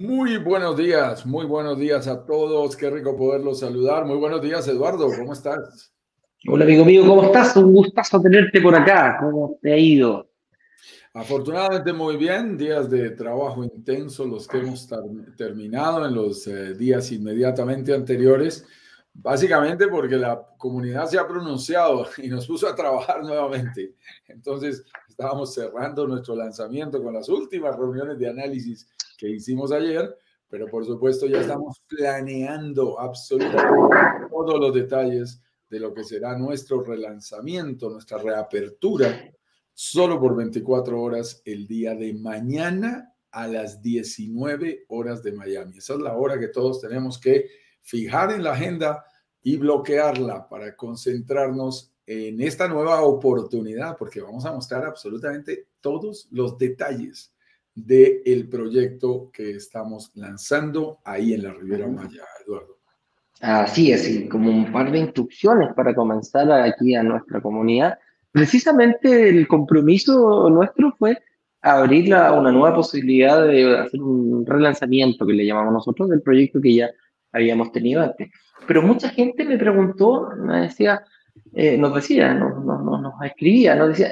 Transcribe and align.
Muy 0.00 0.36
buenos 0.38 0.76
días, 0.76 1.26
muy 1.26 1.44
buenos 1.44 1.76
días 1.76 2.06
a 2.06 2.24
todos. 2.24 2.76
Qué 2.76 2.88
rico 2.88 3.16
poderlos 3.16 3.58
saludar. 3.60 4.04
Muy 4.04 4.16
buenos 4.16 4.40
días, 4.40 4.68
Eduardo. 4.68 5.08
¿Cómo 5.16 5.32
estás? 5.32 5.92
Hola, 6.46 6.64
amigo 6.64 6.84
mío. 6.84 7.04
¿Cómo 7.04 7.24
estás? 7.24 7.56
Un 7.56 7.72
gustazo 7.72 8.20
tenerte 8.20 8.60
por 8.60 8.72
acá. 8.72 9.16
¿Cómo 9.20 9.58
te 9.60 9.72
ha 9.72 9.76
ido? 9.76 10.30
Afortunadamente 11.12 11.92
muy 11.92 12.16
bien. 12.16 12.56
Días 12.56 12.88
de 12.88 13.10
trabajo 13.10 13.64
intenso 13.64 14.24
los 14.24 14.46
que 14.46 14.58
hemos 14.58 14.88
terminado 15.36 16.06
en 16.06 16.14
los 16.14 16.46
eh, 16.46 16.74
días 16.74 17.10
inmediatamente 17.10 17.92
anteriores. 17.92 18.64
Básicamente 19.12 19.88
porque 19.88 20.14
la 20.14 20.40
comunidad 20.56 21.06
se 21.06 21.18
ha 21.18 21.26
pronunciado 21.26 22.06
y 22.18 22.28
nos 22.28 22.46
puso 22.46 22.68
a 22.68 22.76
trabajar 22.76 23.20
nuevamente. 23.24 23.96
Entonces, 24.28 24.84
estábamos 25.08 25.52
cerrando 25.52 26.06
nuestro 26.06 26.36
lanzamiento 26.36 27.02
con 27.02 27.14
las 27.14 27.28
últimas 27.28 27.76
reuniones 27.76 28.16
de 28.16 28.28
análisis 28.28 28.88
que 29.18 29.28
hicimos 29.28 29.72
ayer, 29.72 30.16
pero 30.48 30.68
por 30.68 30.86
supuesto 30.86 31.26
ya 31.26 31.40
estamos 31.40 31.82
planeando 31.88 33.00
absolutamente 33.00 34.28
todos 34.30 34.60
los 34.60 34.72
detalles 34.72 35.42
de 35.68 35.80
lo 35.80 35.92
que 35.92 36.04
será 36.04 36.36
nuestro 36.36 36.82
relanzamiento, 36.82 37.90
nuestra 37.90 38.18
reapertura, 38.18 39.32
solo 39.74 40.20
por 40.20 40.34
24 40.36 41.00
horas 41.00 41.42
el 41.44 41.66
día 41.66 41.94
de 41.94 42.14
mañana 42.14 43.14
a 43.30 43.46
las 43.46 43.82
19 43.82 44.86
horas 44.88 45.22
de 45.22 45.32
Miami. 45.32 45.78
Esa 45.78 45.94
es 45.94 46.00
la 46.00 46.16
hora 46.16 46.38
que 46.38 46.48
todos 46.48 46.80
tenemos 46.80 47.18
que 47.18 47.46
fijar 47.82 48.32
en 48.32 48.42
la 48.42 48.52
agenda 48.52 49.04
y 49.42 49.56
bloquearla 49.56 50.48
para 50.48 50.74
concentrarnos 50.74 51.92
en 52.06 52.40
esta 52.40 52.66
nueva 52.68 53.02
oportunidad, 53.02 53.96
porque 53.96 54.20
vamos 54.20 54.44
a 54.46 54.52
mostrar 54.52 54.84
absolutamente 54.84 55.68
todos 55.80 56.26
los 56.30 56.56
detalles 56.56 57.34
del 57.74 58.22
el 58.24 58.48
proyecto 58.48 59.30
que 59.32 59.50
estamos 59.50 60.10
lanzando 60.14 61.00
ahí 61.04 61.34
en 61.34 61.42
la 61.44 61.52
Riviera 61.52 61.86
Maya, 61.86 62.24
Eduardo. 62.44 62.77
Así 63.40 63.92
es, 63.92 64.08
y 64.08 64.28
como 64.28 64.50
un 64.50 64.72
par 64.72 64.90
de 64.90 64.98
instrucciones 64.98 65.68
para 65.74 65.94
comenzar 65.94 66.50
aquí 66.50 66.94
a 66.94 67.02
nuestra 67.02 67.40
comunidad. 67.40 67.98
Precisamente 68.32 69.28
el 69.28 69.46
compromiso 69.46 70.50
nuestro 70.50 70.92
fue 70.98 71.18
abrir 71.60 72.06
una 72.06 72.52
nueva 72.52 72.74
posibilidad 72.74 73.46
de 73.46 73.78
hacer 73.78 74.00
un 74.02 74.44
relanzamiento 74.44 75.26
que 75.26 75.32
le 75.32 75.46
llamamos 75.46 75.72
nosotros 75.72 76.08
del 76.08 76.22
proyecto 76.22 76.60
que 76.60 76.74
ya 76.74 76.90
habíamos 77.32 77.72
tenido 77.72 78.02
antes. 78.02 78.28
Pero 78.66 78.82
mucha 78.82 79.08
gente 79.10 79.44
me 79.44 79.56
preguntó, 79.56 80.30
me 80.36 80.62
decía, 80.62 81.02
eh, 81.52 81.78
nos 81.78 81.94
decía, 81.94 82.34
nos, 82.34 82.52
escribía, 83.24 83.76
nos 83.76 83.90
decía, 83.90 84.08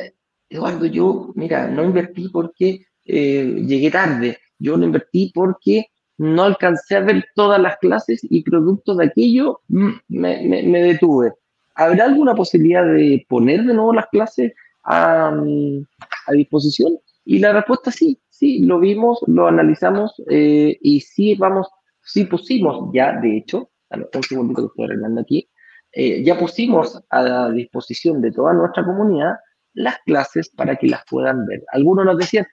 Eduardo, 0.48 0.86
yo, 0.86 1.32
mira, 1.34 1.66
no 1.68 1.84
invertí 1.84 2.28
porque 2.28 2.86
eh, 3.04 3.62
llegué 3.66 3.90
tarde. 3.90 4.38
Yo 4.58 4.76
lo 4.76 4.84
invertí 4.84 5.32
porque 5.34 5.86
no 6.18 6.42
alcancé 6.44 6.96
a 6.96 7.00
ver 7.00 7.26
todas 7.34 7.60
las 7.60 7.76
clases 7.78 8.20
y 8.22 8.42
producto 8.42 8.94
de 8.94 9.06
aquello 9.06 9.60
mm, 9.68 9.90
me, 10.08 10.82
detuve. 10.82 11.32
¿Habrá 11.74 12.04
alguna 12.04 12.34
posibilidad 12.34 12.84
de 12.84 13.26
poner 13.28 13.64
de 13.64 13.74
nuevo 13.74 13.92
las 13.92 14.06
clases 14.06 14.52
a, 14.84 15.30
mm, 15.30 15.84
a 16.26 16.32
disposición? 16.32 16.98
Y 17.24 17.40
la 17.40 17.52
respuesta 17.52 17.90
sí, 17.90 18.20
sí, 18.30 18.60
lo 18.60 18.78
vimos, 18.78 19.18
lo 19.26 19.48
analizamos 19.48 20.14
eh, 20.30 20.78
y 20.80 21.00
sí 21.00 21.34
vamos, 21.34 21.68
sí 22.02 22.24
pusimos 22.24 22.90
ya, 22.94 23.18
de 23.20 23.38
hecho, 23.38 23.70
un 23.90 24.22
segundito 24.22 24.62
que 24.62 24.66
estoy 24.66 24.84
arreglando 24.84 25.20
aquí, 25.20 25.48
eh, 25.92 26.22
ya 26.22 26.38
pusimos 26.38 27.02
a 27.10 27.50
disposición 27.50 28.20
de 28.20 28.30
toda 28.30 28.52
nuestra 28.52 28.84
comunidad 28.84 29.34
las 29.74 29.98
clases 30.06 30.50
para 30.50 30.76
que 30.76 30.88
las 30.88 31.02
puedan 31.08 31.46
ver. 31.46 31.64
Algunos 31.72 32.04
nos 32.04 32.18
decían, 32.18 32.46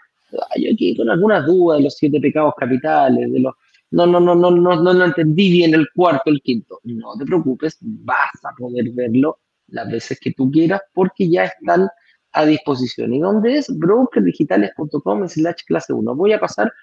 yo 0.58 0.74
aquí 0.74 0.96
con 0.96 1.10
algunas 1.10 1.46
dudas 1.46 1.78
de 1.78 1.86
los 1.86 1.96
siete 1.96 2.20
pecados 2.20 2.54
capitales, 2.58 3.32
de 3.32 3.40
los 3.40 3.54
no, 3.92 4.08
no, 4.08 4.20
no, 4.20 4.34
no, 4.34 4.50
no, 4.50 4.82
no 4.82 4.94
lo 4.94 5.06
entendí 5.06 5.52
bien 5.52 5.76
el 5.76 5.88
cuarto, 5.94 6.32
el 6.32 6.42
quinto. 6.42 6.80
No 6.84 7.16
te 7.16 7.26
preocupes, 7.26 7.78
vas 7.80 8.32
a 8.44 8.56
poder 8.58 8.90
verlo 8.90 9.40
las 9.68 9.90
veces 9.92 10.20
que 10.20 10.34
tú 10.34 10.50
quieras 10.50 10.82
porque 10.94 11.30
ya 11.30 11.46
están 11.46 11.88
a 12.32 12.46
disposición. 12.46 13.14
¿Y 13.14 13.20
dónde 13.20 13.58
es? 13.58 13.68
brokerdigitales.com 13.78 15.28
slash 15.28 15.64
clase 15.68 15.94
1. 15.94 16.16
Voy 16.16 16.34
a 16.34 16.40
pasar 16.40 16.74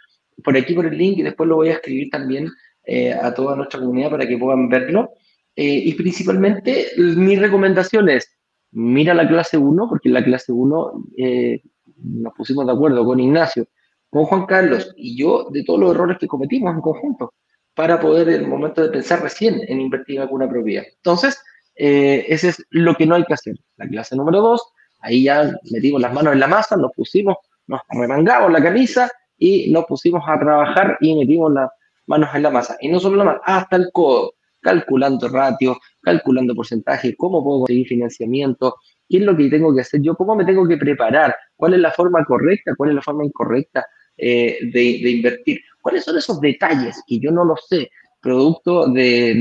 por 0.45 0.57
aquí 0.57 0.73
por 0.73 0.87
el 0.87 0.97
link 0.97 1.19
y 1.19 1.23
después 1.23 1.49
lo 1.49 1.57
voy 1.57 1.71
a 1.71 1.75
escribir 1.75 2.11
también 2.11 2.49
eh, 2.85 3.13
a 3.13 3.35
toda 3.35 3.57
nuestra 3.57 3.81
comunidad 3.81 4.11
para 4.11 4.27
que 4.27 4.39
puedan 4.39 4.69
verlo. 4.69 5.11
Eh, 5.57 5.83
y 5.85 5.95
principalmente 5.95 6.87
mi 6.97 7.35
recomendación 7.37 8.09
es, 8.09 8.31
mira 8.71 9.15
la 9.15 9.29
clase 9.29 9.59
1, 9.59 9.89
porque 9.89 10.09
la 10.09 10.25
clase 10.25 10.53
1 10.53 11.05
eh, 11.19 11.61
nos 12.03 12.33
pusimos 12.35 12.67
de 12.67 12.73
acuerdo 12.73 13.05
con 13.05 13.21
Ignacio, 13.21 13.67
con 14.09 14.25
Juan 14.25 14.47
Carlos 14.47 14.93
y 14.97 15.17
yo 15.17 15.49
de 15.51 15.65
todos 15.65 15.81
los 15.81 15.95
errores 15.95 16.19
que 16.19 16.27
cometimos 16.27 16.75
en 16.75 16.81
conjunto 16.81 17.35
para 17.75 18.01
poder 18.01 18.29
en 18.29 18.43
el 18.43 18.49
momento 18.49 18.83
de 18.83 18.91
pensar 18.91 19.23
recién 19.23 19.61
en 19.67 19.81
invertir 19.81 20.17
en 20.17 20.23
alguna 20.23 20.49
propiedad. 20.49 20.85
Entonces, 20.97 21.41
eh, 21.77 22.27
ese 22.29 22.49
es 22.49 22.67
lo 22.71 22.95
que 22.95 23.07
no 23.07 23.15
hay 23.15 23.25
que 23.25 23.35
hacer. 23.35 23.57
La 23.77 23.89
clase 23.89 24.17
número 24.17 24.41
2, 24.41 24.63
ahí 25.01 25.25
ya 25.25 25.51
metimos 25.71 26.01
las 26.01 26.13
manos 26.13 26.33
en 26.33 26.41
la 26.41 26.47
masa, 26.47 26.77
nos 26.77 26.93
pusimos, 26.93 27.37
nos 27.67 27.81
remangamos 27.89 28.53
la 28.53 28.63
camisa 28.63 29.11
y 29.39 29.71
nos 29.71 29.87
pusimos 29.87 30.23
a 30.27 30.39
trabajar 30.39 30.99
y 31.01 31.17
metimos 31.17 31.53
las 31.53 31.71
manos 32.07 32.29
en 32.35 32.43
la 32.43 32.51
masa. 32.51 32.77
Y 32.81 32.89
no 32.89 33.01
solo 33.01 33.17
la 33.17 33.25
masa, 33.25 33.41
hasta 33.45 33.77
el 33.77 33.91
codo, 33.93 34.35
calculando 34.61 35.29
ratios, 35.29 35.79
calculando 36.03 36.55
porcentajes, 36.55 37.15
cómo 37.17 37.43
puedo 37.43 37.61
conseguir 37.61 37.87
financiamiento, 37.87 38.77
qué 39.11 39.19
es 39.19 39.25
lo 39.25 39.37
que 39.37 39.51
tengo 39.51 39.75
que 39.75 39.81
hacer 39.81 40.01
yo, 40.01 40.15
cómo 40.15 40.37
me 40.37 40.45
tengo 40.45 40.67
que 40.67 40.77
preparar, 40.77 41.35
cuál 41.57 41.75
es 41.75 41.81
la 41.81 41.91
forma 41.91 42.25
correcta, 42.25 42.75
cuál 42.77 42.91
es 42.91 42.97
la 42.97 43.03
forma 43.03 43.25
incorrecta 43.25 43.85
eh, 44.17 44.59
de, 44.73 45.11
invertir, 45.11 45.61
cuáles 45.83 46.05
son 46.05 46.17
esos 46.17 46.41
detalles 46.41 47.03
que 47.07 47.19
yo 47.19 47.33
no 47.33 47.45
lo 47.45 47.57
sé, 47.57 47.91
producto 48.23 48.87
de, 48.87 49.33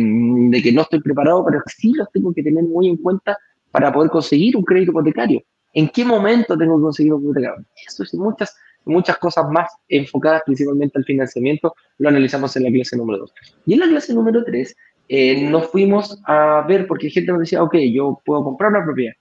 que 0.64 0.72
no 0.72 0.82
estoy 0.82 1.02
preparado, 1.02 1.46
pero 1.46 1.62
sí 1.68 1.94
los 1.94 2.10
tengo 2.12 2.34
que 2.34 2.42
tener 2.42 2.64
muy 2.64 2.88
en 2.88 2.98
cuenta 2.98 3.38
para 3.72 3.94
poder 3.94 4.10
conseguir 4.10 4.58
un 4.58 4.64
crédito 4.64 4.92
hipotecario. 4.92 5.44
¿En 5.74 5.88
qué 5.90 6.04
momento 6.04 6.58
tengo 6.58 6.78
que 6.78 6.84
conseguir 6.84 7.14
un 7.14 7.20
crédito 7.32 7.40
hipotecario? 7.40 7.66
Eso 7.88 8.04
y 8.12 8.18
muchas, 8.18 8.58
muchas 8.86 9.18
cosas 9.18 9.50
más 9.52 9.70
enfocadas 9.88 10.42
principalmente 10.46 10.98
al 10.98 11.06
financiamiento, 11.06 11.76
lo 12.00 12.10
analizamos 12.10 12.56
en 12.56 12.64
la 12.64 12.72
clase 12.72 12.98
número 12.98 13.20
2. 13.20 13.34
Y 13.68 13.74
en 13.74 13.80
la 13.82 13.88
clase 13.88 14.14
número 14.16 14.44
3 14.44 14.76
eh, 15.10 15.50
nos 15.50 15.68
fuimos 15.68 16.22
a 16.26 16.66
ver, 16.68 16.88
porque 16.88 17.10
gente 17.10 17.32
nos 17.32 17.42
decía, 17.42 17.62
ok, 17.62 17.76
yo 17.92 18.20
puedo 18.26 18.44
comprar 18.44 18.72
una 18.72 18.84
propiedad, 18.84 19.14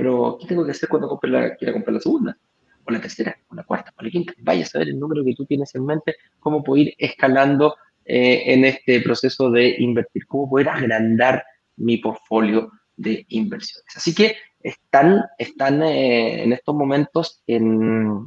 pero 0.00 0.38
¿qué 0.40 0.46
tengo 0.46 0.64
que 0.64 0.70
hacer 0.70 0.88
cuando 0.88 1.20
quiera 1.20 1.74
comprar 1.74 1.92
la 1.92 2.00
segunda? 2.00 2.38
O 2.86 2.90
la 2.90 3.02
tercera, 3.02 3.36
o 3.48 3.54
la 3.54 3.64
cuarta, 3.64 3.92
o 3.98 4.02
la 4.02 4.08
quinta. 4.08 4.32
Vaya 4.38 4.62
a 4.62 4.66
saber 4.66 4.88
el 4.88 4.98
número 4.98 5.22
que 5.22 5.34
tú 5.34 5.44
tienes 5.44 5.74
en 5.74 5.84
mente, 5.84 6.16
cómo 6.38 6.64
puedo 6.64 6.80
ir 6.80 6.94
escalando 6.96 7.76
eh, 8.06 8.44
en 8.46 8.64
este 8.64 9.02
proceso 9.02 9.50
de 9.50 9.76
invertir, 9.78 10.26
cómo 10.26 10.48
poder 10.48 10.70
agrandar 10.70 11.44
mi 11.76 11.98
portfolio 11.98 12.72
de 12.96 13.26
inversiones. 13.28 13.94
Así 13.94 14.14
que 14.14 14.36
están, 14.62 15.22
están 15.36 15.82
eh, 15.82 16.44
en 16.44 16.54
estos 16.54 16.74
momentos 16.74 17.42
en, 17.46 18.26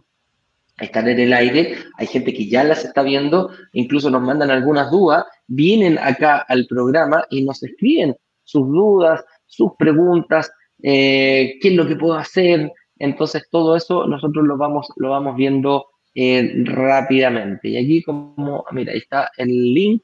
están 0.78 1.08
en 1.08 1.22
el 1.22 1.34
aire, 1.34 1.76
hay 1.98 2.06
gente 2.06 2.36
que 2.36 2.48
ya 2.48 2.64
las 2.64 2.86
está 2.86 3.02
viendo, 3.02 3.50
incluso 3.72 4.12
nos 4.12 4.22
mandan 4.22 4.52
algunas 4.52 4.92
dudas, 4.92 5.26
vienen 5.48 5.98
acá 5.98 6.46
al 6.48 6.68
programa 6.68 7.26
y 7.32 7.44
nos 7.44 7.64
escriben 7.64 8.16
sus 8.44 8.68
dudas, 8.68 9.26
sus 9.48 9.72
preguntas, 9.76 10.52
eh, 10.84 11.58
qué 11.62 11.70
es 11.70 11.74
lo 11.74 11.88
que 11.88 11.96
puedo 11.96 12.16
hacer. 12.16 12.72
Entonces, 13.00 13.48
todo 13.50 13.76
eso 13.76 14.06
nosotros 14.06 14.46
lo 14.46 14.58
vamos, 14.58 14.88
lo 14.98 15.10
vamos 15.10 15.36
viendo 15.36 15.88
eh, 16.14 16.54
rápidamente. 16.66 17.70
Y 17.70 17.78
aquí, 17.78 18.04
como, 18.04 18.66
mira, 18.72 18.92
ahí 18.92 19.00
está 19.00 19.32
el 19.38 19.74
link, 19.74 20.04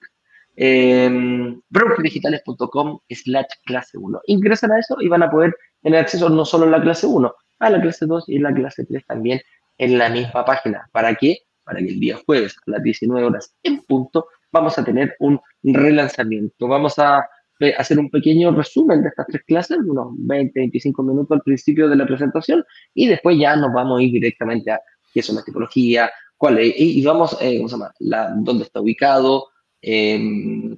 eh, 0.56 1.56
brokerdigitales.com 1.70 3.00
slash 3.10 3.46
clase 3.66 3.98
1. 3.98 4.22
Ingresan 4.28 4.72
a 4.72 4.80
eso 4.80 4.98
y 5.00 5.08
van 5.08 5.24
a 5.24 5.30
poder 5.30 5.56
tener 5.84 6.00
acceso 6.00 6.30
no 6.30 6.46
solo 6.46 6.66
a 6.66 6.70
la 6.70 6.82
clase 6.82 7.06
1, 7.06 7.34
a 7.60 7.70
la 7.70 7.82
clase 7.82 8.06
2 8.06 8.30
y 8.30 8.40
la 8.40 8.54
clase 8.54 8.86
3 8.86 9.06
también 9.06 9.42
en 9.78 9.98
la 9.98 10.10
misma 10.10 10.44
página. 10.46 10.90
¿Para 10.92 11.14
qué? 11.16 11.40
Para 11.64 11.80
que 11.80 11.90
el 11.90 12.00
día 12.00 12.20
jueves 12.26 12.58
a 12.68 12.72
las 12.72 12.84
19 12.84 13.26
horas 13.26 13.56
en 13.64 13.82
punto 13.84 14.28
vamos 14.52 14.78
a 14.78 14.84
tener 14.84 15.16
un 15.20 15.40
relanzamiento. 15.64 16.68
Vamos 16.68 16.98
a 17.00 17.28
hacer 17.78 18.00
un 18.00 18.10
pequeño 18.10 18.52
resumen 18.52 19.02
de 19.02 19.10
estas 19.10 19.28
tres 19.28 19.44
clases, 19.46 19.78
unos 19.86 20.08
20, 20.18 20.60
25 20.60 21.04
minutos 21.04 21.36
al 21.36 21.42
principio 21.42 21.90
de 21.90 21.96
la 21.96 22.06
presentación, 22.06 22.64
y 22.94 23.08
después 23.08 23.38
ya 23.38 23.56
nos 23.56 23.74
vamos 23.74 24.00
a 24.00 24.04
ir 24.04 24.12
directamente 24.12 24.72
a 24.72 24.80
qué 25.14 25.22
son 25.22 25.36
las 25.36 25.46
tipologías, 25.46 26.10
cuál 26.38 26.60
es, 26.60 26.74
y, 26.78 27.04
vamos, 27.04 27.38
eh, 27.42 27.62
¿cómo 27.62 27.90
dónde 28.00 28.64
está 28.64 28.80
ubicado, 28.80 29.48
em, 29.82 30.78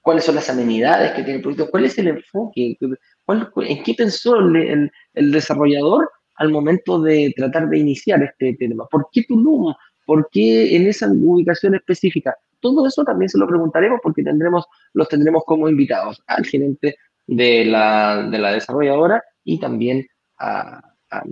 cuáles 0.00 0.24
son 0.24 0.36
las 0.36 0.48
amenidades 0.48 1.12
que 1.12 1.22
tiene 1.22 1.36
el 1.36 1.42
proyecto, 1.42 1.70
cuál 1.70 1.84
es 1.84 1.98
el 1.98 2.08
enfoque, 2.08 2.76
en 2.78 3.82
qué 3.82 3.94
pensó 3.94 4.38
el, 4.38 4.90
desarrollador 5.14 6.10
al 6.36 6.50
momento 6.50 7.00
de 7.00 7.32
tratar 7.36 7.68
de 7.68 7.78
iniciar 7.78 8.22
este 8.22 8.54
tema, 8.54 8.86
por 8.90 9.08
qué 9.12 9.24
Tulum, 9.24 9.74
por 10.06 10.28
qué 10.30 10.74
en 10.74 10.86
esa 10.86 11.08
ubicación 11.10 11.74
específica. 11.74 12.36
Todo 12.60 12.86
eso 12.86 13.04
también 13.04 13.28
se 13.28 13.38
lo 13.38 13.46
preguntaremos 13.46 14.00
porque 14.02 14.22
tendremos, 14.22 14.66
los 14.92 15.08
tendremos 15.08 15.44
como 15.44 15.68
invitados 15.68 16.22
al 16.26 16.44
gerente 16.44 16.96
de 17.26 17.64
la, 17.64 18.28
de 18.30 18.38
la 18.38 18.52
desarrolladora 18.52 19.22
y 19.44 19.58
también 19.58 20.06
a, 20.38 20.80
a, 21.10 21.22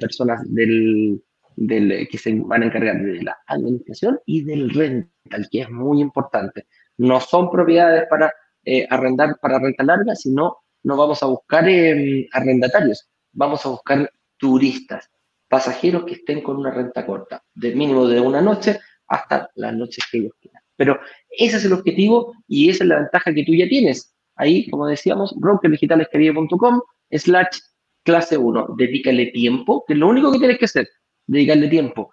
personas 0.00 0.40
que 0.54 2.18
se 2.18 2.34
van 2.40 2.62
a 2.62 2.66
encargar 2.66 3.00
de 3.00 3.22
la 3.22 3.36
administración 3.46 4.20
y 4.26 4.44
del 4.44 4.70
rental, 4.70 5.48
que 5.50 5.62
es 5.62 5.70
muy 5.70 6.00
importante. 6.00 6.66
No 6.98 7.20
son 7.20 7.50
propiedades 7.50 8.06
para 8.08 8.32
eh, 8.64 8.86
arrendar 8.88 9.38
para 9.40 9.58
renta 9.58 9.84
larga, 9.84 10.14
sino 10.14 10.58
no 10.82 10.96
vamos 10.96 11.22
a 11.22 11.26
buscar 11.26 11.68
em, 11.68 12.26
arrendatarios, 12.32 13.08
vamos 13.32 13.64
a 13.66 13.70
buscar 13.70 14.10
turistas, 14.36 15.10
pasajeros 15.48 16.04
que 16.04 16.14
estén 16.14 16.42
con 16.42 16.56
una 16.56 16.70
renta 16.70 17.06
corta, 17.06 17.42
de 17.54 17.74
mínimo 17.74 18.06
de 18.06 18.20
una 18.20 18.40
noche 18.40 18.80
hasta 19.08 19.50
las 19.54 19.74
noches 19.74 20.04
que 20.10 20.18
ellos 20.18 20.32
quieran. 20.40 20.62
Pero 20.76 20.98
ese 21.30 21.56
es 21.56 21.64
el 21.64 21.72
objetivo 21.72 22.34
y 22.48 22.70
esa 22.70 22.84
es 22.84 22.88
la 22.88 23.00
ventaja 23.00 23.32
que 23.32 23.44
tú 23.44 23.54
ya 23.54 23.68
tienes. 23.68 24.14
Ahí, 24.36 24.68
como 24.68 24.86
decíamos, 24.86 25.34
brokerdigitalescaribe.com 25.38 26.80
slash 27.10 27.58
clase 28.02 28.36
1, 28.36 28.74
dedícale 28.76 29.26
tiempo, 29.26 29.84
que 29.86 29.94
es 29.94 29.98
lo 29.98 30.08
único 30.08 30.32
que 30.32 30.38
tienes 30.38 30.58
que 30.58 30.64
hacer, 30.66 30.88
dedicarle 31.26 31.68
tiempo. 31.68 32.10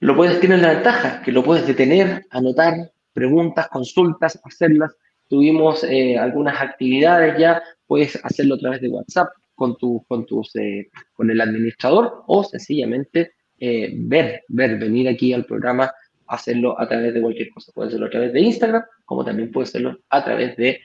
Lo 0.00 0.16
puedes 0.16 0.40
tener 0.40 0.60
la 0.60 0.74
ventaja, 0.74 1.22
que 1.22 1.32
lo 1.32 1.42
puedes 1.42 1.66
detener, 1.66 2.24
anotar, 2.30 2.92
preguntas, 3.12 3.68
consultas, 3.68 4.40
hacerlas. 4.44 4.94
Tuvimos 5.28 5.84
eh, 5.84 6.16
algunas 6.16 6.60
actividades 6.60 7.38
ya, 7.38 7.62
puedes 7.86 8.18
hacerlo 8.24 8.54
a 8.54 8.58
través 8.58 8.80
de 8.80 8.88
WhatsApp 8.88 9.28
con, 9.54 9.76
tu, 9.76 10.04
con, 10.08 10.24
tus, 10.24 10.54
eh, 10.56 10.88
con 11.14 11.30
el 11.30 11.40
administrador 11.40 12.22
o 12.26 12.44
sencillamente 12.44 13.32
eh, 13.60 13.92
ver, 13.94 14.42
ver, 14.48 14.78
venir 14.78 15.08
aquí 15.08 15.32
al 15.32 15.44
programa, 15.44 15.90
hacerlo 16.26 16.78
a 16.80 16.88
través 16.88 17.14
de 17.14 17.20
cualquier 17.20 17.50
cosa. 17.50 17.72
Puede 17.72 17.88
hacerlo 17.88 18.06
a 18.06 18.10
través 18.10 18.32
de 18.32 18.40
Instagram, 18.40 18.82
como 19.04 19.24
también 19.24 19.50
puede 19.50 19.64
hacerlo 19.64 19.98
a 20.10 20.24
través 20.24 20.56
de 20.56 20.80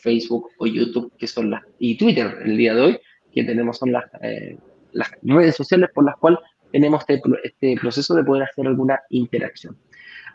Facebook 0.00 0.48
o 0.58 0.66
YouTube, 0.66 1.12
que 1.18 1.26
son 1.26 1.50
las, 1.50 1.62
y 1.78 1.94
Twitter 1.98 2.38
el 2.46 2.56
día 2.56 2.72
de 2.74 2.80
hoy, 2.80 2.98
que 3.30 3.44
tenemos 3.44 3.76
son 3.76 3.92
las, 3.92 4.04
las 4.92 5.10
redes 5.22 5.54
sociales 5.54 5.90
por 5.92 6.06
las 6.06 6.16
cuales 6.16 6.38
tenemos 6.72 7.04
este, 7.06 7.20
este 7.44 7.76
proceso 7.78 8.14
de 8.14 8.24
poder 8.24 8.44
hacer 8.44 8.66
alguna 8.66 9.00
interacción. 9.10 9.76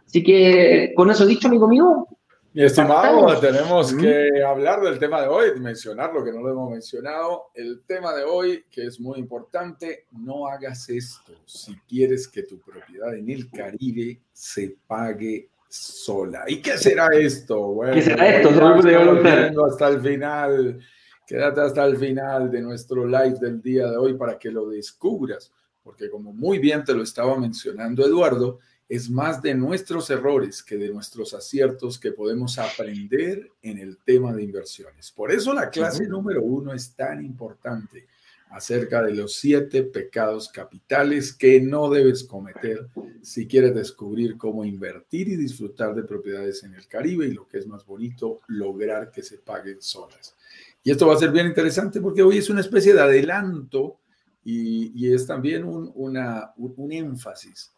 Así 0.05 0.23
que 0.23 0.93
con 0.95 1.09
eso 1.09 1.25
dicho, 1.25 1.47
amigo 1.47 1.67
mío. 1.67 2.07
Mi 2.55 2.63
estimado, 2.63 3.37
tenemos 3.41 3.93
que 3.93 4.41
hablar 4.41 4.79
del 4.79 4.97
tema 4.97 5.21
de 5.21 5.27
hoy, 5.27 5.59
mencionar 5.59 6.13
lo 6.13 6.23
que 6.23 6.31
no 6.31 6.39
lo 6.39 6.51
hemos 6.51 6.71
mencionado. 6.71 7.47
El 7.53 7.81
tema 7.85 8.13
de 8.13 8.23
hoy, 8.23 8.63
que 8.71 8.85
es 8.85 8.97
muy 8.97 9.19
importante, 9.19 10.05
no 10.11 10.47
hagas 10.47 10.87
esto 10.89 11.33
si 11.43 11.75
quieres 11.79 12.29
que 12.29 12.43
tu 12.43 12.57
propiedad 12.61 13.13
en 13.13 13.29
el 13.29 13.51
Caribe 13.51 14.21
se 14.31 14.73
pague 14.87 15.49
sola. 15.67 16.45
¿Y 16.47 16.61
qué 16.61 16.77
será 16.77 17.07
esto? 17.07 17.59
Bueno, 17.73 17.93
¿Qué 17.93 18.03
será 18.03 18.37
esto? 18.37 19.65
Hasta 19.65 19.89
el 19.89 19.99
final. 19.99 20.79
Quédate 21.27 21.59
hasta 21.59 21.83
el 21.83 21.97
final 21.97 22.49
de 22.49 22.61
nuestro 22.61 23.05
live 23.05 23.35
del 23.37 23.61
día 23.61 23.87
de 23.87 23.97
hoy 23.97 24.13
para 24.13 24.39
que 24.39 24.49
lo 24.49 24.69
descubras, 24.69 25.51
porque 25.83 26.09
como 26.09 26.31
muy 26.31 26.59
bien 26.59 26.85
te 26.85 26.93
lo 26.93 27.03
estaba 27.03 27.37
mencionando 27.37 28.05
Eduardo, 28.05 28.59
es 28.87 29.09
más 29.09 29.41
de 29.41 29.55
nuestros 29.55 30.09
errores 30.09 30.61
que 30.61 30.77
de 30.77 30.89
nuestros 30.89 31.33
aciertos 31.33 31.99
que 31.99 32.11
podemos 32.11 32.59
aprender 32.59 33.51
en 33.61 33.79
el 33.79 33.97
tema 33.97 34.33
de 34.33 34.43
inversiones. 34.43 35.11
Por 35.11 35.31
eso 35.31 35.53
la 35.53 35.69
clase 35.69 36.07
número 36.07 36.43
uno 36.43 36.73
es 36.73 36.93
tan 36.93 37.25
importante 37.25 38.07
acerca 38.51 39.01
de 39.01 39.15
los 39.15 39.35
siete 39.35 39.83
pecados 39.83 40.49
capitales 40.49 41.33
que 41.33 41.59
no 41.59 41.89
debes 41.89 42.23
cometer 42.23 42.87
si 43.21 43.47
quieres 43.47 43.73
descubrir 43.73 44.37
cómo 44.37 44.63
invertir 44.63 45.29
y 45.29 45.35
disfrutar 45.35 45.95
de 45.95 46.03
propiedades 46.03 46.63
en 46.63 46.75
el 46.75 46.87
Caribe 46.87 47.25
y 47.25 47.33
lo 47.33 47.47
que 47.47 47.57
es 47.57 47.65
más 47.65 47.85
bonito, 47.85 48.41
lograr 48.47 49.11
que 49.11 49.23
se 49.23 49.39
paguen 49.39 49.81
solas. 49.81 50.35
Y 50.83 50.91
esto 50.91 51.07
va 51.07 51.15
a 51.15 51.19
ser 51.19 51.31
bien 51.31 51.47
interesante 51.47 51.99
porque 51.99 52.21
hoy 52.21 52.37
es 52.37 52.51
una 52.51 52.61
especie 52.61 52.93
de 52.93 53.01
adelanto 53.01 53.97
y, 54.43 55.11
es 55.11 55.25
también 55.25 55.63
un, 55.63 55.91
una, 55.95 56.53
un 56.55 56.91
énfasis 56.91 57.74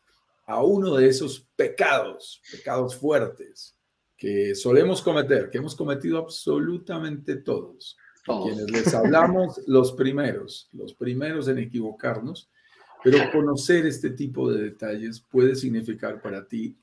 a 0.47 0.63
uno 0.63 0.95
de 0.95 1.07
esos 1.07 1.45
pecados, 1.55 2.41
pecados 2.51 2.95
fuertes 2.95 3.77
que 4.17 4.55
solemos 4.55 5.01
cometer, 5.01 5.49
que 5.51 5.59
hemos 5.59 5.75
cometido 5.75 6.17
absolutamente 6.17 7.35
todos. 7.35 7.95
Quienes 8.25 8.71
les 8.71 8.93
hablamos, 8.93 9.61
los 9.67 9.91
primeros, 9.91 10.69
los 10.71 10.93
primeros 10.93 11.47
en 11.49 11.59
equivocarnos, 11.59 12.49
pero 13.03 13.31
conocer 13.31 13.85
este 13.85 14.09
tipo 14.09 14.51
de 14.51 14.63
detalles 14.63 15.21
puede 15.29 15.55
significar 15.55 16.21
para 16.21 16.47
ti 16.47 16.75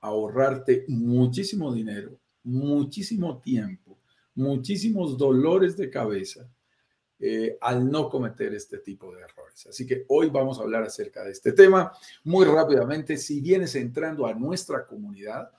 ahorrarte 0.00 0.84
muchísimo 0.88 1.72
dinero, 1.74 2.18
muchísimo 2.44 3.40
tiempo, 3.40 3.98
muchísimos 4.34 5.18
dolores 5.18 5.76
de 5.76 5.90
cabeza 5.90 6.48
eh, 7.20 7.58
al 7.60 7.90
no 7.90 8.08
cometer 8.08 8.54
este 8.54 8.78
tipo 8.78 9.12
de 9.12 9.22
errores. 9.22 9.66
Así 9.66 9.84
que 9.84 10.04
hoy 10.08 10.30
vamos 10.30 10.58
a 10.58 10.62
hablar 10.62 10.84
acerca 10.84 11.24
de 11.24 11.32
este 11.32 11.52
tema 11.52 11.92
muy 12.24 12.44
rápidamente. 12.44 13.16
Si 13.16 13.40
vienes 13.40 13.74
entrando 13.74 14.26
a 14.26 14.34
nuestra 14.34 14.86
comunidad, 14.86 15.50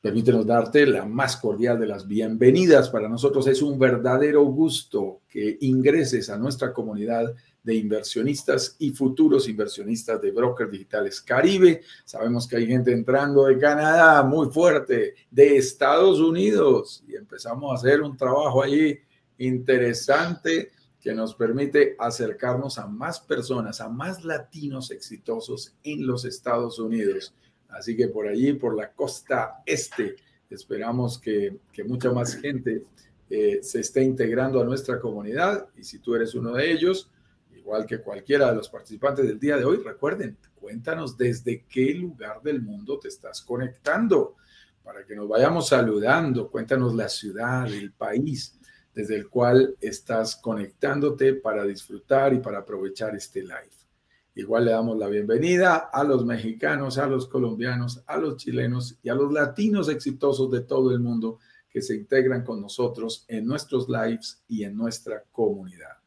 permítenos 0.00 0.46
darte 0.46 0.86
la 0.86 1.04
más 1.04 1.36
cordial 1.36 1.78
de 1.78 1.86
las 1.86 2.08
bienvenidas. 2.08 2.88
Para 2.88 3.10
nosotros 3.10 3.46
es 3.46 3.60
un 3.60 3.78
verdadero 3.78 4.42
gusto 4.44 5.20
que 5.28 5.58
ingreses 5.60 6.30
a 6.30 6.38
nuestra 6.38 6.72
comunidad 6.72 7.34
de 7.62 7.74
inversionistas 7.74 8.76
y 8.78 8.90
futuros 8.90 9.48
inversionistas 9.48 10.20
de 10.20 10.32
Brokers 10.32 10.70
Digitales 10.70 11.20
Caribe. 11.20 11.82
Sabemos 12.06 12.48
que 12.48 12.56
hay 12.56 12.66
gente 12.66 12.90
entrando 12.90 13.44
de 13.44 13.58
Canadá 13.58 14.22
muy 14.22 14.48
fuerte, 14.50 15.14
de 15.30 15.56
Estados 15.58 16.18
Unidos, 16.20 17.04
y 17.06 17.16
empezamos 17.16 17.70
a 17.70 17.74
hacer 17.74 18.00
un 18.00 18.16
trabajo 18.16 18.62
ahí 18.62 18.98
interesante 19.38 20.70
que 21.02 21.12
nos 21.12 21.34
permite 21.34 21.96
acercarnos 21.98 22.78
a 22.78 22.86
más 22.86 23.18
personas, 23.18 23.80
a 23.80 23.88
más 23.88 24.24
latinos 24.24 24.92
exitosos 24.92 25.74
en 25.82 26.06
los 26.06 26.24
Estados 26.24 26.78
Unidos. 26.78 27.34
Así 27.68 27.96
que 27.96 28.06
por 28.06 28.28
allí, 28.28 28.52
por 28.52 28.76
la 28.76 28.92
costa 28.92 29.62
este, 29.66 30.14
esperamos 30.48 31.18
que, 31.18 31.58
mucha 31.86 32.12
más 32.12 32.36
gente 32.36 32.84
eh, 33.28 33.58
se 33.62 33.80
esté 33.80 34.02
integrando 34.04 34.60
a 34.60 34.64
nuestra 34.64 35.00
comunidad. 35.00 35.66
Y 35.76 35.82
si 35.82 35.98
tú 35.98 36.14
eres 36.14 36.36
uno 36.36 36.52
de 36.52 36.70
ellos, 36.70 37.10
igual 37.52 37.84
que 37.84 37.98
cualquiera 37.98 38.50
de 38.50 38.56
los 38.56 38.68
participantes 38.68 39.26
del 39.26 39.40
día 39.40 39.56
de 39.56 39.64
hoy, 39.64 39.78
recuerden, 39.78 40.36
cuéntanos 40.54 41.16
desde 41.16 41.64
qué 41.64 41.94
lugar 41.94 42.40
del 42.42 42.62
mundo 42.62 43.00
te 43.00 43.08
estás 43.08 43.42
conectando 43.42 44.36
para 44.84 45.04
que 45.04 45.16
nos 45.16 45.26
vayamos 45.26 45.66
saludando. 45.66 46.48
Cuéntanos 46.48 46.94
la 46.94 47.08
ciudad, 47.08 47.66
el 47.66 47.90
país 47.90 48.56
desde 48.94 49.16
el 49.16 49.28
cual 49.28 49.76
estás 49.80 50.36
conectándote 50.36 51.34
para 51.34 51.64
disfrutar 51.64 52.34
y 52.34 52.38
para 52.38 52.58
aprovechar 52.58 53.14
este 53.16 53.42
live. 53.42 53.70
Igual 54.34 54.64
le 54.64 54.70
damos 54.70 54.96
la 54.98 55.08
bienvenida 55.08 55.76
a 55.76 56.04
los 56.04 56.24
mexicanos, 56.24 56.96
a 56.96 57.06
los 57.06 57.26
colombianos, 57.26 58.02
a 58.06 58.16
los 58.16 58.38
chilenos 58.38 58.98
y 59.02 59.10
a 59.10 59.14
los 59.14 59.32
latinos 59.32 59.88
exitosos 59.88 60.50
de 60.50 60.62
todo 60.62 60.90
el 60.90 61.00
mundo 61.00 61.38
que 61.68 61.82
se 61.82 61.94
integran 61.94 62.42
con 62.42 62.60
nosotros 62.60 63.24
en 63.28 63.46
nuestros 63.46 63.88
lives 63.88 64.42
y 64.48 64.64
en 64.64 64.76
nuestra 64.76 65.24
comunidad. 65.30 65.98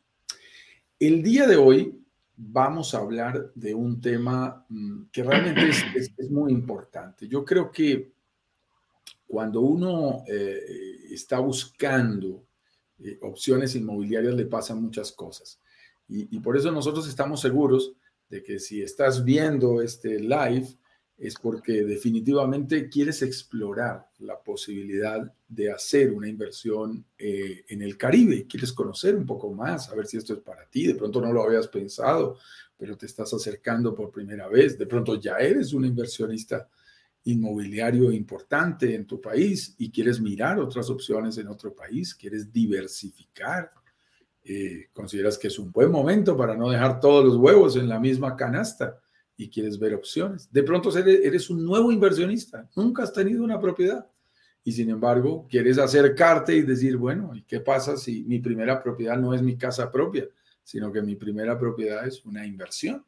El 1.00 1.22
día 1.22 1.48
de 1.48 1.58
hoy 1.58 2.02
vamos 2.38 2.94
a 2.94 3.00
hablar 3.00 3.52
de 3.56 3.74
un 3.74 4.02
tema 4.02 4.66
mm, 4.70 5.06
que 5.12 5.24
realmente 5.24 5.70
es, 5.70 6.12
muy 6.32 6.52
importante. 6.52 7.28
Yo 7.28 7.46
creo 7.46 7.72
que 7.72 8.12
cuando 9.28 9.62
uno 9.62 10.24
eh, 10.28 10.62
está 11.12 11.40
buscando 11.40 12.45
eh, 13.04 13.18
opciones 13.22 13.76
inmobiliarias 13.76 14.34
le 14.34 14.46
pasan 14.46 14.82
muchas 14.82 15.12
cosas. 15.12 15.60
Y, 16.08 16.40
por 16.40 16.56
eso 16.56 16.72
nosotros 16.72 17.08
estamos 17.08 17.42
seguros 17.42 17.94
de 18.30 18.44
que 18.44 18.60
si 18.60 18.84
estás 18.84 19.24
viendo 19.24 19.82
este 19.82 20.20
live 20.20 20.68
es 21.18 21.36
porque 21.36 21.84
definitivamente 21.84 22.90
quieres 22.90 23.24
explorar 23.24 24.08
la 24.20 24.40
posibilidad 24.40 25.34
de 25.48 25.72
hacer 25.72 26.12
una 26.12 26.28
inversión 26.28 27.06
eh, 27.18 27.64
en 27.70 27.82
el 27.82 27.98
Caribe. 27.98 28.46
Quieres 28.46 28.72
conocer 28.74 29.16
un 29.16 29.26
poco 29.26 29.52
más, 29.52 29.90
a 29.90 29.96
ver 29.96 30.06
si 30.06 30.18
esto 30.18 30.34
es 30.34 30.40
para 30.40 30.70
ti. 30.70 30.86
De 30.86 30.96
pronto 30.96 31.22
no 31.22 31.34
lo 31.34 31.44
habías 31.44 31.68
pensado, 31.68 32.38
pero 32.78 32.98
te 32.98 33.06
estás 33.06 33.34
acercando 33.34 33.96
por 33.96 34.12
primera 34.12 34.48
vez. 34.48 34.78
De 34.78 34.86
pronto 34.86 35.16
ya 35.16 35.38
eres 35.38 35.74
un 35.74 35.86
inversionista 35.86 36.70
inmobiliario 37.26 38.12
importante 38.12 38.94
en 38.94 39.06
tu 39.06 39.20
país 39.20 39.76
y 39.78 39.92
quieres 39.92 40.20
mirar 40.22 40.60
otras 40.60 40.90
opciones 40.90 41.38
en 41.38 41.48
otro 41.48 41.74
país, 41.74 42.14
quieres 42.14 42.52
diversificar, 42.52 43.72
eh, 44.44 44.90
consideras 44.94 45.38
que 45.38 45.48
es 45.48 45.58
un 45.58 45.72
buen 45.72 45.92
momento 45.92 46.38
para 46.38 46.56
no 46.56 46.70
dejar 46.70 47.00
todos 47.00 47.26
los 47.26 47.38
huevos 47.38 47.76
en 47.78 47.90
la 47.90 48.00
misma 48.00 48.36
canasta 48.36 49.00
y 49.36 49.50
quieres 49.50 49.80
ver 49.80 49.96
opciones. 49.96 50.52
De 50.52 50.62
pronto 50.62 50.96
eres, 50.96 51.50
un 51.50 51.66
nuevo 51.66 51.92
inversionista, 51.92 52.70
nunca 52.76 53.04
has 53.04 53.12
tenido 53.12 53.44
una 53.44 53.60
propiedad 53.60 54.08
y 54.64 54.72
sin 54.72 54.92
embargo 54.92 55.48
quieres 55.50 55.80
acercarte 55.80 56.56
y 56.56 56.62
decir, 56.62 56.96
bueno, 56.96 57.36
¿y 57.36 57.42
qué 57.42 57.60
pasa 57.60 57.98
si 57.98 58.24
mi 58.24 58.38
primera 58.38 58.82
propiedad 58.82 59.18
no 59.18 59.34
es 59.34 59.42
mi 59.42 59.58
casa 59.58 59.92
propia, 59.92 60.28
sino 60.66 60.92
que 60.92 61.04
mi 61.04 61.16
primera 61.16 61.58
propiedad 61.60 62.08
es 62.08 62.26
una 62.26 62.44
inversión? 62.44 63.06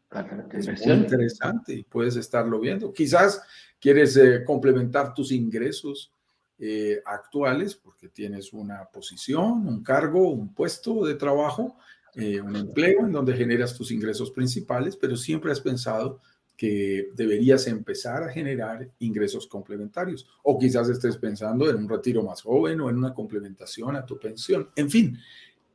Es 0.53 0.67
muy 0.85 0.93
interesante 0.93 1.73
y 1.73 1.83
puedes 1.83 2.15
estarlo 2.15 2.59
viendo. 2.59 2.93
Quizás 2.93 3.41
quieres 3.79 4.15
eh, 4.15 4.43
complementar 4.45 5.15
tus 5.15 5.31
ingresos 5.31 6.13
eh, 6.59 7.01
actuales 7.03 7.73
porque 7.73 8.09
tienes 8.09 8.53
una 8.53 8.85
posición, 8.85 9.67
un 9.67 9.83
cargo, 9.83 10.29
un 10.29 10.53
puesto 10.53 11.03
de 11.03 11.15
trabajo, 11.15 11.77
eh, 12.13 12.39
un 12.39 12.55
empleo 12.55 13.07
en 13.07 13.11
donde 13.11 13.33
generas 13.33 13.75
tus 13.75 13.91
ingresos 13.91 14.29
principales, 14.29 14.95
pero 14.95 15.17
siempre 15.17 15.51
has 15.51 15.59
pensado 15.59 16.21
que 16.55 17.09
deberías 17.15 17.65
empezar 17.67 18.23
a 18.23 18.29
generar 18.29 18.89
ingresos 18.99 19.47
complementarios. 19.47 20.27
O 20.43 20.59
quizás 20.59 20.89
estés 20.89 21.17
pensando 21.17 21.67
en 21.69 21.77
un 21.77 21.89
retiro 21.89 22.23
más 22.23 22.41
joven 22.43 22.81
o 22.81 22.89
en 22.89 22.97
una 22.97 23.13
complementación 23.15 23.95
a 23.95 24.05
tu 24.05 24.19
pensión. 24.19 24.69
En 24.75 24.89
fin, 24.89 25.17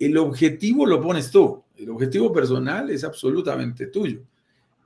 el 0.04 0.16
objetivo 0.18 0.86
lo 0.86 1.00
pones 1.00 1.30
tú. 1.30 1.62
El 1.76 1.90
objetivo 1.90 2.32
personal 2.32 2.90
es 2.90 3.04
absolutamente 3.04 3.86
tuyo. 3.86 4.22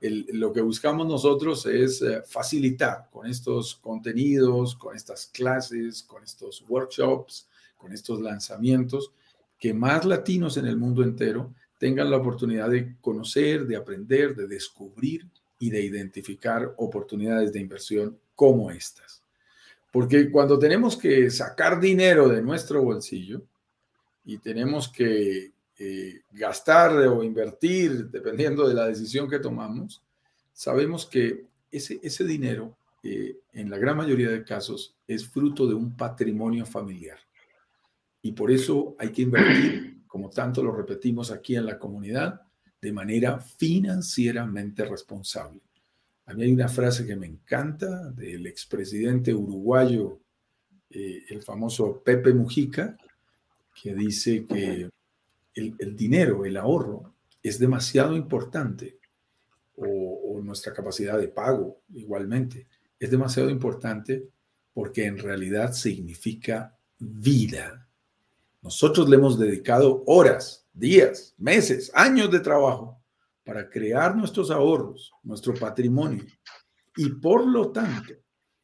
lo 0.01 0.53
que 0.53 0.61
buscamos 0.61 1.07
nosotros 1.07 1.65
es 1.65 2.01
eh, 2.03 2.21
facilitar 2.23 3.09
con 3.11 3.25
estos 3.25 3.75
contenidos, 3.75 4.75
con 4.75 4.95
estas 4.95 5.25
clases, 5.27 6.03
con 6.03 6.23
estos 6.23 6.63
workshops, 6.67 7.47
con 7.77 7.93
estos 7.93 8.21
lanzamientos, 8.21 9.11
que 9.57 9.73
más 9.73 10.05
latinos 10.05 10.57
en 10.57 10.67
el 10.67 10.77
mundo 10.77 11.01
entero 11.01 11.53
tengan 11.79 12.11
la 12.11 12.17
oportunidad 12.17 12.69
de 12.69 12.95
conocer, 13.01 13.65
de 13.65 13.75
aprender, 13.75 14.35
de 14.35 14.47
descubrir 14.47 15.25
y 15.59 15.69
de 15.69 15.81
identificar 15.81 16.73
oportunidades 16.77 17.51
de 17.53 17.59
inversión 17.59 18.17
como 18.35 18.69
estas. 18.69 19.23
Porque 19.91 20.29
cuando 20.29 20.59
tenemos 20.59 20.95
que 20.95 21.29
sacar 21.31 21.79
dinero 21.79 22.27
de 22.27 22.41
nuestro 22.41 22.83
bolsillo 22.83 23.41
y 24.27 24.39
tenemos 24.39 24.89
que 24.89 25.53
eh, 25.79 26.21
gastar 26.33 26.91
o 26.91 27.23
invertir, 27.23 28.09
dependiendo 28.09 28.67
de 28.67 28.73
la 28.73 28.85
decisión 28.85 29.29
que 29.29 29.39
tomamos, 29.39 30.03
sabemos 30.51 31.05
que 31.05 31.45
ese, 31.71 31.97
ese 32.03 32.25
dinero, 32.25 32.75
eh, 33.03 33.37
en 33.53 33.69
la 33.69 33.77
gran 33.77 33.95
mayoría 33.95 34.29
de 34.29 34.43
casos, 34.43 34.93
es 35.07 35.25
fruto 35.25 35.65
de 35.65 35.75
un 35.75 35.95
patrimonio 35.95 36.65
familiar. 36.65 37.17
Y 38.21 38.33
por 38.33 38.51
eso 38.51 38.97
hay 38.99 39.13
que 39.13 39.21
invertir, 39.21 40.01
como 40.07 40.29
tanto 40.29 40.61
lo 40.61 40.73
repetimos 40.75 41.31
aquí 41.31 41.55
en 41.55 41.65
la 41.65 41.79
comunidad, 41.79 42.41
de 42.81 42.91
manera 42.91 43.39
financieramente 43.39 44.83
responsable. 44.83 45.61
A 46.25 46.33
mí 46.33 46.43
hay 46.43 46.51
una 46.51 46.67
frase 46.67 47.07
que 47.07 47.15
me 47.15 47.27
encanta 47.27 48.11
del 48.11 48.45
expresidente 48.45 49.33
uruguayo, 49.33 50.19
eh, 50.89 51.23
el 51.29 51.41
famoso 51.43 52.01
Pepe 52.03 52.33
Mujica, 52.33 52.97
que 53.81 53.93
dice 53.93 54.45
que 54.45 54.89
el, 55.53 55.95
dinero, 55.95 56.45
el 56.45 56.57
ahorro, 56.57 57.13
es 57.41 57.59
demasiado 57.59 58.15
importante, 58.15 58.97
o, 59.75 59.85
o 59.85 60.41
nuestra 60.41 60.73
capacidad 60.73 61.17
de 61.17 61.27
pago 61.27 61.81
igualmente, 61.93 62.67
es 62.99 63.11
demasiado 63.11 63.49
importante 63.49 64.27
porque 64.73 65.05
en 65.05 65.17
realidad 65.17 65.73
significa 65.73 66.75
vida. 66.99 67.87
Nosotros 68.61 69.07
le 69.09 69.15
hemos 69.15 69.39
dedicado 69.39 70.03
horas, 70.05 70.67
días, 70.73 71.33
meses, 71.37 71.91
años 71.93 72.31
de 72.31 72.39
trabajo 72.39 73.01
para 73.43 73.69
crear 73.69 74.15
nuestros 74.15 74.51
ahorros, 74.51 75.11
nuestro 75.23 75.53
patrimonio. 75.53 76.25
Y 76.95 77.09
por 77.09 77.47
lo 77.47 77.71
tanto, 77.71 78.13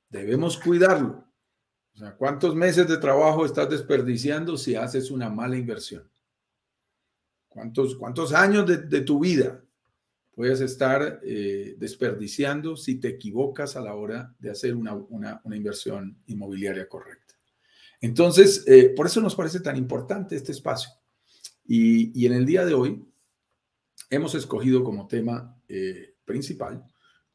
debemos 0.09 0.57
cuidarlo. 0.57 1.22
O 1.93 1.97
sea, 1.97 2.15
¿cuántos 2.15 2.55
meses 2.55 2.87
de 2.87 2.97
trabajo 2.97 3.45
estás 3.45 3.69
desperdiciando 3.69 4.57
si 4.57 4.75
haces 4.75 5.11
una 5.11 5.29
mala 5.29 5.57
inversión? 5.57 6.09
¿Cuántos, 7.47 7.95
cuántos 7.95 8.33
años 8.33 8.65
de, 8.65 9.01
tu 9.01 9.19
vida 9.19 9.63
puedes 10.33 10.59
estar 10.59 11.19
eh, 11.23 11.75
desperdiciando 11.77 12.75
si 12.75 12.99
te 12.99 13.09
equivocas 13.09 13.75
a 13.75 13.81
la 13.81 13.93
hora 13.93 14.35
de 14.39 14.49
hacer 14.49 14.73
una, 14.75 15.41
inversión 15.51 16.17
inmobiliaria 16.25 16.89
correcta? 16.89 17.35
Entonces, 18.01 18.63
eh, 18.67 18.91
por 18.95 19.05
eso 19.05 19.21
nos 19.21 19.35
parece 19.35 19.59
tan 19.59 19.77
importante 19.77 20.35
este 20.35 20.51
espacio. 20.51 20.91
Y, 21.63 22.19
y 22.19 22.25
en 22.25 22.33
el 22.33 22.45
día 22.45 22.65
de 22.65 22.73
hoy 22.73 23.05
hemos 24.09 24.33
escogido 24.33 24.83
como 24.83 25.07
tema 25.07 25.55
eh, 25.67 26.15
principal 26.25 26.83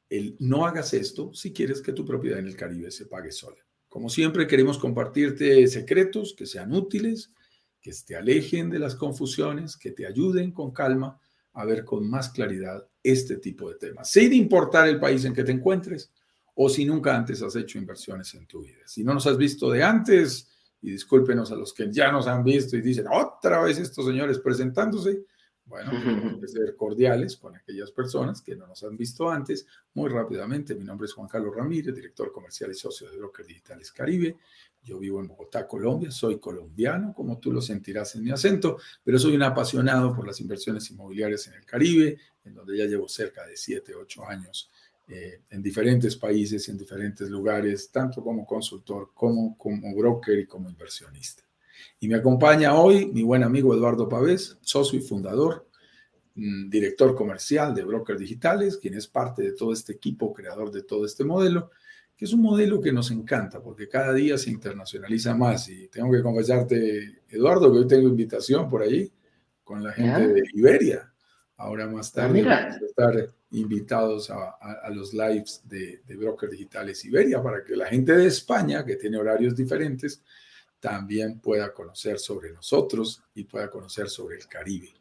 el 0.09 0.37
no 0.41 0.67
hagas 0.67 0.95
esto 0.95 1.33
si 1.35 1.53
quieres 1.53 1.83
que 1.83 1.93
tu 1.93 2.05
propiedad 2.05 2.39
en 2.39 2.47
el 2.47 2.57
Caribe 2.57 2.91
se 2.91 3.07
pague 3.07 3.31
sola. 3.31 3.68
Como 3.89 4.09
siempre, 4.09 4.47
queremos 4.47 4.79
compartirte 4.79 5.67
secretos 5.67 6.35
que 6.37 6.47
sean 6.47 6.73
útiles, 6.73 7.33
que 7.81 7.93
te 8.07 8.17
alejen 8.17 8.71
de 8.71 8.79
las 8.79 8.95
confusiones, 8.95 9.77
que 9.77 9.93
te 9.93 10.07
ayuden 10.07 10.53
con 10.53 10.73
calma 10.73 11.19
a 11.55 11.65
ver 11.65 11.85
con 11.85 12.09
más 12.09 12.29
claridad 12.31 12.87
este 13.03 13.39
tipo 13.39 13.69
de 13.71 13.77
temas, 13.77 14.11
sin 14.11 14.33
importar 14.33 14.89
el 14.89 15.01
país 15.01 15.25
en 15.25 15.35
que 15.35 15.45
te 15.45 15.53
encuentres 15.53 16.13
o 16.55 16.69
si 16.69 16.85
nunca 16.85 17.17
antes 17.17 17.41
has 17.43 17.57
hecho 17.57 17.79
inversiones 17.79 18.35
en 18.35 18.47
tu 18.47 18.63
vida. 18.63 18.81
Si 18.87 19.05
no 19.05 19.15
nos 19.15 19.27
has 19.27 19.37
visto 19.37 19.71
de 19.71 19.83
antes, 19.83 20.49
y 20.81 20.91
discúlpenos 20.91 21.51
a 21.51 21.57
los 21.57 21.73
que 21.73 21.91
ya 21.93 22.13
nos 22.13 22.27
han 22.27 22.45
visto 22.45 22.77
y 22.77 22.81
dicen 22.81 23.07
otra 23.11 23.63
vez 23.63 23.79
estos 23.79 24.07
señores 24.07 24.39
presentándose, 24.39 25.25
bueno, 25.69 25.91
tenemos 25.91 26.41
que 26.41 26.49
ser 26.49 26.75
cordiales 26.77 27.37
con 27.37 27.55
aquellas 27.55 27.91
personas 27.91 28.41
que 28.41 28.57
no 28.57 28.67
nos 28.67 28.83
han 28.83 28.97
visto 28.97 29.31
antes. 29.31 29.67
Muy 29.95 30.09
rápidamente, 30.09 30.75
mi 30.75 30.85
nombre 30.85 31.07
es 31.07 31.13
Juan 31.13 31.29
Carlos 31.29 31.55
Ramírez, 31.55 31.95
director 31.95 32.33
comercial 32.33 32.71
y 32.71 32.75
socio 32.75 33.11
de 33.11 33.17
Broker 33.19 33.47
Digitales 33.47 33.93
Caribe. 33.93 34.37
Yo 34.83 34.99
vivo 34.99 35.21
en 35.21 35.29
Bogotá, 35.29 35.67
Colombia. 35.67 36.11
Soy 36.11 36.39
colombiano, 36.39 37.13
como 37.13 37.39
tú 37.39 37.53
lo 37.53 37.61
sentirás 37.61 38.15
en 38.15 38.25
mi 38.25 38.31
acento, 38.31 38.79
pero 39.05 39.19
soy 39.19 39.35
un 39.35 39.43
apasionado 39.43 40.15
por 40.15 40.27
las 40.27 40.41
inversiones 40.41 40.91
inmobiliarias 40.91 41.47
en 41.49 41.55
el 41.55 41.67
Caribe, 41.67 42.19
en 42.45 42.55
donde 42.55 42.79
ya 42.79 42.87
llevo 42.87 43.09
cerca 43.09 43.47
de 43.47 43.57
7, 43.57 43.95
8 43.95 44.27
años 44.27 44.71
eh, 45.09 45.43
en 45.51 45.63
diferentes 45.63 46.17
países 46.17 46.67
y 46.69 46.71
en 46.71 46.79
diferentes 46.79 47.29
lugares, 47.29 47.91
tanto 47.91 48.23
como 48.23 48.47
consultor, 48.47 49.11
como 49.15 49.57
como 49.57 49.95
broker 49.95 50.39
y 50.39 50.47
como 50.47 50.71
inversionista. 50.71 51.48
Y 52.01 52.09
me 52.09 52.17
acompaña 52.17 52.75
hoy 52.75 53.07
mi 53.13 53.23
buen 53.23 53.43
amigo 53.43 53.75
Eduardo 53.75 54.09
Pavés, 54.09 54.57
socio 54.61 54.99
y 54.99 55.03
fundador, 55.03 55.67
mm, 56.35 56.69
director 56.71 57.15
comercial 57.15 57.75
de 57.75 57.85
Brokers 57.85 58.21
Digitales, 58.21 58.79
quien 58.79 58.95
es 58.95 59.07
parte 59.09 59.43
de 59.43 59.53
todo 59.53 59.73
este 59.73 59.93
equipo 59.95 60.33
creador 60.33 60.71
de 60.71 60.83
todo 60.83 61.05
este 61.05 61.25
modelo, 61.25 61.71
que 62.17 62.25
es 62.25 62.33
un 62.33 62.43
modelo 62.43 62.81
que 62.81 62.93
nos 62.93 63.11
encanta 63.11 63.61
porque 63.61 63.89
cada 63.89 64.13
día 64.13 64.37
se 64.39 64.51
internacionaliza 64.51 65.35
más. 65.35 65.69
Y 65.69 65.89
tengo 65.89 66.11
que 66.11 66.23
confesarte, 66.23 67.23
Eduardo, 67.29 67.73
que 67.73 67.79
hoy 67.79 67.87
tengo 67.87 68.09
invitación 68.09 68.69
por 68.69 68.83
ahí 68.83 69.11
con 69.63 69.85
la 69.85 69.93
gente 69.93 70.29
de 70.29 70.43
Iberia. 70.55 71.13
Ahora 71.57 71.87
más 71.89 72.11
ah, 72.11 72.23
tarde 72.23 72.43
vamos 72.43 72.77
a 72.81 72.87
estar 72.87 73.35
invitados 73.51 74.31
a, 74.31 74.91
los 74.91 75.13
lives 75.13 75.63
de, 75.65 76.03
de 76.07 76.17
Brokers 76.17 76.53
Digitales 76.53 77.05
Iberia 77.05 77.43
para 77.43 77.65
que 77.65 77.77
la 77.77 77.87
gente 77.87 78.13
de 78.17 78.27
España, 78.27 78.85
que 78.85 78.97
tiene 78.97 79.17
horarios 79.17 79.57
diferentes, 79.57 80.23
también 80.81 81.41
pueda 81.41 81.73
conocer 81.73 82.19
sobre 82.19 82.53
nosotros 82.53 83.23
y 83.35 83.45
pueda 83.45 83.71
conocer 83.71 84.09
sobre 84.09 84.37
el 84.37 84.47
Caribe. 84.47 84.95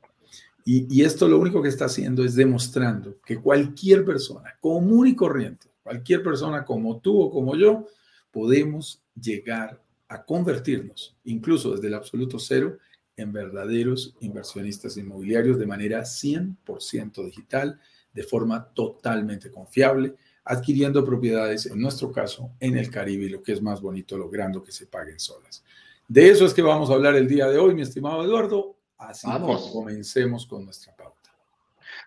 Y, 0.69 1.01
esto 1.01 1.29
lo 1.29 1.39
único 1.39 1.61
que 1.61 1.69
está 1.69 1.85
haciendo 1.85 2.25
es 2.25 2.35
demostrando 2.35 3.21
que 3.25 3.37
cualquier 3.37 4.03
persona 4.03 4.57
común 4.59 5.07
y 5.07 5.15
corriente, 5.15 5.69
cualquier 5.81 6.21
persona 6.21 6.65
como 6.65 6.99
tú 6.99 7.21
o 7.21 7.31
como 7.31 7.55
yo, 7.55 7.87
podemos 8.31 9.01
llegar 9.15 9.81
a 10.09 10.25
convertirnos, 10.25 11.15
incluso 11.23 11.71
desde 11.71 11.87
el 11.87 11.93
absoluto 11.93 12.37
cero, 12.37 12.79
en 13.15 13.31
verdaderos 13.31 14.15
inversionistas 14.19 14.97
inmobiliarios 14.97 15.57
de 15.57 15.65
manera 15.65 16.01
100% 16.01 17.23
digital, 17.23 17.79
de 18.13 18.23
forma 18.23 18.67
totalmente 18.73 19.49
confiable, 19.49 20.15
adquiriendo 20.43 21.05
propiedades, 21.05 21.65
en 21.65 21.79
nuestro 21.79 22.11
caso, 22.11 22.51
en 22.59 22.77
el 22.77 22.89
Caribe 22.89 23.25
y 23.25 23.29
lo 23.29 23.41
que 23.41 23.53
es 23.53 23.61
más 23.61 23.79
bonito, 23.79 24.17
logrando 24.17 24.61
que 24.61 24.73
se 24.73 24.87
paguen 24.87 25.19
solas. 25.19 25.63
De 26.07 26.29
eso 26.29 26.45
es 26.45 26.53
que 26.53 26.61
vamos 26.61 26.89
a 26.89 26.93
hablar 26.93 27.15
el 27.15 27.27
día 27.27 27.47
de 27.47 27.57
hoy, 27.57 27.75
mi 27.75 27.81
estimado 27.81 28.23
Eduardo. 28.23 28.77
Así 28.97 29.27
que 29.27 29.71
comencemos 29.71 30.47
con 30.47 30.65
nuestra 30.65 30.95
pauta. 30.95 31.31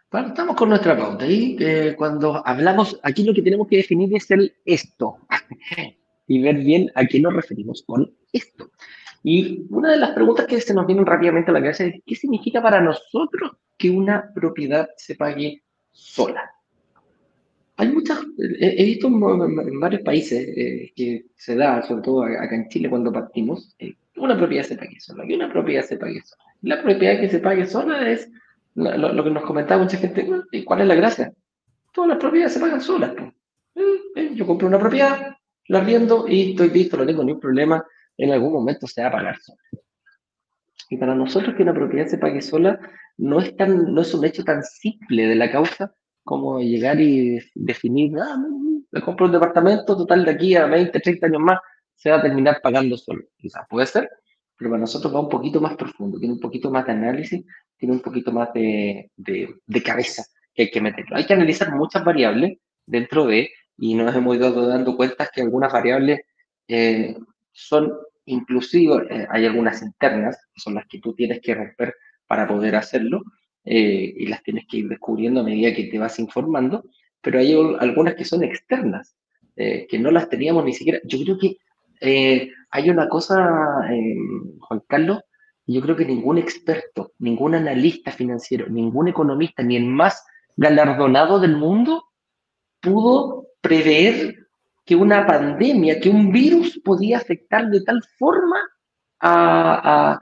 Partamos 0.08 0.56
con 0.56 0.70
nuestra 0.70 0.96
pauta. 0.96 1.26
Y 1.26 1.56
eh, 1.60 1.94
cuando 1.96 2.44
hablamos, 2.46 2.98
aquí 3.02 3.22
lo 3.24 3.34
que 3.34 3.42
tenemos 3.42 3.68
que 3.68 3.76
definir 3.76 4.14
es 4.16 4.30
el 4.30 4.54
esto 4.64 5.18
y 6.26 6.42
ver 6.42 6.56
bien 6.56 6.90
a 6.94 7.04
qué 7.04 7.20
nos 7.20 7.34
referimos 7.34 7.82
con 7.86 8.12
esto. 8.32 8.70
Y 9.22 9.66
una 9.70 9.90
de 9.90 9.98
las 9.98 10.10
preguntas 10.12 10.46
que 10.46 10.60
se 10.60 10.72
nos 10.72 10.86
vienen 10.86 11.04
rápidamente 11.04 11.50
a 11.50 11.54
la 11.54 11.60
cabeza 11.60 11.84
es, 11.84 12.00
¿qué 12.06 12.16
significa 12.16 12.62
para 12.62 12.80
nosotros 12.80 13.52
que 13.76 13.90
una 13.90 14.32
propiedad 14.34 14.88
se 14.96 15.14
pague 15.14 15.62
sola? 15.90 16.50
Hay 17.80 17.88
muchas, 17.88 18.18
he 18.58 18.84
visto 18.84 19.06
en 19.06 19.80
varios 19.80 20.02
países 20.02 20.46
eh, 20.54 20.92
que 20.94 21.24
se 21.34 21.56
da, 21.56 21.80
sobre 21.80 22.02
todo 22.02 22.24
acá 22.24 22.54
en 22.54 22.68
Chile 22.68 22.90
cuando 22.90 23.10
partimos, 23.10 23.74
eh, 23.78 23.94
una 24.16 24.36
propiedad 24.36 24.64
se 24.64 24.76
pague 24.76 25.00
sola, 25.00 25.24
que 25.26 25.34
una 25.34 25.50
propiedad 25.50 25.82
se 25.82 25.96
pague 25.96 26.20
sola. 26.20 26.44
La 26.60 26.82
propiedad 26.82 27.18
que 27.18 27.30
se 27.30 27.38
pague 27.38 27.64
sola 27.64 28.06
es 28.06 28.30
lo, 28.74 29.24
que 29.24 29.30
nos 29.30 29.44
comentaba 29.44 29.82
mucha 29.82 29.96
gente, 29.96 30.28
¿y 30.52 30.62
cuál 30.62 30.82
es 30.82 30.88
la 30.88 30.94
gracia? 30.94 31.32
Todas 31.94 32.10
las 32.10 32.18
propiedades 32.18 32.52
se 32.52 32.60
pagan 32.60 32.82
solas. 32.82 33.14
Eh, 34.14 34.32
yo 34.34 34.46
compro 34.46 34.68
una 34.68 34.78
propiedad, 34.78 35.36
lo 35.68 35.78
arriendo 35.78 36.28
y 36.28 36.50
estoy 36.50 36.68
listo, 36.68 36.98
no 36.98 37.06
tengo 37.06 37.24
ningún 37.24 37.40
problema, 37.40 37.82
en 38.18 38.30
algún 38.30 38.52
momento 38.52 38.86
se 38.86 39.00
va 39.00 39.08
a 39.08 39.12
pagar 39.12 39.38
sola. 39.38 39.58
Y 40.90 40.98
para 40.98 41.14
nosotros 41.14 41.54
que 41.56 41.62
una 41.62 41.72
propiedad 41.72 42.08
se 42.08 42.18
pague 42.18 42.42
sola 42.42 42.78
no 43.16 43.40
es, 43.40 43.56
tan, 43.56 43.94
no 43.94 44.02
es 44.02 44.12
un 44.12 44.26
hecho 44.26 44.44
tan 44.44 44.62
simple 44.64 45.28
de 45.28 45.34
la 45.34 45.50
causa 45.50 45.94
como 46.24 46.60
llegar 46.60 47.00
y 47.00 47.38
definir, 47.54 48.18
ah, 48.18 48.36
me 48.90 49.00
compro 49.00 49.26
un 49.26 49.32
departamento, 49.32 49.96
total 49.96 50.24
de 50.24 50.30
aquí 50.32 50.54
a 50.54 50.66
20, 50.66 50.98
30 50.98 51.26
años 51.26 51.40
más, 51.40 51.58
se 51.94 52.10
va 52.10 52.16
a 52.16 52.22
terminar 52.22 52.60
pagando 52.62 52.96
solo. 52.96 53.22
Quizás 53.36 53.66
puede 53.68 53.86
ser, 53.86 54.08
pero 54.56 54.70
para 54.70 54.80
nosotros 54.80 55.14
va 55.14 55.20
un 55.20 55.28
poquito 55.28 55.60
más 55.60 55.76
profundo, 55.76 56.18
tiene 56.18 56.34
un 56.34 56.40
poquito 56.40 56.70
más 56.70 56.86
de 56.86 56.92
análisis, 56.92 57.44
tiene 57.76 57.94
un 57.94 58.00
poquito 58.00 58.32
más 58.32 58.52
de, 58.52 59.10
de, 59.16 59.82
cabeza 59.82 60.24
que 60.54 60.62
hay 60.62 60.70
que 60.70 60.80
meterlo. 60.80 61.16
Hay 61.16 61.26
que 61.26 61.34
analizar 61.34 61.74
muchas 61.74 62.04
variables 62.04 62.58
dentro 62.86 63.26
de, 63.26 63.50
y 63.78 63.94
nos 63.94 64.14
hemos 64.14 64.36
ido 64.36 64.66
dando 64.66 64.96
cuenta 64.96 65.28
que 65.32 65.42
algunas 65.42 65.72
variables 65.72 66.20
eh, 66.68 67.16
son 67.52 67.92
inclusive, 68.26 69.06
eh, 69.10 69.26
hay 69.30 69.46
algunas 69.46 69.82
internas, 69.82 70.38
son 70.56 70.74
las 70.74 70.86
que 70.86 71.00
tú 71.00 71.14
tienes 71.14 71.40
que 71.40 71.54
romper 71.54 71.94
para 72.26 72.46
poder 72.46 72.76
hacerlo, 72.76 73.22
eh, 73.64 74.14
y 74.16 74.26
las 74.26 74.42
tienes 74.42 74.66
que 74.66 74.78
ir 74.78 74.88
descubriendo 74.88 75.40
a 75.40 75.44
medida 75.44 75.74
que 75.74 75.84
te 75.84 75.98
vas 75.98 76.18
informando, 76.18 76.84
pero 77.20 77.38
hay 77.38 77.52
algunas 77.80 78.14
que 78.14 78.24
son 78.24 78.42
externas, 78.42 79.16
que 79.56 79.98
no 79.98 80.10
las 80.10 80.30
teníamos 80.30 80.64
ni 80.64 80.72
siquiera. 80.72 81.00
Yo 81.04 81.22
creo 81.22 81.36
que 81.38 81.58
eh, 82.00 82.50
hay 82.70 82.90
una 82.90 83.08
cosa, 83.08 83.36
eh, 83.90 84.14
Juan 84.60 84.82
Carlos, 84.88 85.20
yo 85.66 85.80
creo 85.82 85.96
que 85.96 86.06
ningún 86.06 86.38
experto, 86.38 87.12
ningún 87.18 87.54
analista 87.54 88.10
financiero, 88.10 88.68
ningún 88.68 89.08
economista, 89.08 89.62
ni 89.62 89.76
el 89.76 89.86
más 89.86 90.24
galardonado 90.56 91.38
del 91.38 91.56
mundo 91.56 92.04
pudo 92.80 93.48
prever 93.60 94.34
que 94.84 94.96
una 94.96 95.26
pandemia, 95.26 96.00
que 96.00 96.08
un 96.08 96.32
virus 96.32 96.80
podía 96.82 97.18
afectar 97.18 97.68
de 97.68 97.82
tal 97.82 98.02
forma 98.18 98.56
a, 99.20 100.18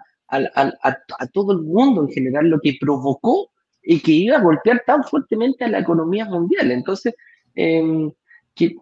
todo 1.33 1.53
el 1.53 1.63
mundo 1.63 2.03
en 2.03 2.09
general, 2.09 2.49
lo 2.49 2.61
que 2.61 2.77
provocó 2.81 3.51
y 3.83 4.01
que 4.01 4.13
iba 4.13 4.37
a 4.37 4.43
golpear 4.43 4.83
tan 4.87 5.05
fuertemente 5.05 5.65
a 5.65 5.69
la 5.69 5.79
economía 5.79 6.27
mundial. 6.27 6.71
Entonces, 6.71 7.15
eh, 7.55 8.11
que, 8.55 8.75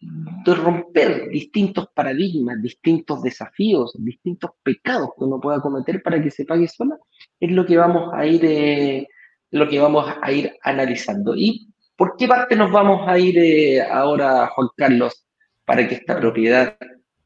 de 0.00 0.54
romper 0.54 1.28
distintos 1.30 1.88
paradigmas, 1.94 2.62
distintos 2.62 3.22
desafíos, 3.22 3.92
distintos 3.98 4.50
pecados 4.62 5.10
que 5.16 5.24
uno 5.24 5.40
pueda 5.40 5.60
cometer 5.60 6.02
para 6.02 6.22
que 6.22 6.30
se 6.30 6.44
pague 6.44 6.68
sola, 6.68 6.96
es 7.40 7.50
lo 7.50 7.66
que 7.66 7.76
vamos 7.76 8.12
a 8.12 8.26
ir, 8.26 8.44
eh, 8.44 9.08
lo 9.50 9.68
que 9.68 9.80
vamos 9.80 10.06
a 10.22 10.32
ir 10.32 10.52
analizando. 10.62 11.34
¿Y 11.34 11.68
por 11.96 12.16
qué 12.16 12.28
parte 12.28 12.56
nos 12.56 12.70
vamos 12.70 13.08
a 13.08 13.18
ir 13.18 13.38
eh, 13.38 13.82
ahora, 13.82 14.48
Juan 14.54 14.68
Carlos, 14.76 15.26
para 15.64 15.88
que 15.88 15.96
esta 15.96 16.20
propiedad 16.20 16.76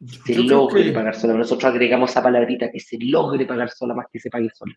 se 0.07 0.35
logre 0.37 0.92
pagar 0.92 1.14
sola? 1.14 1.35
Nosotros 1.35 1.71
agregamos 1.71 2.11
esa 2.11 2.23
palabrita, 2.23 2.71
que 2.71 2.80
se 2.80 2.99
logre 2.99 3.47
pagar 3.47 3.71
sola 3.71 3.95
más 3.95 4.07
que 4.12 4.19
se 4.19 4.30
pague 4.30 4.49
sola. 4.54 4.75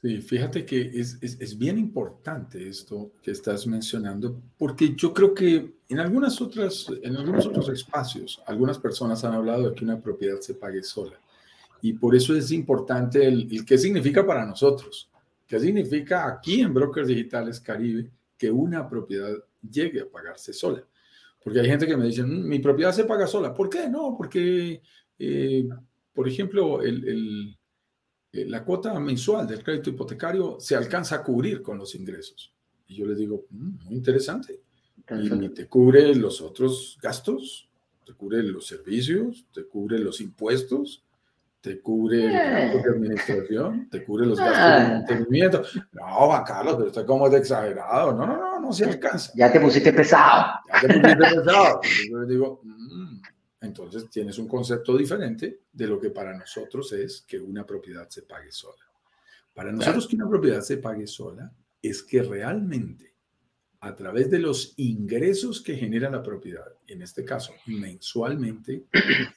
Sí, 0.00 0.20
fíjate 0.20 0.66
que 0.66 0.90
es, 1.00 1.16
es, 1.22 1.40
es, 1.40 1.56
bien 1.56 1.78
importante 1.78 2.68
esto 2.68 3.12
que 3.22 3.30
estás 3.30 3.66
mencionando, 3.66 4.38
porque 4.58 4.94
yo 4.94 5.14
creo 5.14 5.32
que 5.32 5.76
en, 5.88 5.98
algunas 5.98 6.42
otras, 6.42 6.92
en 7.02 7.16
algunos 7.16 7.46
otros 7.46 7.70
espacios, 7.70 8.42
algunas 8.46 8.78
personas 8.78 9.24
han 9.24 9.32
hablado 9.32 9.70
de 9.70 9.74
que 9.74 9.82
una 9.82 9.98
propiedad 9.98 10.38
se 10.40 10.54
pague 10.56 10.82
sola. 10.82 11.18
Y 11.80 11.94
por 11.94 12.14
eso 12.14 12.36
es 12.36 12.50
importante 12.50 13.26
el, 13.26 13.48
el 13.50 13.64
qué 13.64 13.78
significa 13.78 14.26
para 14.26 14.44
nosotros, 14.44 15.08
qué 15.46 15.58
significa 15.58 16.28
aquí 16.28 16.60
en 16.60 16.74
Brokers 16.74 17.08
Digitales 17.08 17.58
Caribe 17.60 18.10
que 18.36 18.50
una 18.50 18.86
propiedad 18.86 19.32
llegue 19.62 20.02
a 20.02 20.06
pagarse 20.06 20.52
sola. 20.52 20.84
Porque 21.44 21.60
hay 21.60 21.66
gente 21.66 21.86
que 21.86 21.96
me 21.96 22.06
dice, 22.06 22.24
mm, 22.24 22.48
mi 22.48 22.58
propiedad 22.58 22.92
se 22.92 23.04
paga 23.04 23.28
sola. 23.28 23.54
¿Por 23.54 23.68
qué? 23.68 23.88
No, 23.88 24.16
porque, 24.16 24.82
eh, 25.18 25.68
por 26.12 26.26
ejemplo, 26.26 26.82
el, 26.82 27.06
el 27.06 27.58
eh, 28.34 28.46
la 28.46 28.64
cuota 28.64 28.98
mensual 28.98 29.46
del 29.46 29.62
crédito 29.62 29.90
hipotecario 29.90 30.56
se 30.58 30.74
alcanza 30.74 31.14
a 31.14 31.22
cubrir 31.22 31.62
con 31.62 31.78
los 31.78 31.94
ingresos. 31.94 32.52
Y 32.88 32.96
yo 32.96 33.06
le 33.06 33.14
digo, 33.14 33.46
mm, 33.50 33.84
muy 33.84 33.94
interesante. 33.94 34.60
Y 35.22 35.48
te 35.50 35.68
cubre 35.68 36.14
los 36.16 36.40
otros 36.40 36.98
gastos, 37.00 37.68
te 38.04 38.12
cubre 38.14 38.42
los 38.42 38.66
servicios, 38.66 39.46
te 39.52 39.64
cubre 39.64 40.00
los 40.00 40.20
impuestos, 40.20 41.04
te 41.64 41.80
cubre 41.80 42.26
el 42.26 42.32
gasto 42.32 42.76
de 42.76 42.94
administración, 42.94 43.88
te 43.88 44.04
cubre 44.04 44.26
los 44.26 44.38
gastos 44.38 44.58
de 44.58 44.64
ah. 44.64 44.88
mantenimiento. 44.98 45.62
No, 45.92 46.26
Juan 46.26 46.44
Carlos, 46.44 46.74
pero 46.76 46.88
está 46.88 47.06
como 47.06 47.30
de 47.30 47.38
exagerado. 47.38 48.12
No, 48.12 48.26
no, 48.26 48.36
no, 48.36 48.60
no 48.60 48.70
se 48.70 48.84
alcanza. 48.84 49.32
Ya 49.34 49.50
te 49.50 49.58
pusiste 49.60 49.90
pesado. 49.94 50.60
Ya 50.68 50.80
te 50.80 50.88
pusiste 50.88 51.16
pesado. 51.16 51.80
Yo 52.10 52.26
digo, 52.26 52.60
mm, 52.64 53.18
entonces 53.62 54.10
tienes 54.10 54.38
un 54.38 54.46
concepto 54.46 54.94
diferente 54.94 55.60
de 55.72 55.86
lo 55.86 55.98
que 55.98 56.10
para 56.10 56.36
nosotros 56.36 56.92
es 56.92 57.24
que 57.26 57.40
una 57.40 57.64
propiedad 57.64 58.10
se 58.10 58.24
pague 58.24 58.52
sola. 58.52 58.84
Para 59.54 59.72
nosotros 59.72 60.06
que 60.06 60.16
una 60.16 60.28
propiedad 60.28 60.60
se 60.60 60.76
pague 60.76 61.06
sola 61.06 61.50
es 61.80 62.02
que 62.02 62.22
realmente 62.22 63.14
a 63.80 63.96
través 63.96 64.30
de 64.30 64.38
los 64.38 64.74
ingresos 64.76 65.62
que 65.62 65.76
genera 65.76 66.10
la 66.10 66.22
propiedad, 66.22 66.74
en 66.86 67.00
este 67.00 67.24
caso 67.24 67.54
mensualmente, 67.64 68.84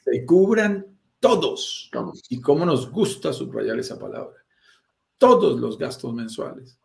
se 0.03 0.25
cubran 0.25 0.96
todos, 1.19 1.89
todos. 1.91 2.23
y 2.29 2.39
cómo 2.39 2.65
nos 2.65 2.89
gusta 2.91 3.33
subrayar 3.33 3.79
esa 3.79 3.97
palabra, 3.97 4.37
todos 5.17 5.59
los 5.59 5.77
gastos 5.77 6.13
mensuales 6.13 6.77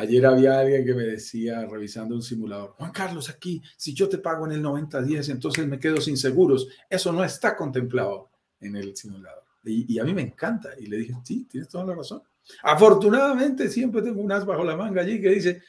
Ayer 0.00 0.24
había 0.24 0.58
alguien 0.58 0.86
que 0.86 0.94
me 0.94 1.02
decía, 1.02 1.66
revisando 1.66 2.14
un 2.14 2.22
simulador, 2.22 2.70
Juan 2.78 2.90
Carlos, 2.90 3.28
aquí, 3.28 3.60
si 3.76 3.92
yo 3.92 4.08
te 4.08 4.16
pago 4.16 4.46
en 4.46 4.52
el 4.52 4.62
90-10, 4.62 5.30
entonces 5.30 5.66
me 5.66 5.78
quedo 5.78 6.00
sin 6.00 6.16
seguros. 6.16 6.68
Eso 6.88 7.12
no 7.12 7.22
está 7.22 7.54
contemplado 7.54 8.30
en 8.60 8.76
el 8.76 8.96
simulador. 8.96 9.44
Y, 9.62 9.98
a 9.98 10.04
mí 10.04 10.14
me 10.14 10.22
encanta. 10.22 10.70
Y 10.78 10.86
le 10.86 10.96
dije, 10.98 11.14
sí, 11.22 11.44
tienes 11.44 11.68
toda 11.68 11.84
la 11.84 11.94
razón. 11.94 12.22
Afortunadamente, 12.62 13.68
siempre 13.68 14.00
tengo 14.00 14.22
un 14.22 14.32
as 14.32 14.46
bajo 14.46 14.64
la 14.64 14.74
manga 14.74 15.02
allí 15.02 15.20
que 15.20 15.28
dice, 15.28 15.62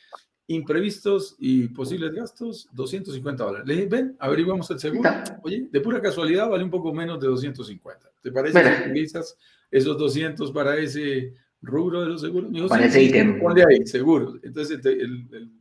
imprevistos 0.54 1.36
y 1.40 1.68
posibles 1.68 2.14
gastos, 2.14 2.70
250 2.74 3.44
dólares. 3.44 3.68
Le 3.68 3.76
dije, 3.76 3.88
ven, 3.88 4.16
averiguamos 4.20 4.70
el 4.72 4.80
seguro. 4.80 5.10
Oye, 5.44 5.68
de 5.72 5.82
pura 5.82 6.02
casualidad 6.02 6.50
vale 6.50 6.64
un 6.64 6.70
poco 6.70 6.94
menos 6.94 7.20
de 7.20 7.28
250. 7.28 8.12
¿Te 8.22 8.32
parece 8.32 8.62
que 8.62 8.90
utilizas 8.90 9.38
esos 9.72 9.98
200 9.98 10.52
para 10.52 10.78
ese 10.78 11.34
rubro 11.62 12.02
de 12.02 12.08
los 12.08 12.22
seguros. 12.22 12.52
Parece 12.70 13.04
ítem. 13.04 13.40
Ponle 13.40 13.64
ahí, 13.64 13.86
seguros. 13.86 14.40
Entonces 14.44 14.84
el, 14.86 15.52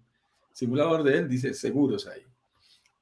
simulador 0.53 1.03
de 1.03 1.19
él 1.19 1.29
dice 1.29 1.55
seguros 1.55 2.07
ahí. 2.07 2.23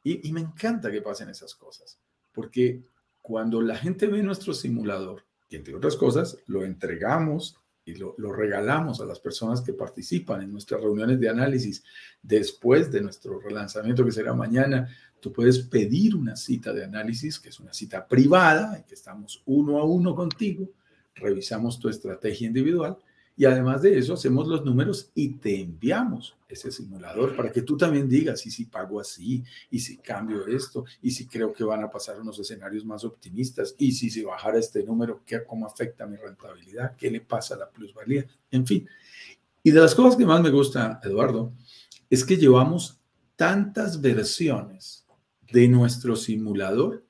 Y, 0.05 0.33
me 0.33 0.40
encanta 0.40 0.90
que 0.90 1.03
pasen 1.03 1.29
esas 1.29 1.55
cosas, 1.55 1.98
porque 2.33 2.83
cuando 3.20 3.61
la 3.61 3.77
gente 3.77 4.07
ve 4.07 4.22
nuestro 4.22 4.55
simulador, 4.55 5.24
y 5.51 5.57
entre 5.57 5.74
otras 5.74 5.96
cosas, 5.96 6.38
lo 6.46 6.64
entregamos 6.64 7.57
y 7.88 7.94
lo, 7.94 8.14
lo, 8.18 8.33
regalamos 8.33 9.01
a 9.01 9.07
las 9.07 9.18
personas 9.18 9.62
que 9.62 9.72
participan 9.72 10.42
en 10.42 10.53
nuestras 10.53 10.81
reuniones 10.83 11.18
de 11.18 11.29
análisis 11.29 11.83
después 12.22 12.92
de 12.92 13.01
nuestro 13.01 13.40
relanzamiento 13.40 14.05
que 14.05 14.12
será 14.12 14.35
mañana. 14.35 14.88
Tú 15.20 15.33
puedes 15.33 15.61
pedir 15.61 16.14
una 16.14 16.37
cita 16.37 16.72
de 16.72 16.85
análisis, 16.85 17.40
que 17.40 17.48
es 17.48 17.59
una 17.59 17.72
cita 17.72 18.07
privada, 18.07 18.77
en 18.77 18.85
que 18.85 18.94
estamos 18.94 19.42
uno 19.46 19.79
a 19.79 19.85
uno 19.85 20.14
contigo, 20.14 20.70
revisamos 21.14 21.79
tu 21.79 21.88
estrategia 21.88 22.46
individual 22.46 22.98
y 23.38 23.44
además 23.44 23.83
de 23.83 23.96
eso 23.96 24.14
hacemos 24.14 24.48
los 24.48 24.64
números 24.64 25.12
y 25.14 25.35
te 25.35 25.61
enviamos 25.61 26.37
ese 26.48 26.72
simulador 26.72 27.37
para 27.37 27.53
que 27.53 27.62
tú 27.62 27.77
también 27.77 28.09
digas 28.09 28.44
y 28.44 28.51
si 28.51 28.64
pago 28.64 28.98
así 28.98 29.44
y 29.70 29.79
si 29.79 29.98
cambio 29.98 30.44
esto 30.48 30.85
y 31.01 31.12
si 31.12 31.29
creo 31.29 31.53
que 31.53 31.62
van 31.62 31.85
a 31.85 31.90
pasar 31.90 32.20
unos 32.20 32.37
escenarios 32.40 32.85
más 32.85 33.05
optimistas 33.05 33.77
y 33.79 33.92
si 33.92 34.11
se 34.11 34.24
bajara 34.24 34.59
este 34.59 34.83
número, 34.83 35.22
¿qué, 35.24 35.44
¿cómo 35.46 35.66
afecta 35.66 36.05
mi 36.05 36.16
rentabilidad? 36.16 36.96
¿Qué 36.96 37.12
le 37.12 37.20
pasa 37.20 37.55
a 37.55 37.59
la 37.59 37.70
plusvalía? 37.70 38.27
En 38.51 38.66
fin. 38.66 38.88
Y 39.62 39.70
de 39.70 39.81
las 39.81 39.94
cosas 39.94 40.16
que 40.16 40.27
más 40.27 40.42
me 40.42 40.51
gusta, 40.51 40.98
Eduardo, 41.05 41.53
es 42.11 42.24
que 42.24 42.38
llevamos 42.38 42.98
tantas 43.37 44.01
versiones 44.01 45.07
de 45.53 45.68
nuestro 45.68 46.16
simulador 46.16 47.05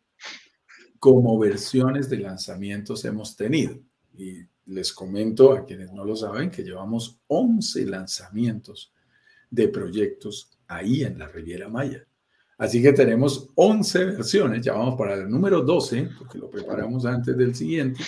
como 0.98 1.38
versiones 1.38 2.10
de 2.10 2.18
lanzamientos 2.18 3.06
hemos 3.06 3.34
tenido. 3.34 3.78
Y 4.14 4.42
les 4.68 4.92
comento 4.92 5.52
a 5.52 5.64
quienes 5.64 5.92
no 5.92 6.04
lo 6.04 6.14
saben 6.14 6.50
que 6.50 6.62
llevamos 6.62 7.20
11 7.26 7.86
lanzamientos 7.86 8.92
de 9.50 9.68
proyectos 9.68 10.58
ahí 10.68 11.02
en 11.02 11.18
la 11.18 11.26
Riviera 11.26 11.68
Maya. 11.68 12.06
Así 12.58 12.82
que 12.82 12.92
tenemos 12.92 13.50
11 13.54 14.04
versiones, 14.04 14.64
ya 14.64 14.74
vamos 14.74 14.96
para 14.96 15.14
el 15.14 15.28
número 15.28 15.62
12, 15.62 16.10
porque 16.18 16.38
lo 16.38 16.50
preparamos 16.50 17.06
antes 17.06 17.36
del 17.36 17.54
siguiente, 17.54 18.02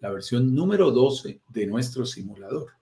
la 0.00 0.10
versión 0.10 0.54
número 0.54 0.90
12 0.90 1.40
de 1.48 1.66
nuestro 1.66 2.04
simulador. 2.04 2.72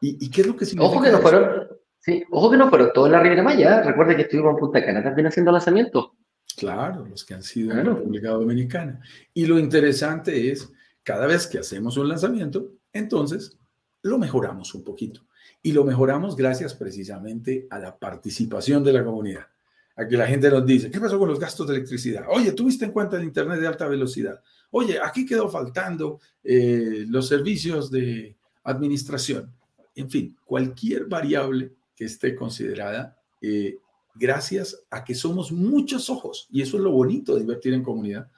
¿Y, 0.00 0.30
qué 0.30 0.42
es 0.42 0.46
lo 0.46 0.54
que 0.54 0.66
significa? 0.66 0.92
Ojo 0.92 1.02
que 1.02 1.10
no 1.10 1.18
fueron, 1.18 1.68
sí, 1.98 2.22
ojo 2.30 2.50
que 2.50 2.56
no 2.58 2.68
fueron 2.68 2.92
todos 2.92 3.06
en 3.06 3.12
la 3.12 3.20
Riviera 3.20 3.42
Maya. 3.42 3.82
Recuerda 3.82 4.14
que 4.14 4.22
estuvimos 4.22 4.52
en 4.52 4.58
Punta 4.58 4.84
Cana 4.84 5.02
también 5.02 5.26
haciendo 5.26 5.50
lanzamientos. 5.50 6.10
Claro, 6.56 7.04
los 7.06 7.24
que 7.24 7.34
han 7.34 7.42
sido 7.42 7.72
en 7.72 7.78
la 7.78 7.94
República 7.94 8.30
Dominicana. 8.30 9.00
Y 9.34 9.46
lo 9.46 9.58
interesante 9.58 10.52
es 10.52 10.70
cada 11.06 11.28
vez 11.28 11.46
que 11.46 11.60
hacemos 11.60 11.96
un 11.98 12.08
lanzamiento, 12.08 12.72
entonces 12.92 13.56
lo 14.02 14.18
mejoramos 14.18 14.74
un 14.74 14.82
poquito. 14.82 15.20
Y 15.62 15.70
lo 15.70 15.84
mejoramos 15.84 16.34
gracias 16.34 16.74
precisamente 16.74 17.68
a 17.70 17.78
la 17.78 17.96
participación 17.96 18.82
de 18.82 18.92
la 18.92 19.04
comunidad. 19.04 19.46
Aquí 19.94 20.16
la 20.16 20.26
gente 20.26 20.50
nos 20.50 20.66
dice, 20.66 20.90
¿qué 20.90 20.98
pasó 20.98 21.16
con 21.16 21.28
los 21.28 21.38
gastos 21.38 21.68
de 21.68 21.76
electricidad? 21.76 22.24
Oye, 22.28 22.50
¿tuviste 22.50 22.86
en 22.86 22.90
cuenta 22.90 23.18
el 23.18 23.22
Internet 23.22 23.60
de 23.60 23.68
alta 23.68 23.86
velocidad? 23.86 24.42
Oye, 24.72 24.98
aquí 25.00 25.24
quedó 25.24 25.48
faltando 25.48 26.18
eh, 26.42 27.04
los 27.08 27.28
servicios 27.28 27.88
de 27.88 28.36
administración. 28.64 29.54
En 29.94 30.10
fin, 30.10 30.36
cualquier 30.44 31.04
variable 31.04 31.72
que 31.94 32.06
esté 32.06 32.34
considerada, 32.34 33.16
eh, 33.40 33.76
gracias 34.16 34.82
a 34.90 35.04
que 35.04 35.14
somos 35.14 35.52
muchos 35.52 36.10
ojos, 36.10 36.48
y 36.50 36.62
eso 36.62 36.78
es 36.78 36.82
lo 36.82 36.90
bonito 36.90 37.36
de 37.36 37.42
invertir 37.42 37.74
en 37.74 37.84
comunidad, 37.84 38.28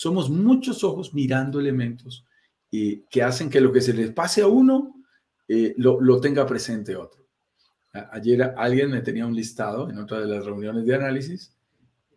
somos 0.00 0.30
muchos 0.30 0.82
ojos 0.82 1.12
mirando 1.12 1.60
elementos 1.60 2.24
eh, 2.72 3.02
que 3.10 3.22
hacen 3.22 3.50
que 3.50 3.60
lo 3.60 3.70
que 3.70 3.82
se 3.82 3.92
les 3.92 4.12
pase 4.12 4.40
a 4.40 4.46
uno 4.46 4.96
lo, 5.76 6.00
lo 6.00 6.20
tenga 6.20 6.46
presente 6.46 6.94
otro. 6.94 7.26
Ayer 7.92 8.54
alguien 8.56 8.90
me 8.90 9.00
tenía 9.00 9.26
un 9.26 9.34
listado 9.34 9.90
en 9.90 9.98
otra 9.98 10.20
de 10.20 10.26
las 10.26 10.44
reuniones 10.44 10.86
de 10.86 10.94
análisis 10.94 11.52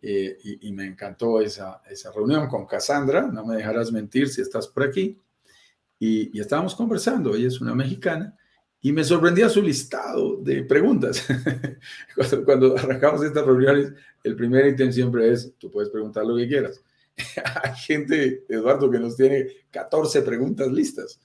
eh, 0.00 0.38
y, 0.60 0.70
me 0.72 0.84
encantó 0.84 1.40
esa, 1.40 1.82
esa 1.90 2.12
reunión 2.12 2.46
con 2.46 2.66
Cassandra, 2.66 3.22
no 3.22 3.44
me 3.44 3.56
dejarás 3.56 3.90
mentir 3.90 4.28
si 4.28 4.42
estás 4.42 4.68
por 4.68 4.84
aquí. 4.84 5.18
Y, 5.98 6.38
estábamos 6.38 6.74
conversando, 6.74 7.34
ella 7.34 7.48
es 7.48 7.60
una 7.60 7.74
mexicana, 7.74 8.36
y 8.82 8.92
me 8.92 9.02
sorprendía 9.02 9.48
su 9.48 9.62
listado 9.62 10.36
de 10.36 10.62
preguntas. 10.62 11.26
cuando, 12.14 12.44
cuando, 12.44 12.76
arrancamos 12.76 13.24
estas 13.24 13.46
reuniones, 13.46 13.94
el 14.22 14.36
primer 14.36 14.66
ítem 14.66 14.92
siempre 14.92 15.32
es, 15.32 15.54
tú 15.58 15.70
puedes 15.70 15.90
preguntar 15.90 16.26
lo 16.26 16.36
que 16.36 16.46
quieras. 16.48 16.84
Hay 17.62 17.74
gente, 17.76 18.44
Eduardo, 18.48 18.90
que 18.90 18.98
nos 18.98 19.16
tiene 19.16 19.46
14 19.70 20.22
preguntas 20.22 20.70
listas. 20.70 21.20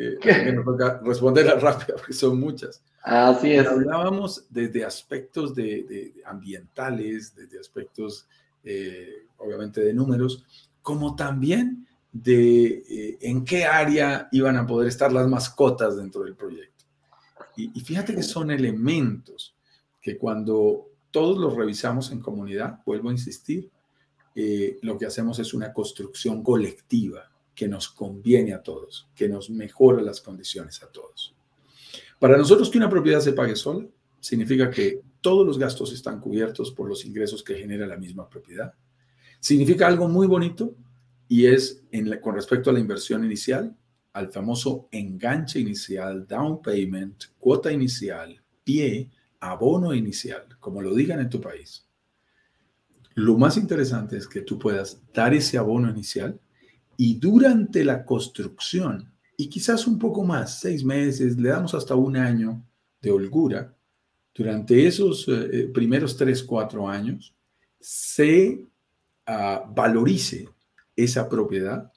Eh, 0.00 0.16
que 0.20 0.52
nos 0.52 0.64
toca 0.64 1.00
responderlas 1.02 1.60
rápido, 1.62 1.96
porque 1.96 2.12
son 2.12 2.38
muchas. 2.38 2.82
Así 3.02 3.52
es. 3.52 3.66
Hablábamos 3.66 4.46
desde 4.48 4.84
aspectos 4.84 5.54
de, 5.56 6.14
ambientales, 6.24 7.34
desde 7.34 7.58
aspectos, 7.58 8.28
eh, 8.62 9.26
obviamente, 9.38 9.80
de 9.80 9.92
números, 9.92 10.44
como 10.82 11.16
también 11.16 11.88
de 12.12 12.84
eh, 12.88 13.18
en 13.22 13.44
qué 13.44 13.64
área 13.64 14.28
iban 14.32 14.56
a 14.56 14.66
poder 14.66 14.88
estar 14.88 15.12
las 15.12 15.28
mascotas 15.28 15.96
dentro 15.96 16.22
del 16.22 16.36
proyecto. 16.36 16.84
Y, 17.56 17.80
fíjate 17.80 18.14
que 18.14 18.22
son 18.22 18.52
elementos 18.52 19.56
que 20.00 20.16
cuando 20.16 20.90
todos 21.10 21.38
los 21.38 21.56
revisamos 21.56 22.12
en 22.12 22.20
comunidad, 22.20 22.78
vuelvo 22.86 23.08
a 23.08 23.12
insistir, 23.12 23.68
eh, 24.40 24.78
lo 24.82 24.96
que 24.96 25.04
hacemos 25.04 25.40
es 25.40 25.52
una 25.52 25.72
construcción 25.72 26.44
colectiva 26.44 27.28
que 27.56 27.66
nos 27.66 27.88
conviene 27.88 28.54
a 28.54 28.62
todos, 28.62 29.08
que 29.12 29.28
nos 29.28 29.50
mejora 29.50 30.00
las 30.00 30.20
condiciones 30.20 30.80
a 30.84 30.92
todos. 30.92 31.34
Para 32.20 32.36
nosotros 32.36 32.70
que 32.70 32.78
una 32.78 32.88
propiedad 32.88 33.18
se 33.18 33.32
pague 33.32 33.56
sola, 33.56 33.84
significa 34.20 34.70
que 34.70 35.00
todos 35.20 35.44
los 35.44 35.58
gastos 35.58 35.92
están 35.92 36.20
cubiertos 36.20 36.70
por 36.70 36.88
los 36.88 37.04
ingresos 37.04 37.42
que 37.42 37.56
genera 37.56 37.84
la 37.84 37.96
misma 37.96 38.30
propiedad. 38.30 38.74
Significa 39.40 39.88
algo 39.88 40.06
muy 40.06 40.28
bonito 40.28 40.76
y 41.26 41.46
es 41.46 41.82
con 42.22 42.36
respecto 42.36 42.70
a 42.70 42.72
la 42.72 42.78
inversión 42.78 43.24
inicial, 43.24 43.76
al 44.12 44.30
famoso 44.30 44.88
enganche 44.92 45.58
inicial, 45.58 46.28
down 46.28 46.62
payment, 46.62 47.24
cuota 47.40 47.72
inicial, 47.72 48.40
pie, 48.62 49.10
abono 49.40 49.92
inicial, 49.94 50.46
como 50.60 50.80
lo 50.80 50.94
digan 50.94 51.18
en 51.18 51.28
tu 51.28 51.40
país. 51.40 51.87
Lo 53.18 53.36
más 53.36 53.56
interesante 53.56 54.16
es 54.16 54.28
que 54.28 54.42
tú 54.42 54.60
puedas 54.60 55.02
dar 55.12 55.34
ese 55.34 55.58
abono 55.58 55.90
inicial 55.90 56.38
y 56.96 57.18
durante 57.18 57.84
la 57.84 58.04
construcción 58.04 59.12
y 59.36 59.48
quizás 59.48 59.88
un 59.88 59.98
poco 59.98 60.22
más, 60.22 60.60
seis 60.60 60.84
meses, 60.84 61.36
le 61.36 61.48
damos 61.48 61.74
hasta 61.74 61.96
un 61.96 62.16
año 62.16 62.64
de 63.02 63.10
holgura, 63.10 63.74
durante 64.32 64.86
esos 64.86 65.26
eh, 65.26 65.50
eh, 65.52 65.70
primeros 65.74 66.16
tres, 66.16 66.44
cuatro 66.44 66.88
años, 66.88 67.34
se 67.80 68.64
ah, 69.26 69.64
valorice 69.68 70.48
esa 70.94 71.28
propiedad 71.28 71.92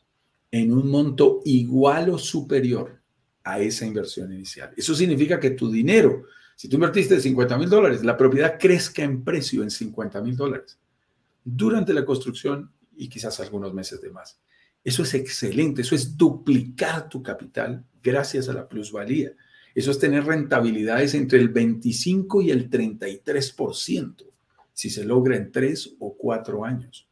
en 0.50 0.74
un 0.74 0.90
monto 0.90 1.42
igual 1.46 2.10
o 2.10 2.18
superior 2.18 3.00
a 3.44 3.60
esa 3.60 3.86
inversión 3.86 4.34
inicial. 4.34 4.74
Eso 4.76 4.96
significa 4.96 5.40
que 5.40 5.52
tu 5.52 5.70
dinero, 5.70 6.24
si 6.56 6.68
tú 6.68 6.78
invertiste 6.78 7.22
50 7.22 7.60
mil 7.60 7.70
dólares, 7.70 8.04
la 8.04 8.18
propiedad 8.18 8.58
crezca 8.60 9.04
en 9.04 9.24
precio 9.24 9.62
en 9.62 9.70
50 9.70 10.20
mil 10.24 10.36
dólares 10.36 10.81
durante 11.44 11.94
la 11.94 12.06
construcción 12.06 12.72
y 12.96 13.10
quizás 13.10 13.40
algunos 13.40 13.74
meses 13.74 14.02
de 14.02 14.12
más. 14.12 14.40
Eso 14.84 15.04
es 15.04 15.14
excelente, 15.14 15.82
eso 15.82 15.96
es 15.96 16.18
duplicar 16.18 17.10
tu 17.10 17.22
capital 17.22 17.86
gracias 18.02 18.50
a 18.50 18.54
la 18.54 18.68
plusvalía. 18.68 19.32
Eso 19.74 19.92
es 19.92 20.00
tener 20.00 20.26
rentabilidades 20.26 21.14
entre 21.14 21.40
el 21.40 21.50
25 21.50 22.42
y 22.42 22.52
el 22.52 22.70
33% 22.70 24.32
si 24.74 24.90
se 24.90 25.06
logra 25.06 25.36
en 25.36 25.52
tres 25.52 25.96
o 26.00 26.16
cuatro 26.18 26.66
años. 26.66 27.08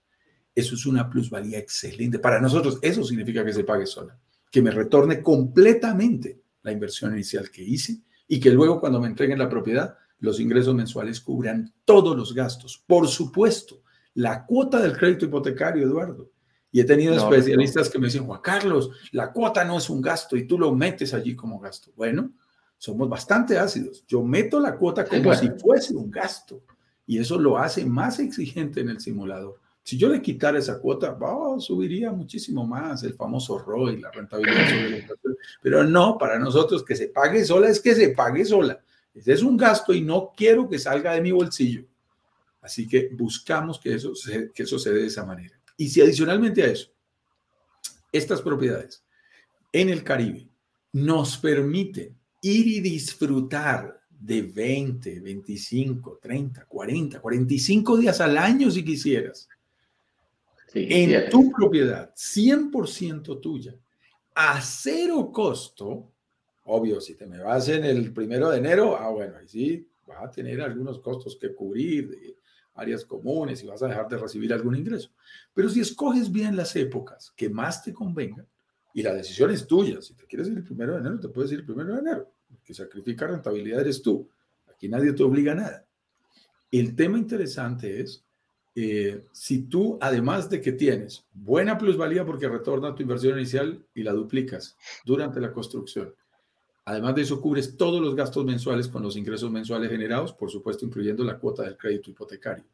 Eso 0.56 0.76
es 0.76 0.86
una 0.86 1.10
plusvalía 1.10 1.60
excelente. 1.60 2.20
Para 2.20 2.42
nosotros 2.42 2.80
eso 2.82 3.04
significa 3.04 3.46
que 3.46 3.54
se 3.54 3.64
pague 3.64 3.86
sola, 3.86 4.18
que 4.52 4.62
me 4.62 4.72
retorne 4.72 5.22
completamente 5.22 6.42
la 6.64 6.72
inversión 6.72 7.14
inicial 7.14 7.50
que 7.52 7.64
hice 7.64 8.02
y 8.28 8.40
que 8.40 8.50
luego 8.50 8.80
cuando 8.80 9.00
me 9.00 9.08
entreguen 9.08 9.40
la 9.40 9.50
propiedad, 9.50 9.96
los 10.20 10.40
ingresos 10.40 10.74
mensuales 10.74 11.22
cubran 11.22 11.74
todos 11.86 12.16
los 12.16 12.34
gastos. 12.34 12.84
Por 12.86 13.08
supuesto, 13.08 13.84
la 14.20 14.46
cuota 14.46 14.82
del 14.82 14.98
crédito 14.98 15.26
hipotecario, 15.26 15.88
Eduardo, 15.88 16.30
y 16.72 16.82
he 16.82 16.84
tenido 16.84 17.16
especialistas 17.16 17.90
que 17.90 17.98
me 17.98 18.08
dicen, 18.08 18.26
Juan 18.26 18.42
Carlos, 18.42 18.92
la 19.14 19.32
cuota 19.32 19.64
no 19.64 19.78
es 19.78 19.90
un 19.90 20.02
gasto 20.02 20.36
y 20.36 20.46
tú 20.46 20.60
lo 20.60 20.76
metes 20.76 21.14
allí 21.14 21.38
como 21.38 21.58
gasto. 21.58 21.92
Bueno, 21.96 22.30
somos 22.78 23.08
bastante 23.08 23.58
ácidos. 23.58 24.04
Yo 24.08 24.22
meto 24.22 24.60
la 24.60 24.76
cuota 24.76 25.06
como 25.06 25.34
si 25.34 25.50
fuese 25.52 25.96
un 25.96 26.12
gasto 26.12 26.62
y 27.08 27.18
eso 27.18 27.40
lo 27.40 27.58
hace 27.58 27.86
más 27.86 28.20
exigente 28.20 28.82
en 28.82 28.90
el 28.90 29.00
simulador. 29.00 29.56
Si 29.84 29.98
yo 29.98 30.10
le 30.10 30.22
quitara 30.22 30.60
esa 30.60 30.80
cuota, 30.80 31.18
subiría 31.60 32.12
muchísimo 32.12 32.68
más 32.68 33.04
el 33.04 33.14
famoso 33.14 33.58
ROI, 33.58 34.02
la 34.02 34.12
rentabilidad 34.12 34.70
sobre 34.70 34.90
la. 35.00 35.08
Pero 35.62 35.86
no, 35.86 36.18
para 36.18 36.38
nosotros 36.38 36.84
que 36.84 36.98
se 36.98 37.08
pague 37.08 37.46
sola 37.46 37.70
es 37.70 37.80
que 37.80 37.96
se 37.96 38.10
pague 38.10 38.44
sola. 38.44 38.82
Ese 39.14 39.32
es 39.32 39.44
un 39.44 39.56
gasto 39.56 39.94
y 39.94 40.02
no 40.02 40.34
quiero 40.36 40.68
que 40.68 40.78
salga 40.78 41.14
de 41.14 41.22
mi 41.22 41.32
bolsillo. 41.32 41.86
Así 42.62 42.88
que 42.88 43.10
buscamos 43.14 43.80
que 43.80 43.94
eso, 43.94 44.14
que 44.54 44.64
eso 44.64 44.80
se 44.80 44.92
dé 44.92 45.02
de 45.02 45.08
esa 45.08 45.26
manera. 45.26 45.60
Y 45.78 45.88
si 45.90 46.02
adicionalmente 46.02 46.64
a 46.64 46.68
eso, 46.68 46.92
estas 48.12 48.42
propiedades 48.42 49.04
en 49.72 49.90
el 49.90 50.04
Caribe 50.04 50.48
nos 50.92 51.38
permiten 51.38 52.18
ir 52.42 52.68
y 52.68 52.80
disfrutar 52.82 54.02
de 54.10 54.42
20, 54.42 55.20
25, 55.22 56.20
30, 56.22 56.66
40, 56.66 57.22
45 57.22 57.98
días 57.98 58.20
al 58.20 58.38
año 58.38 58.70
si 58.70 58.84
quisieras, 58.84 59.48
en 60.74 61.30
tu 61.30 61.52
propiedad, 61.52 62.14
100% 62.14 63.40
tuya, 63.40 63.76
a 64.36 64.62
cero 64.62 65.32
costo, 65.34 66.12
obvio, 66.66 67.02
si 67.02 67.16
te 67.16 67.26
me 67.26 67.40
vas 67.40 67.70
en 67.70 67.86
el 67.86 68.14
primero 68.14 68.50
de 68.50 68.58
enero, 68.60 68.98
ah, 68.98 69.10
bueno, 69.10 69.38
ahí 69.38 69.48
sí, 69.48 69.88
va 70.10 70.26
a 70.26 70.30
tener 70.30 70.62
algunos 70.62 71.00
costos 71.00 71.38
que 71.40 71.54
cubrir, 71.54 72.10
de 72.10 72.36
áreas 72.80 73.06
comunes 73.06 73.64
y 73.64 73.68
vas 73.68 73.84
a 73.84 73.88
dejar 73.88 74.08
de 74.08 74.18
recibir 74.18 74.54
algún 74.54 74.76
ingreso. 74.76 75.12
Pero 75.54 75.70
si 75.70 75.82
escoges 75.82 76.32
bien 76.32 76.56
las 76.56 76.76
épocas 76.76 77.32
que 77.36 77.50
más 77.50 77.84
te 77.84 77.94
convengan, 77.94 78.48
y 78.94 79.04
la 79.04 79.14
decisión 79.14 79.52
es 79.52 79.68
tuya, 79.68 80.02
si 80.02 80.14
te 80.14 80.26
quieres 80.26 80.48
ir 80.48 80.58
el 80.58 80.64
primero 80.64 80.94
de 80.94 81.00
enero, 81.00 81.20
te 81.20 81.30
puedes 81.30 81.52
ir 81.52 81.60
el 81.60 81.66
primero 81.66 81.94
de 81.94 82.00
enero. 82.00 82.32
Que 82.64 82.74
sacrifica 82.74 83.28
rentabilidad 83.28 83.82
eres 83.82 84.02
tú. 84.02 84.28
Aquí 84.68 84.90
nadie 84.90 85.14
te 85.14 85.24
obliga 85.24 85.52
a 85.52 85.56
nada. 85.56 85.86
El 86.72 86.96
tema 86.96 87.18
interesante 87.18 88.02
es, 88.02 88.24
eh, 88.76 89.26
si 89.32 89.64
tú, 89.64 89.98
además 90.02 90.50
de 90.50 90.62
que 90.62 90.72
tienes 90.72 91.26
buena 91.34 91.78
plusvalía 91.78 92.26
porque 92.26 92.48
retorna 92.48 92.96
tu 92.96 93.04
inversión 93.04 93.38
inicial 93.38 93.86
y 93.94 94.04
la 94.04 94.14
duplicas 94.14 94.78
durante 95.06 95.40
la 95.40 95.52
construcción, 95.52 96.14
Además 96.90 97.14
de 97.14 97.22
eso, 97.22 97.40
cubres 97.40 97.78
todos 97.78 98.02
los 98.02 98.16
gastos 98.16 98.44
mensuales 98.44 98.88
con 98.88 99.04
los 99.04 99.16
ingresos 99.16 99.52
mensuales 99.52 99.92
generados, 99.92 100.34
por 100.34 100.50
supuesto, 100.50 100.88
incluyendo 100.88 101.24
la 101.24 101.38
cuota 101.38 101.62
del 101.62 101.78
crédito 101.78 102.10
hipotecario. 102.10 102.66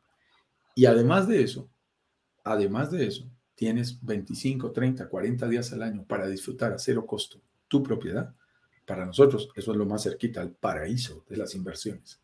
Y 0.73 0.85
además 0.85 1.27
de 1.27 1.43
eso, 1.43 1.69
además 2.45 2.91
de 2.91 3.07
eso, 3.07 3.29
tienes 3.55 3.99
25, 4.01 4.71
30, 4.71 5.09
40 5.09 5.49
días 5.49 5.73
al 5.73 5.83
año 5.83 6.05
para 6.07 6.27
disfrutar 6.27 6.71
a 6.71 6.79
cero 6.79 7.05
costo 7.05 7.41
tu 7.67 7.83
propiedad. 7.83 8.33
Para 8.85 9.05
nosotros, 9.05 9.49
eso 9.53 9.71
es 9.73 9.77
lo 9.77 9.85
más 9.85 10.03
cerquita 10.03 10.39
al 10.39 10.51
paraíso 10.51 11.25
de 11.27 11.35
las 11.35 11.53
inversiones. 11.53 12.21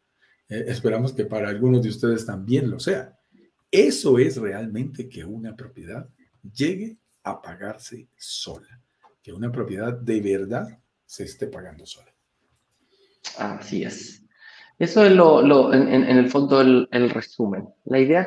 Eh, 0.47 0.63
esperamos 0.67 1.12
que 1.12 1.25
para 1.25 1.49
algunos 1.49 1.84
de 1.84 1.89
ustedes 1.89 2.25
también 2.25 2.71
lo 2.71 2.80
sea. 2.80 3.19
Eso 3.69 4.17
es 4.17 4.38
realmente 4.38 5.10
que 5.10 5.25
una 5.25 5.58
propiedad 5.58 6.08
llegue 6.56 6.95
a 7.23 7.41
pagarse 7.41 8.08
sola, 8.15 8.80
que 9.21 9.34
una 9.34 9.51
propiedad 9.51 9.91
de 9.91 10.21
verdad 10.21 10.81
se 11.12 11.26
esté 11.26 11.47
pagando 11.47 11.86
sola. 11.86 12.10
Así 13.38 13.84
es. 13.84 14.24
Eso 14.80 15.06
es 15.06 15.12
lo, 15.12 15.41
lo 15.41 15.74
en, 15.74 15.89
en, 15.89 16.17
el 16.17 16.30
fondo 16.30 16.62
el, 16.62 16.88
el 16.89 17.10
resumen. 17.10 17.67
La 17.84 18.00
idea, 18.00 18.26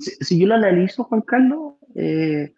si, 0.00 0.38
yo 0.38 0.46
lo 0.46 0.54
analizo, 0.54 1.04
Juan 1.04 1.20
Carlos, 1.20 1.74
eh, 1.94 2.54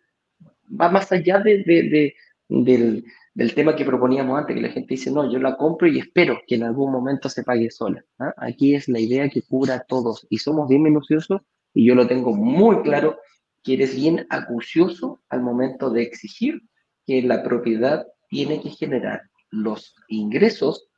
va 0.81 0.91
más 0.91 1.11
allá 1.11 1.41
de, 1.41 1.65
de, 1.65 2.15
del, 2.49 3.05
del, 3.35 3.55
tema 3.55 3.75
que 3.75 3.85
proponíamos 3.85 4.39
antes, 4.39 4.55
que 4.55 4.63
la 4.63 4.69
gente 4.69 4.95
dice, 4.95 5.11
no, 5.11 5.29
yo 5.29 5.41
la 5.41 5.57
compro 5.57 5.89
y 5.89 5.99
espero 5.99 6.41
que 6.47 6.55
en 6.55 6.63
algún 6.63 6.93
momento 6.93 7.29
se 7.29 7.43
pague 7.43 7.69
sola. 7.73 8.05
¿ah? 8.21 8.33
Aquí 8.37 8.77
es 8.77 8.87
la 8.89 9.01
idea 9.01 9.29
que 9.29 9.43
cubra 9.43 9.75
a 9.75 9.85
todos 9.85 10.25
y 10.31 10.39
somos 10.39 10.69
bien 10.69 10.85
minuciosos 10.85 11.41
y 11.75 11.85
yo 11.85 11.97
lo 11.97 12.07
tengo 12.07 12.33
muy 12.33 12.81
claro, 12.83 13.19
que 13.65 13.75
eres 13.75 13.97
bien 13.97 14.25
acucioso 14.31 15.21
al 15.29 15.43
momento 15.43 15.91
de 15.91 16.03
exigir 16.03 16.63
que 17.05 17.23
la 17.23 17.43
propiedad 17.43 18.07
tiene 18.29 18.61
que 18.61 18.71
generar 18.71 19.23
los 19.51 19.95
ingresos 20.09 20.89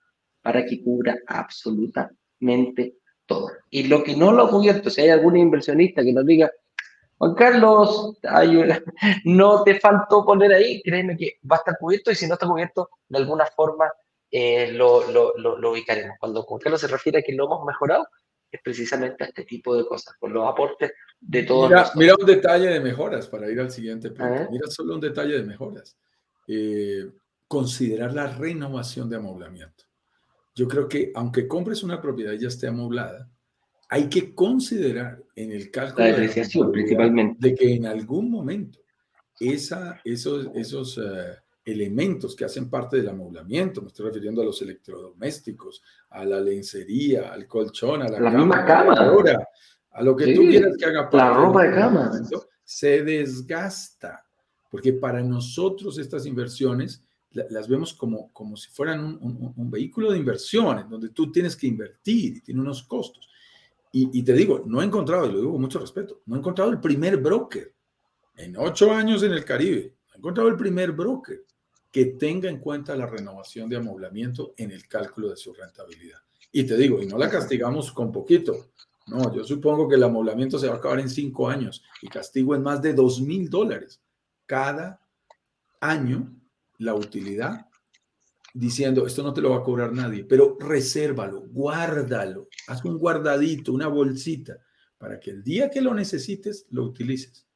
para 0.43 0.65
que 0.65 0.83
cubra 0.83 1.19
absolutamente 1.27 2.97
todo. 3.27 3.51
Y 3.71 3.85
lo 3.85 4.03
que 4.03 4.17
no 4.17 4.33
lo 4.33 4.45
ha 4.45 4.51
cubierto, 4.51 4.91
si 4.91 5.03
hay 5.03 5.11
algún 5.11 5.37
inversionista 5.37 6.03
que 6.03 6.13
nos 6.13 6.27
diga, 6.27 6.51
Juan 7.19 7.35
Carlos, 7.35 8.19
no 9.25 9.63
te 9.63 9.79
faltó 9.79 10.25
poner 10.25 10.53
ahí, 10.53 10.83
créeme 10.83 11.17
que 11.17 11.39
va 11.51 11.57
a 11.57 11.59
estar 11.59 11.77
cubierto 11.79 12.11
y 12.11 12.15
si 12.15 12.27
no 12.27 12.35
está 12.35 12.47
cubierto, 12.47 12.91
de 13.09 13.19
alguna 13.19 13.47
forma 13.47 13.91
eh, 14.31 14.73
lo, 14.73 15.11
lo, 15.11 15.37
lo, 15.37 15.71
ubicaremos. 15.71 16.17
Cuando 16.19 16.43
Juan 16.43 16.61
Carlos 16.61 16.81
se 16.81 16.89
refiere 16.89 17.19
a 17.19 17.23
que 17.23 17.33
lo 17.33 17.45
hemos 17.45 17.65
mejorado, 17.67 18.09
es 18.51 18.61
precisamente 18.63 19.23
a 19.23 19.27
este 19.29 19.45
tipo 19.45 19.77
de 19.77 19.87
cosas, 19.87 20.15
con 20.19 20.33
los 20.33 20.49
aportes 20.49 20.93
de 21.21 21.43
todos. 21.43 21.69
Mira, 21.69 21.91
mira 21.95 22.15
un 22.19 22.27
detalle 22.27 22.69
de 22.69 22.81
mejoras 22.81 23.29
para 23.29 23.51
ir 23.51 23.61
al 23.61 23.71
siguiente 23.71 24.11
punto. 24.11 24.49
Mira 24.51 24.67
solo 24.69 24.95
un 24.95 25.01
detalle 25.01 25.35
de 25.35 25.43
mejoras. 25.43 25.97
Eh, 26.49 27.07
considerar 27.51 28.15
la 28.15 28.29
renovación 28.29 29.11
de 29.11 29.17
amoblamiento. 29.17 29.83
Yo 30.55 30.69
creo 30.69 30.87
que 30.87 31.11
aunque 31.17 31.49
compres 31.49 31.83
una 31.83 32.01
propiedad 32.01 32.33
y 32.33 32.39
ya 32.39 32.47
esté 32.47 32.69
amoblada, 32.69 33.29
hay 33.89 34.09
que 34.09 34.37
considerar 34.37 35.21
en 35.35 35.51
el 35.51 35.69
cálculo 35.69 36.05
la 36.05 36.13
depreciación, 36.13 36.71
principalmente. 36.71 37.49
de 37.49 37.57
que 37.57 37.75
en 37.75 37.87
algún 37.87 38.31
momento 38.31 38.79
esa, 39.41 40.01
esos, 40.05 40.49
esos 40.55 40.97
eh, 40.99 41.39
elementos 41.65 42.37
que 42.37 42.45
hacen 42.45 42.71
parte 42.71 42.99
del 42.99 43.09
amoblamiento, 43.09 43.83
me 43.83 43.89
estoy 43.89 44.07
refiriendo 44.07 44.43
a 44.43 44.45
los 44.45 44.63
electrodomésticos, 44.63 45.83
a 46.11 46.25
la 46.25 46.39
lencería, 46.39 47.33
al 47.33 47.49
colchón, 47.49 48.03
a 48.03 48.09
la, 48.09 48.21
la 48.21 48.31
misma 48.31 48.65
cama, 48.65 48.95
ahora, 48.95 49.49
a 49.91 50.03
lo 50.05 50.15
que 50.15 50.37
tú 50.37 50.43
quieras 50.43 50.77
que 50.79 50.85
haga 50.85 51.11
parte 51.11 51.17
la 51.17 51.35
ropa 51.35 51.65
de 51.65 51.75
cama, 51.75 52.13
se 52.63 53.03
desgasta, 53.03 54.25
porque 54.71 54.93
para 54.93 55.21
nosotros 55.21 55.99
estas 55.99 56.27
inversiones 56.27 57.03
las 57.33 57.69
vemos 57.69 57.95
como, 57.95 58.33
como 58.33 58.57
si 58.57 58.71
fueran 58.71 59.05
un, 59.05 59.53
un, 59.57 59.71
vehículo 59.71 60.11
de 60.11 60.19
inversión, 60.19 60.88
donde 60.90 61.11
tú 61.11 61.31
tienes 61.31 61.55
que 61.55 61.69
invertir 61.69 62.37
y 62.37 62.40
tiene 62.40 62.61
unos 62.61 62.83
costos. 62.83 63.29
Y, 63.93 64.23
te 64.23 64.33
digo, 64.35 64.62
no 64.66 64.81
he 64.81 64.85
encontrado, 64.85 65.27
y 65.27 65.33
lo 65.33 65.38
digo 65.38 65.53
con 65.53 65.62
mucho 65.62 65.81
respeto, 65.81 66.23
no 66.27 66.37
he 66.37 66.38
encontrado 66.38 66.71
el 66.71 66.81
primer 66.81 67.16
broker 67.16 67.75
en 68.37 68.57
ocho 68.57 68.93
años 68.93 69.25
en 69.25 69.33
el 69.33 69.45
Caribe, 69.45 69.97
no 70.07 70.14
he 70.14 70.19
encontrado 70.19 70.49
el 70.49 70.57
primer 70.57 70.93
broker 70.93 71.45
que 71.90 72.07
tenga 72.07 72.49
en 72.49 72.59
cuenta 72.59 72.95
la 72.95 73.07
renovación 73.07 73.69
de 73.69 73.77
amoblamiento 73.77 74.55
en 74.57 74.71
el 74.71 74.87
cálculo 74.87 75.31
de 75.31 75.37
su 75.37 75.53
rentabilidad. 75.53 76.19
Y 76.53 76.62
te 76.64 76.77
digo, 76.77 77.03
y 77.03 77.07
no 77.07 77.19
la 77.19 77.29
castigamos 77.29 77.90
con 77.90 78.12
poquito. 78.12 78.71
No, 79.09 79.35
yo 79.35 79.43
supongo 79.43 79.88
que 79.88 79.97
el 79.97 80.05
amoblamiento 80.05 80.57
se 80.57 80.69
va 80.69 80.75
a 80.75 80.77
acabar 80.77 81.01
en 81.01 81.09
cinco 81.09 81.49
años 81.49 81.83
y 82.01 82.07
castigo 82.07 82.55
en 82.55 82.62
más 82.62 82.81
de 82.81 82.95
dos 82.95 83.21
mil 83.21 83.51
dólares 83.51 84.01
cada 84.47 85.01
año 85.81 86.39
la 86.81 86.95
utilidad 86.95 87.66
diciendo, 88.53 89.07
esto 89.07 89.23
no 89.23 89.33
te 89.33 89.40
lo 89.40 89.51
va 89.51 89.59
a 89.59 89.62
cobrar 89.62 89.93
nadie, 89.93 90.25
pero 90.25 90.57
resérvalo, 90.59 91.43
guárdalo, 91.43 92.49
haz 92.66 92.85
un 92.85 92.99
guardadito, 92.99 93.73
una 93.73 93.87
bolsita, 93.87 94.59
para 94.99 95.21
que 95.21 95.31
el 95.31 95.45
día 95.45 95.71
que 95.71 95.81
lo 95.81 95.95
necesites, 95.95 96.66
lo 96.71 96.85
utilices. 96.85 97.47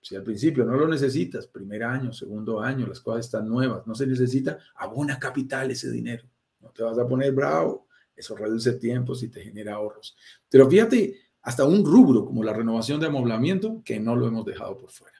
Si 0.00 0.16
al 0.16 0.22
principio 0.22 0.64
no 0.64 0.74
lo 0.76 0.88
necesitas, 0.88 1.46
primer 1.48 1.82
año, 1.84 2.12
segundo 2.12 2.60
año, 2.60 2.86
las 2.86 3.00
cosas 3.00 3.26
están 3.26 3.48
nuevas, 3.48 3.86
no 3.86 3.94
se 3.94 4.06
necesita, 4.06 4.58
abona 4.76 5.18
capital 5.18 5.70
ese 5.70 5.90
dinero. 5.90 6.24
No 6.60 6.70
te 6.70 6.82
vas 6.82 6.98
a 6.98 7.06
poner 7.06 7.32
bravo, 7.32 7.88
eso 8.16 8.34
reduce 8.34 8.72
tiempos 8.74 9.22
y 9.22 9.28
te 9.28 9.42
genera 9.42 9.74
ahorros. 9.74 10.16
Pero 10.48 10.68
fíjate, 10.70 11.16
hasta 11.42 11.64
un 11.64 11.84
rubro 11.84 12.24
como 12.24 12.42
la 12.42 12.52
renovación 12.52 13.00
de 13.00 13.06
amoblamiento, 13.06 13.82
que 13.84 14.00
no 14.00 14.16
lo 14.16 14.26
hemos 14.26 14.46
dejado 14.46 14.76
por 14.78 14.90
fuera. 14.90 15.17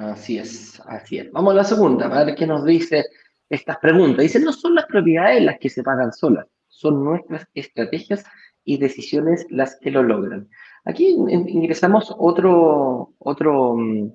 Así 0.00 0.38
es, 0.38 0.80
así 0.86 1.18
es. 1.18 1.32
Vamos 1.32 1.54
a 1.54 1.56
la 1.56 1.64
segunda, 1.64 2.06
a 2.06 2.24
ver 2.24 2.34
qué 2.34 2.46
nos 2.46 2.64
dice 2.64 3.04
estas 3.48 3.78
preguntas. 3.78 4.22
Dicen, 4.22 4.44
no 4.44 4.52
son 4.52 4.74
las 4.74 4.86
propiedades 4.86 5.42
las 5.42 5.58
que 5.58 5.70
se 5.70 5.82
pagan 5.82 6.12
solas, 6.12 6.46
son 6.68 7.02
nuestras 7.02 7.46
estrategias 7.54 8.24
y 8.64 8.76
decisiones 8.78 9.46
las 9.48 9.78
que 9.80 9.90
lo 9.90 10.02
logran. 10.02 10.48
Aquí 10.84 11.08
ingresamos 11.08 12.14
otro, 12.18 13.14
otro, 13.18 13.76
mm, 13.76 14.12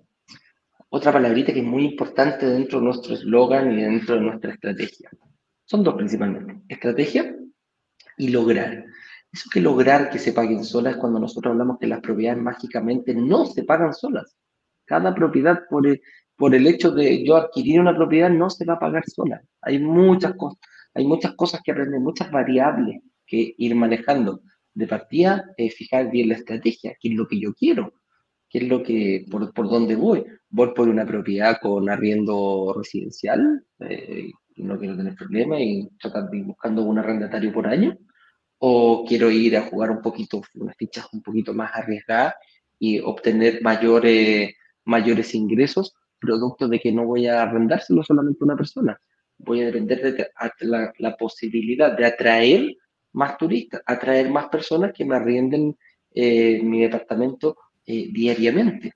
otra 0.90 1.12
palabrita 1.12 1.54
que 1.54 1.62
es 1.62 1.66
muy 1.66 1.86
importante 1.86 2.46
dentro 2.46 2.80
de 2.80 2.86
nuestro 2.86 3.16
eslogan 3.16 3.72
y 3.72 3.82
dentro 3.82 4.16
de 4.16 4.22
nuestra 4.22 4.54
estrategia. 4.54 5.10
Son 5.66 5.84
dos 5.84 5.96
principalmente, 5.96 6.62
estrategia 6.68 7.36
y 8.18 8.28
lograr. 8.28 8.86
Eso 9.32 9.50
que 9.52 9.62
lograr 9.62 10.10
que 10.10 10.20
se 10.20 10.34
paguen 10.34 10.64
solas 10.64 10.98
cuando 10.98 11.18
nosotros 11.20 11.54
hablamos 11.54 11.80
que 11.80 11.88
las 11.88 12.02
propiedades 12.02 12.44
mágicamente 12.44 13.16
no 13.16 13.46
se 13.46 13.64
pagan 13.64 13.94
solas. 13.94 14.36
Cada 14.92 15.16
propiedad 15.16 15.62
por 15.70 15.88
por 16.36 16.54
el 16.54 16.68
hecho 16.68 16.92
de 16.92 17.24
yo 17.24 17.38
adquirir 17.38 17.80
una 17.80 17.96
propiedad 17.96 18.30
no 18.30 18.50
se 18.50 18.66
va 18.66 18.74
a 18.74 18.80
pagar 18.80 19.04
sola. 19.08 19.42
Hay 19.62 19.80
muchas 19.80 20.34
cosas, 20.34 20.60
hay 20.94 21.06
muchas 21.06 21.34
cosas 21.36 21.62
que 21.64 21.72
aprender, 21.72 22.02
muchas 22.02 22.30
variables 22.32 23.00
que 23.26 23.54
ir 23.58 23.76
manejando. 23.76 24.42
De 24.74 24.88
partida, 24.88 25.46
eh, 25.56 25.70
fijar 25.70 26.10
bien 26.10 26.30
la 26.30 26.36
estrategia, 26.36 26.96
qué 27.00 27.10
es 27.10 27.16
lo 27.16 27.28
que 27.28 27.40
yo 27.40 27.54
quiero, 27.54 27.94
qué 28.50 28.58
es 28.58 28.68
lo 28.68 28.82
que, 28.82 29.26
por, 29.32 29.54
por 29.54 29.70
dónde 29.70 29.96
voy. 29.96 30.26
Voy 30.50 30.74
por 30.74 30.90
una 30.90 31.06
propiedad 31.06 31.58
con 31.62 31.90
arriendo 31.90 32.74
residencial, 32.76 33.64
eh, 33.80 34.32
no 34.58 34.78
quiero 34.78 34.98
tener 34.98 35.16
problemas 35.16 35.60
y 35.62 35.90
tratar 36.02 36.28
buscando 36.44 36.84
un 36.84 36.98
arrendatario 37.00 37.54
por 37.54 37.68
año, 37.68 37.98
o 38.58 39.06
quiero 39.08 39.30
ir 39.30 39.56
a 39.58 39.68
jugar 39.70 39.92
un 39.92 40.02
poquito, 40.02 40.42
unas 40.56 40.76
fichas 40.76 41.08
un 41.14 41.22
poquito 41.22 41.54
más 41.54 41.72
arriesgadas 41.76 42.34
y 42.80 43.00
obtener 43.00 43.62
mayores, 43.62 44.56
mayores 44.86 45.36
ingresos 45.36 45.96
producto 46.22 46.68
de 46.70 46.80
que 46.80 46.92
no 46.94 47.06
voy 47.06 47.28
a 47.28 47.42
arrendárselo 47.42 48.04
solamente 48.04 48.38
a 48.42 48.46
una 48.46 48.56
persona. 48.56 49.02
Voy 49.40 49.62
a 49.62 49.66
depender 49.66 50.02
de 50.14 50.28
la, 51.00 51.18
posibilidad 51.18 51.98
de 51.98 52.06
atraer 52.06 52.78
más 53.14 53.38
turistas, 53.38 53.82
atraer 53.86 54.30
más 54.30 54.48
personas 54.48 54.94
que 54.94 55.04
me 55.04 55.16
arrienden 55.16 55.76
eh, 56.14 56.62
mi 56.64 56.82
departamento 56.82 57.58
eh, 57.86 58.10
diariamente. 58.14 58.94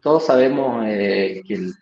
Todos 0.00 0.26
sabemos 0.26 0.84
eh, 0.86 1.42
que 1.46 1.54
el, 1.54 1.74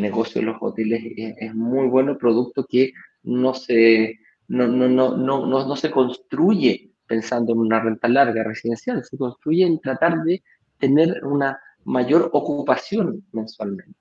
negocio 0.00 0.40
de 0.40 0.46
los 0.46 0.56
hoteles 0.60 1.02
es, 1.16 1.52
muy 1.52 1.88
bueno, 1.88 2.16
producto 2.16 2.64
que 2.64 2.92
no 3.24 3.54
se, 3.54 4.20
no, 4.46 4.68
no, 4.68 4.88
no, 4.88 5.16
no, 5.16 5.46
no 5.46 5.76
se 5.76 5.90
construye 5.90 6.92
pensando 7.08 7.52
en 7.52 7.58
una 7.58 7.80
renta 7.80 8.06
larga 8.06 8.44
residencial, 8.44 9.02
se 9.02 9.18
construye 9.18 9.66
en 9.66 9.80
tratar 9.80 10.22
de 10.22 10.44
tener 10.78 11.24
una 11.24 11.58
mayor 11.84 12.30
ocupación 12.32 13.24
mensualmente. 13.32 13.98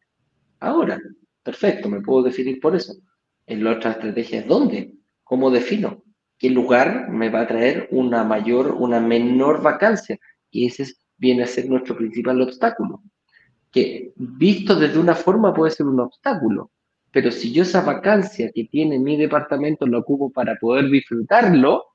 Ahora, 0.59 1.01
perfecto, 1.43 1.89
me 1.89 2.01
puedo 2.01 2.23
definir 2.23 2.59
por 2.59 2.75
eso. 2.75 2.93
En 3.45 3.63
la 3.63 3.71
otra 3.71 3.91
estrategia 3.91 4.39
es 4.39 4.47
dónde, 4.47 4.95
cómo 5.23 5.49
defino, 5.49 6.03
qué 6.37 6.49
lugar 6.49 7.09
me 7.09 7.29
va 7.29 7.41
a 7.41 7.47
traer 7.47 7.87
una 7.91 8.23
mayor, 8.23 8.71
una 8.71 8.99
menor 8.99 9.61
vacancia. 9.61 10.17
Y 10.51 10.67
ese 10.67 10.93
viene 11.17 11.43
a 11.43 11.47
ser 11.47 11.69
nuestro 11.69 11.95
principal 11.95 12.41
obstáculo. 12.41 13.01
Que 13.71 14.13
visto 14.15 14.75
desde 14.75 14.99
una 14.99 15.15
forma 15.15 15.53
puede 15.53 15.71
ser 15.71 15.85
un 15.85 15.99
obstáculo, 15.99 16.71
pero 17.11 17.31
si 17.31 17.51
yo 17.51 17.63
esa 17.63 17.81
vacancia 17.81 18.51
que 18.53 18.65
tiene 18.65 18.99
mi 18.99 19.17
departamento 19.17 19.85
la 19.87 19.99
ocupo 19.99 20.31
para 20.31 20.55
poder 20.55 20.89
disfrutarlo, 20.89 21.85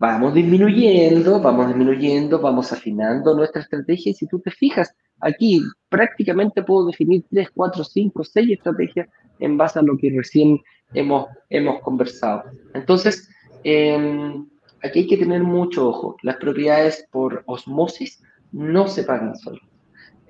vamos 0.00 0.32
disminuyendo, 0.32 1.40
vamos 1.42 1.68
disminuyendo, 1.68 2.40
vamos 2.40 2.72
afinando 2.72 3.36
nuestra 3.36 3.60
estrategia 3.60 4.10
y 4.10 4.14
si 4.14 4.26
tú 4.26 4.40
te 4.40 4.50
fijas, 4.50 4.94
aquí 5.20 5.62
prácticamente 5.90 6.62
puedo 6.62 6.86
definir 6.86 7.22
3, 7.30 7.50
4, 7.54 7.84
5, 7.84 8.24
6 8.24 8.50
estrategias 8.50 9.08
en 9.38 9.58
base 9.58 9.78
a 9.78 9.82
lo 9.82 9.98
que 9.98 10.10
recién 10.10 10.58
hemos, 10.94 11.26
hemos 11.50 11.82
conversado. 11.82 12.44
Entonces, 12.72 13.28
em, 13.62 14.48
aquí 14.82 15.00
hay 15.00 15.06
que 15.06 15.18
tener 15.18 15.42
mucho 15.42 15.90
ojo. 15.90 16.16
Las 16.22 16.36
propiedades 16.36 17.06
por 17.10 17.42
osmosis 17.44 18.22
no 18.52 18.88
se 18.88 19.04
pagan 19.04 19.36
solas. 19.36 19.62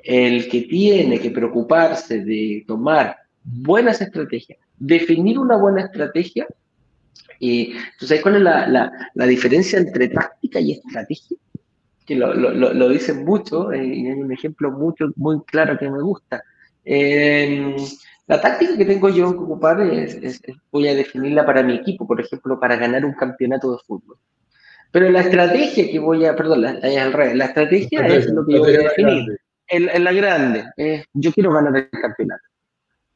El 0.03 0.49
que 0.49 0.63
tiene 0.63 1.21
que 1.21 1.31
preocuparse 1.31 2.25
de 2.25 2.65
tomar 2.67 3.19
buenas 3.45 4.01
estrategias, 4.01 4.59
definir 4.81 5.39
una 5.39 5.57
buena 5.57 5.83
estrategia, 5.83 6.49
y 7.41 7.73
entonces, 7.93 8.23
¿cuál 8.23 8.37
es 8.37 8.43
la, 8.43 8.69
la, 8.69 9.11
la 9.15 9.27
diferencia 9.27 9.79
entre 9.79 10.09
táctica 10.09 10.61
y 10.61 10.73
estrategia? 10.73 11.37
que 12.11 12.17
lo, 12.17 12.35
lo, 12.35 12.51
lo 12.51 12.89
dicen 12.89 13.25
mucho, 13.25 13.71
eh, 13.71 13.85
y 13.85 14.09
hay 14.09 14.21
un 14.21 14.33
ejemplo 14.33 14.73
mucho, 14.73 15.13
muy 15.15 15.41
claro 15.45 15.79
que 15.79 15.89
me 15.89 16.03
gusta. 16.03 16.43
la 18.27 18.41
táctica 18.41 18.77
que 18.77 18.85
tengo 18.85 19.09
yo 19.11 19.31
que 19.31 19.39
ocupar 19.39 19.81
es, 19.81 20.43
voy 20.73 20.89
a 20.89 20.95
definirla 20.97 21.47
para 21.47 21.63
mi 21.63 21.77
equipo, 21.77 22.09
por 22.09 22.21
ejemplo, 22.21 22.59
para 22.59 22.75
ganar 22.75 23.05
un 23.05 23.13
campeonato 23.13 23.71
de 23.71 23.79
fútbol. 23.87 24.17
Pero 24.91 25.09
la 25.09 25.21
estrategia 25.21 25.89
que 25.89 26.01
voy 26.01 26.25
a, 26.25 26.35
perdón, 26.35 26.63
la, 26.63 26.71
es 26.73 26.99
al 26.99 27.13
revés, 27.13 27.37
la 27.37 27.45
estrategia 27.45 28.05
es 28.09 28.27
lo 28.27 28.45
que 28.45 28.55
yo 28.55 28.59
voy 28.59 28.75
a 28.75 28.81
definir. 28.81 29.39
En, 29.69 30.03
la 30.03 30.13
grande, 30.13 30.65
yo 31.13 31.31
quiero 31.31 31.53
ganar 31.53 31.77
el 31.77 31.91
campeonato. 31.91 32.43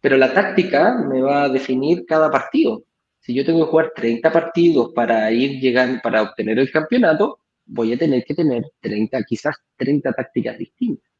pero 0.01 0.17
la 0.17 0.33
táctica 0.33 0.95
me 0.99 1.21
va 1.21 1.43
a 1.43 1.49
definir 1.49 2.07
cada 2.07 2.31
partido. 2.31 2.85
Si 3.25 3.33
yo 3.33 3.43
tengo 3.43 3.65
que 3.65 3.71
jugar 3.71 3.93
30 3.97 4.31
partidos 4.31 4.93
para 4.95 5.33
ir 5.33 5.59
llegando, 5.59 5.99
para 6.03 6.21
obtener 6.21 6.59
el 6.59 6.71
campeonato, 6.71 7.39
voy 7.65 7.95
a 7.95 7.99
tener 7.99 8.23
que 8.23 8.35
tener 8.35 8.65
30, 8.81 9.23
quizás 9.23 9.57
30 9.77 10.13
tácticas 10.13 10.59
distintas. 10.59 11.11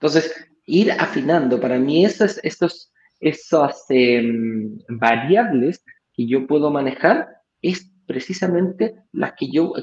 Entonces, 0.00 0.34
ir 0.64 0.92
afinando, 0.92 1.60
para 1.60 1.78
mí 1.78 2.06
esas, 2.06 2.40
estos, 2.42 2.90
esas 3.20 3.84
em, 3.90 4.78
variables 4.88 5.84
que 6.14 6.26
yo 6.26 6.46
puedo 6.46 6.70
manejar 6.70 7.28
es 7.60 7.86
precisamente 8.06 8.94
las 9.12 9.34
que 9.34 9.50
yo, 9.50 9.74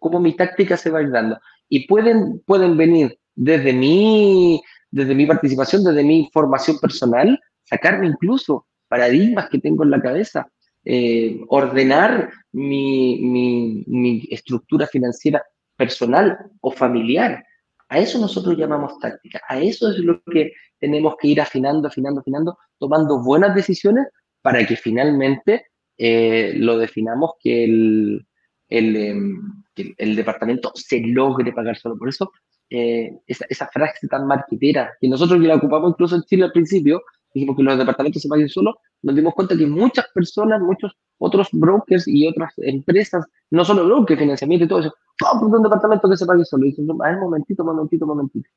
como 0.00 0.18
mi 0.18 0.34
táctica 0.34 0.78
se 0.78 0.88
va 0.88 1.00
a 1.00 1.02
ir 1.02 1.10
dando. 1.10 1.38
Y 1.68 1.86
pueden, 1.86 2.40
pueden 2.46 2.74
venir 2.78 3.18
desde 3.34 3.74
mi, 3.74 4.62
desde 4.90 5.14
mi 5.14 5.26
participación, 5.26 5.84
desde 5.84 6.04
mi 6.04 6.30
formación 6.32 6.78
personal, 6.78 7.38
sacarme 7.64 8.06
incluso 8.06 8.66
paradigmas 8.88 9.50
que 9.50 9.58
tengo 9.58 9.84
en 9.84 9.90
la 9.90 10.00
cabeza, 10.00 10.50
eh, 10.84 11.40
ordenar 11.48 12.30
mi, 12.52 13.18
mi, 13.20 13.84
mi, 13.86 14.28
estructura 14.30 14.86
financiera 14.86 15.42
personal 15.76 16.38
o 16.60 16.70
familiar. 16.70 17.44
A 17.88 17.98
eso 17.98 18.18
nosotros 18.18 18.56
llamamos 18.56 18.98
táctica. 18.98 19.40
A 19.48 19.60
eso 19.60 19.90
es 19.90 19.98
lo 19.98 20.22
que 20.22 20.52
tenemos 20.78 21.14
que 21.20 21.28
ir 21.28 21.40
afinando, 21.40 21.88
afinando, 21.88 22.20
afinando, 22.20 22.58
tomando 22.78 23.22
buenas 23.22 23.54
decisiones 23.54 24.06
para 24.40 24.66
que 24.66 24.76
finalmente 24.76 25.66
eh, 25.96 26.54
lo 26.56 26.78
definamos 26.78 27.32
que 27.38 27.64
el, 27.64 28.26
el, 28.68 28.96
em, 28.96 29.62
el, 29.96 30.16
departamento 30.16 30.72
se 30.74 31.00
logre 31.00 31.52
pagar 31.52 31.76
solo. 31.76 31.96
Por 31.96 32.08
eso, 32.08 32.32
eh, 32.68 33.12
esa, 33.26 33.46
esa, 33.48 33.68
frase 33.68 34.08
tan 34.08 34.26
marquetera, 34.26 34.92
que 35.00 35.08
nosotros 35.08 35.38
la 35.40 35.56
ocupamos 35.56 35.90
incluso 35.90 36.16
en 36.16 36.22
Chile 36.22 36.44
al 36.44 36.52
principio, 36.52 37.02
dijimos 37.34 37.56
que 37.56 37.62
los 37.62 37.78
departamentos 37.78 38.22
se 38.22 38.28
paguen 38.28 38.48
solo, 38.48 38.78
nos 39.02 39.14
dimos 39.14 39.34
cuenta 39.34 39.56
que 39.56 39.66
muchas 39.66 40.06
personas, 40.14 40.60
muchos 40.60 40.92
otros 41.18 41.48
brokers 41.52 42.06
y 42.08 42.26
otras 42.26 42.52
empresas, 42.58 43.26
no 43.50 43.64
solo 43.64 43.84
brokers, 43.84 44.20
financiamiento 44.20 44.64
y 44.64 44.68
todo 44.68 44.80
eso, 44.80 44.94
todo 45.18 45.46
un 45.46 45.62
departamento 45.62 46.08
que 46.08 46.16
se 46.16 46.26
pague 46.26 46.44
solo. 46.44 46.66
Y 46.66 46.70
dicen, 46.70 46.88
a 46.90 47.10
ver, 47.10 47.18
momentito, 47.18 47.64
momentito, 47.64 48.06
momentito. 48.06 48.48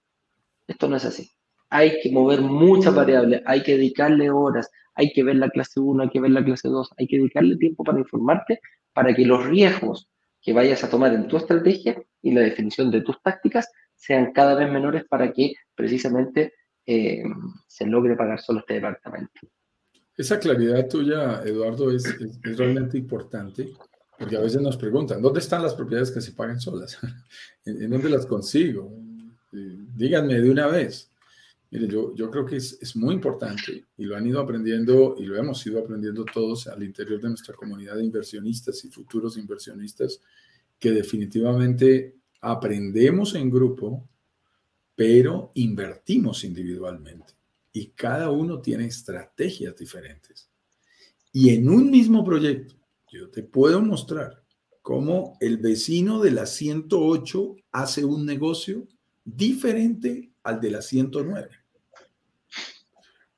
Esto 0.68 0.88
no 0.88 0.96
es 0.96 1.06
así. 1.06 1.30
Hay 1.70 2.00
que 2.02 2.12
mover 2.12 2.42
muchas 2.42 2.94
variables, 2.94 3.42
hay 3.46 3.64
que 3.64 3.74
dedicarle 3.74 4.30
horas, 4.30 4.70
hay 4.96 5.12
que 5.12 5.24
ver 5.24 5.36
la 5.36 5.50
clase 5.50 5.80
1, 5.80 6.04
hay 6.04 6.10
que 6.10 6.22
ver 6.22 6.32
la 6.32 6.44
clase 6.44 6.70
2, 6.70 6.90
hay 6.98 7.08
que 7.08 7.18
dedicarle 7.18 7.58
tiempo 7.58 7.84
para 7.84 8.00
informarte, 8.00 8.60
para 8.94 9.14
que 9.14 9.26
los 9.26 9.46
riesgos 9.46 10.10
que 10.42 10.54
vayas 10.54 10.84
a 10.84 10.90
tomar 10.90 11.14
en 11.14 11.28
tu 11.28 11.38
estrategia 11.38 12.02
y 12.22 12.32
la 12.32 12.42
definición 12.42 12.92
de 12.92 13.02
tus 13.02 13.22
tácticas 13.22 13.70
sean 13.96 14.32
cada 14.32 14.56
vez 14.56 14.72
menores 14.72 15.04
para 15.06 15.32
que 15.32 15.54
precisamente 15.74 16.54
eh, 16.86 17.24
se 17.68 17.86
logre 17.86 18.16
pagar 18.16 18.40
solo 18.40 18.60
este 18.60 18.76
departamento. 18.76 19.42
Esa 20.18 20.40
claridad 20.40 20.88
tuya, 20.88 21.42
Eduardo, 21.44 21.92
es, 21.92 22.04
realmente 22.42 22.98
importante, 22.98 23.74
porque 24.18 24.38
a 24.38 24.42
veces 24.42 24.62
nos 24.62 24.78
preguntan, 24.78 25.22
¿dónde 25.22 25.40
están 25.40 25.62
las 25.62 25.74
propiedades 25.74 26.12
que 26.12 26.22
se 26.22 26.32
pagan 26.32 26.60
solas? 26.60 26.98
¿En, 27.66 27.90
dónde 27.90 28.10
las 28.10 28.26
consigo? 28.26 28.94
Eh, 29.52 29.78
díganme 29.94 30.40
de 30.40 30.50
una 30.50 30.68
vez. 30.68 31.12
Mire, 31.72 31.88
yo, 31.88 32.16
yo 32.16 32.32
creo 32.32 32.46
que 32.46 32.58
es, 32.58 32.78
es, 32.82 32.96
muy 32.96 33.16
importante 33.16 33.84
y 33.98 34.06
lo 34.06 34.16
han 34.16 34.26
ido 34.26 34.40
aprendiendo 34.40 35.16
y 35.18 35.26
lo 35.26 35.36
hemos 35.36 35.66
ido 35.66 35.80
aprendiendo 35.80 36.24
todos 36.24 36.68
al 36.68 36.84
interior 36.84 37.20
de 37.20 37.30
nuestra 37.30 37.54
comunidad 37.56 37.96
de 37.96 38.06
inversionistas 38.06 38.86
y 38.86 38.90
futuros 38.90 39.38
inversionistas, 39.38 40.22
que 40.80 40.92
definitivamente 40.92 42.16
aprendemos 42.40 43.36
en 43.36 43.50
grupo, 43.50 44.08
pero 44.96 45.52
invertimos 45.56 46.44
individualmente 46.44 47.34
y 47.72 47.88
cada 47.88 48.32
uno 48.32 48.62
tiene 48.62 48.86
estrategias 48.86 49.76
diferentes. 49.76 50.50
Y 51.34 51.50
en 51.50 51.68
un 51.68 51.92
mismo 51.92 52.24
proyecto, 52.24 52.76
yo 53.12 53.30
te 53.30 53.44
puedo 53.44 53.82
mostrar 53.82 54.44
cómo 54.82 55.38
el 55.42 55.58
vecino 55.58 56.22
de 56.22 56.32
la 56.32 56.46
108 56.46 57.56
hace 57.72 58.06
un 58.06 58.26
negocio 58.26 58.88
diferente 59.26 60.32
al 60.44 60.62
de 60.62 60.72
la 60.72 60.82
109. 60.82 61.50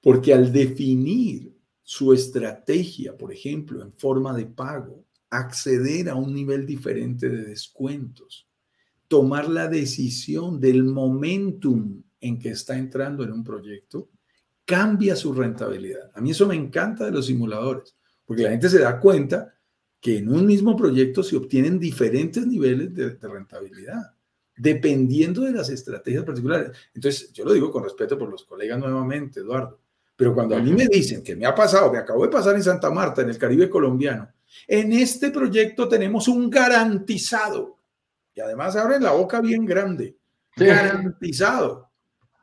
Porque 0.01 0.33
al 0.33 0.53
definir 0.53 1.57
su 1.81 2.13
estrategia, 2.13 3.17
por 3.17 3.33
ejemplo, 3.33 3.81
en 3.81 3.93
forma 3.93 4.35
de 4.35 4.45
pago, 4.45 5.05
acceder 5.29 6.09
a 6.09 6.15
un 6.15 6.33
nivel 6.33 6.65
diferente 6.65 7.29
de 7.29 7.45
descuentos, 7.45 8.46
tomar 9.07 9.47
la 9.49 9.67
decisión 9.67 10.59
del 10.59 10.83
momentum 10.83 12.03
en 12.19 12.39
que 12.39 12.49
está 12.49 12.77
entrando 12.77 13.23
en 13.23 13.31
un 13.31 13.43
proyecto, 13.43 14.09
cambia 14.65 15.15
su 15.15 15.33
rentabilidad. 15.33 16.11
A 16.13 16.21
mí 16.21 16.31
eso 16.31 16.45
me 16.47 16.55
encanta 16.55 17.05
de 17.05 17.11
los 17.11 17.27
simuladores, 17.27 17.95
porque 18.25 18.43
la 18.43 18.49
gente 18.49 18.69
se 18.69 18.79
da 18.79 18.99
cuenta 18.99 19.53
que 19.99 20.17
en 20.17 20.29
un 20.29 20.45
mismo 20.45 20.75
proyecto 20.75 21.23
se 21.23 21.37
obtienen 21.37 21.79
diferentes 21.79 22.45
niveles 22.45 22.93
de, 22.93 23.17
rentabilidad, 23.21 24.13
dependiendo 24.55 25.41
de 25.41 25.53
las 25.53 25.69
estrategias 25.69 26.23
particulares. 26.23 26.71
Entonces, 26.93 27.31
yo 27.31 27.45
lo 27.45 27.53
digo 27.53 27.71
con 27.71 27.83
respeto 27.83 28.17
por 28.17 28.29
los 28.29 28.43
colegas 28.43 28.77
nuevamente, 28.77 29.39
Eduardo, 29.39 29.79
pero 30.15 30.33
cuando 30.33 30.55
a 30.55 30.59
mí 30.59 30.71
me 30.73 30.87
dicen 30.87 31.23
que 31.23 31.35
me 31.35 31.45
ha 31.45 31.55
pasado, 31.55 31.91
me 31.91 31.99
acabo 31.99 32.23
de 32.23 32.31
pasar 32.31 32.55
en 32.55 32.63
Santa 32.63 32.89
Marta, 32.89 33.21
en 33.21 33.29
el 33.29 33.37
Caribe 33.37 33.69
colombiano, 33.69 34.29
en 34.67 34.93
este 34.93 35.29
proyecto 35.29 35.87
tenemos 35.87 36.27
un 36.27 36.49
garantizado 36.49 37.76
y 38.37 38.39
además 38.39 38.75
abren 38.75 39.01
la 39.01 39.13
boca 39.13 39.41
bien 39.41 39.65
grande. 39.65 40.15
Garantizado. 40.55 41.89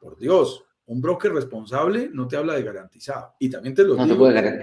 Por 0.01 0.19
Dios, 0.19 0.65
un 0.87 1.01
broker 1.01 1.33
responsable 1.33 2.11
no 2.13 2.27
te 2.27 2.37
habla 2.37 2.55
de 2.55 2.65
garantizado. 2.65 3.35
Y 3.39 3.49
también 3.49 3.77
te 3.77 3.85
lo 3.85 3.95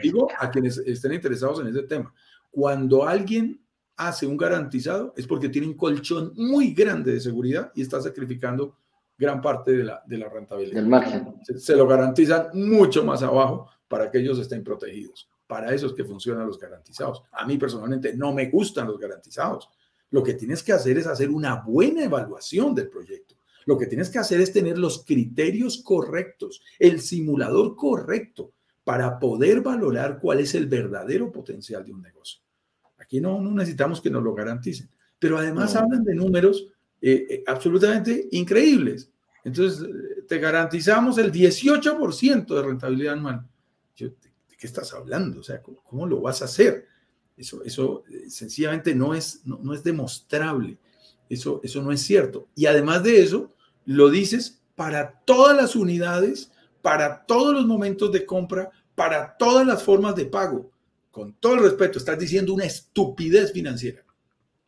digo, 0.02 0.28
a 0.38 0.52
quienes 0.52 0.80
estén 0.80 1.14
interesados 1.14 1.62
en 1.62 1.68
ese 1.68 1.84
tema. 1.84 2.14
Cuando 2.50 3.08
alguien 3.08 3.62
hace 3.96 4.28
un 4.28 4.36
garantizado 4.36 5.14
es 5.16 5.26
porque 5.26 5.48
tiene 5.48 5.68
un 5.68 5.76
colchón 5.76 6.34
muy 6.36 6.74
grande 6.74 7.14
de 7.14 7.22
seguridad 7.22 7.72
y 7.76 7.82
está 7.82 8.02
sacrificando 8.02 8.76
gran 9.18 9.42
parte 9.42 9.72
de 9.72 9.86
la, 9.86 10.04
de 10.06 10.18
la 10.18 10.28
rentabilidad. 10.28 10.76
Del 10.76 10.90
margen. 10.90 11.36
Se, 11.44 11.58
se, 11.60 11.78
lo 11.78 11.88
garantizan 11.88 12.48
mucho 12.54 13.06
más 13.06 13.24
abajo 13.24 13.70
para 13.88 14.12
que 14.12 14.18
ellos 14.18 14.38
estén 14.38 14.66
protegidos. 14.66 15.30
Para 15.48 15.74
eso 15.74 15.88
es 15.88 15.94
que 15.94 16.04
funcionan 16.04 16.46
los 16.46 16.60
garantizados. 16.60 17.24
A 17.32 17.46
mí 17.46 17.58
personalmente 17.58 18.14
no 18.18 18.34
me 18.34 18.50
gustan 18.50 18.88
los 18.88 19.00
garantizados 19.00 19.70
lo 20.12 20.24
que 20.24 20.34
tienes 20.34 20.62
que 20.62 20.74
hacer 20.74 20.98
es 20.98 21.08
hacer 21.08 21.30
una 21.30 21.56
buena 21.56 22.04
evaluación 22.04 22.76
del 22.76 22.90
proyecto. 22.90 23.36
Lo 23.66 23.78
que 23.78 23.88
tienes 23.88 24.10
que 24.10 24.20
hacer 24.20 24.42
es 24.42 24.52
tener 24.52 24.78
los 24.78 25.06
criterios 25.06 25.82
correctos, 25.84 26.62
el 26.80 27.02
simulador 27.02 27.76
correcto 27.76 28.54
para 28.84 29.20
poder 29.20 29.62
valorar 29.62 30.20
cuál 30.20 30.40
es 30.40 30.56
el 30.56 30.68
verdadero 30.68 31.32
potencial 31.32 31.86
de 31.86 31.94
un 31.94 32.02
negocio. 32.02 32.42
Aquí 32.98 33.22
no, 33.22 33.42
necesitamos 33.42 34.02
que 34.02 34.10
nos 34.10 34.24
lo 34.24 34.34
garanticen, 34.34 34.90
pero 35.20 35.38
además 35.38 35.76
hablan 35.76 36.04
de 36.04 36.16
números 36.16 36.68
eh, 37.02 37.26
eh, 37.30 37.44
absolutamente 37.48 38.28
increíbles. 38.32 39.10
Entonces, 39.44 39.88
te 40.28 40.40
garantizamos 40.40 41.18
el 41.18 41.32
18% 41.32 42.56
de 42.56 42.62
rentabilidad 42.62 43.14
anual. 43.14 43.48
¿De 43.98 44.14
qué 44.58 44.68
estás 44.68 44.94
hablando? 44.94 45.40
O 45.40 45.44
sea, 45.44 45.62
¿cómo 45.62 46.06
lo 46.06 46.22
vas 46.22 46.42
a 46.42 46.46
hacer? 46.46 46.88
Eso, 47.38 47.64
eso 47.64 48.04
eh, 48.10 48.30
sencillamente 48.30 48.94
no 48.96 49.14
es, 49.14 49.42
no, 49.46 49.74
es 49.74 49.84
demostrable. 49.84 50.78
Eso, 51.30 51.62
eso 51.64 51.82
no 51.82 51.92
es 51.92 52.02
cierto. 52.02 52.48
Y 52.56 52.66
además 52.66 53.04
de 53.04 53.22
eso, 53.22 53.54
lo 53.86 54.10
dices 54.10 54.62
para 54.76 55.22
todas 55.26 55.56
las 55.56 55.76
unidades, 55.76 56.52
para 56.82 57.26
todos 57.26 57.54
los 57.54 57.66
momentos 57.66 58.12
de 58.12 58.26
compra, 58.26 58.70
para 58.96 59.38
todas 59.38 59.66
las 59.66 59.84
formas 59.84 60.16
de 60.16 60.26
pago. 60.26 60.72
Con 61.12 61.34
todo 61.34 61.56
el 61.56 61.64
respeto, 61.64 62.00
estás 62.00 62.18
diciendo 62.18 62.54
una 62.54 62.66
estupidez 62.66 63.52
financiera. 63.52 64.04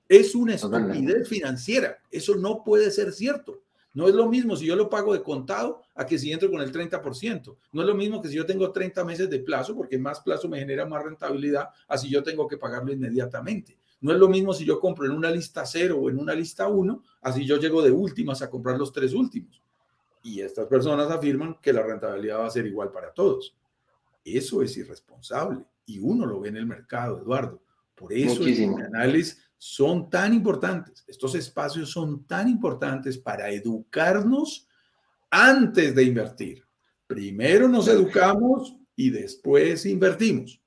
Es 0.10 0.36
una 0.36 0.56
estupidez 0.56 1.28
financiera. 1.28 1.98
Eso 2.12 2.36
no 2.36 2.64
puede 2.64 2.92
ser 2.92 3.14
cierto. 3.14 3.63
No 3.94 4.08
es 4.08 4.16
lo 4.16 4.28
mismo 4.28 4.56
si 4.56 4.66
yo 4.66 4.76
lo 4.76 4.90
pago 4.90 5.14
de 5.14 5.22
contado 5.22 5.82
a 5.94 6.06
que 6.06 6.18
si 6.18 6.32
entro 6.32 6.50
con 6.50 6.62
el 6.62 6.72
30%. 6.72 7.56
No 7.72 7.82
es 7.82 7.88
lo 7.88 7.94
mismo 7.94 8.22
que 8.22 8.28
si 8.28 8.36
yo 8.36 8.46
tengo 8.46 8.72
30 8.72 9.04
meses 9.06 9.30
de 9.30 9.40
plazo, 9.40 9.76
porque 9.76 9.98
más 10.00 10.20
plazo 10.22 10.50
me 10.50 10.60
genera 10.60 10.86
más 10.86 11.04
rentabilidad, 11.04 11.70
así 11.88 12.10
yo 12.10 12.24
tengo 12.24 12.48
que 12.48 12.58
pagarlo 12.58 12.92
inmediatamente. 12.92 13.78
No 14.02 14.12
es 14.12 14.18
lo 14.18 14.28
mismo 14.28 14.54
si 14.54 14.66
yo 14.66 14.80
compro 14.80 15.06
en 15.06 15.12
una 15.12 15.32
lista 15.32 15.66
0 15.66 15.98
o 15.98 16.10
en 16.10 16.20
una 16.20 16.34
lista 16.34 16.68
1, 16.68 17.04
así 17.22 17.46
yo 17.46 17.58
llego 17.58 17.82
de 17.82 17.92
últimas 17.92 18.42
a 18.42 18.50
comprar 18.50 18.78
los 18.78 18.92
tres 18.92 19.14
últimos. 19.14 19.62
Y 20.24 20.42
estas 20.42 20.68
personas 20.68 21.10
afirman 21.12 21.58
que 21.62 21.72
la 21.72 21.84
rentabilidad 21.84 22.40
va 22.40 22.48
a 22.48 22.52
ser 22.52 22.66
igual 22.66 22.92
para 22.92 23.14
todos. 23.14 23.56
Eso 24.26 24.62
es 24.62 24.76
irresponsable 24.76 25.66
y 25.86 26.00
uno 26.00 26.26
lo 26.26 26.40
ve 26.40 26.50
en 26.50 26.58
el 26.58 26.66
mercado, 26.66 27.20
Eduardo. 27.20 27.62
Por 27.96 28.12
eso 28.12 28.40
Muchísimo. 28.40 28.80
el 28.80 28.86
análisis 28.86 29.38
son 29.66 30.10
tan 30.10 30.34
importantes, 30.34 31.06
estos 31.08 31.36
espacios 31.36 31.90
son 31.90 32.26
tan 32.26 32.50
importantes 32.50 33.18
para 33.18 33.50
educarnos 33.50 34.68
antes 35.32 35.96
de 35.96 36.04
invertir. 36.04 36.66
Primero 37.08 37.70
nos 37.70 37.88
educamos 37.88 38.76
y 38.94 39.10
después 39.10 39.86
invertimos. 39.86 40.62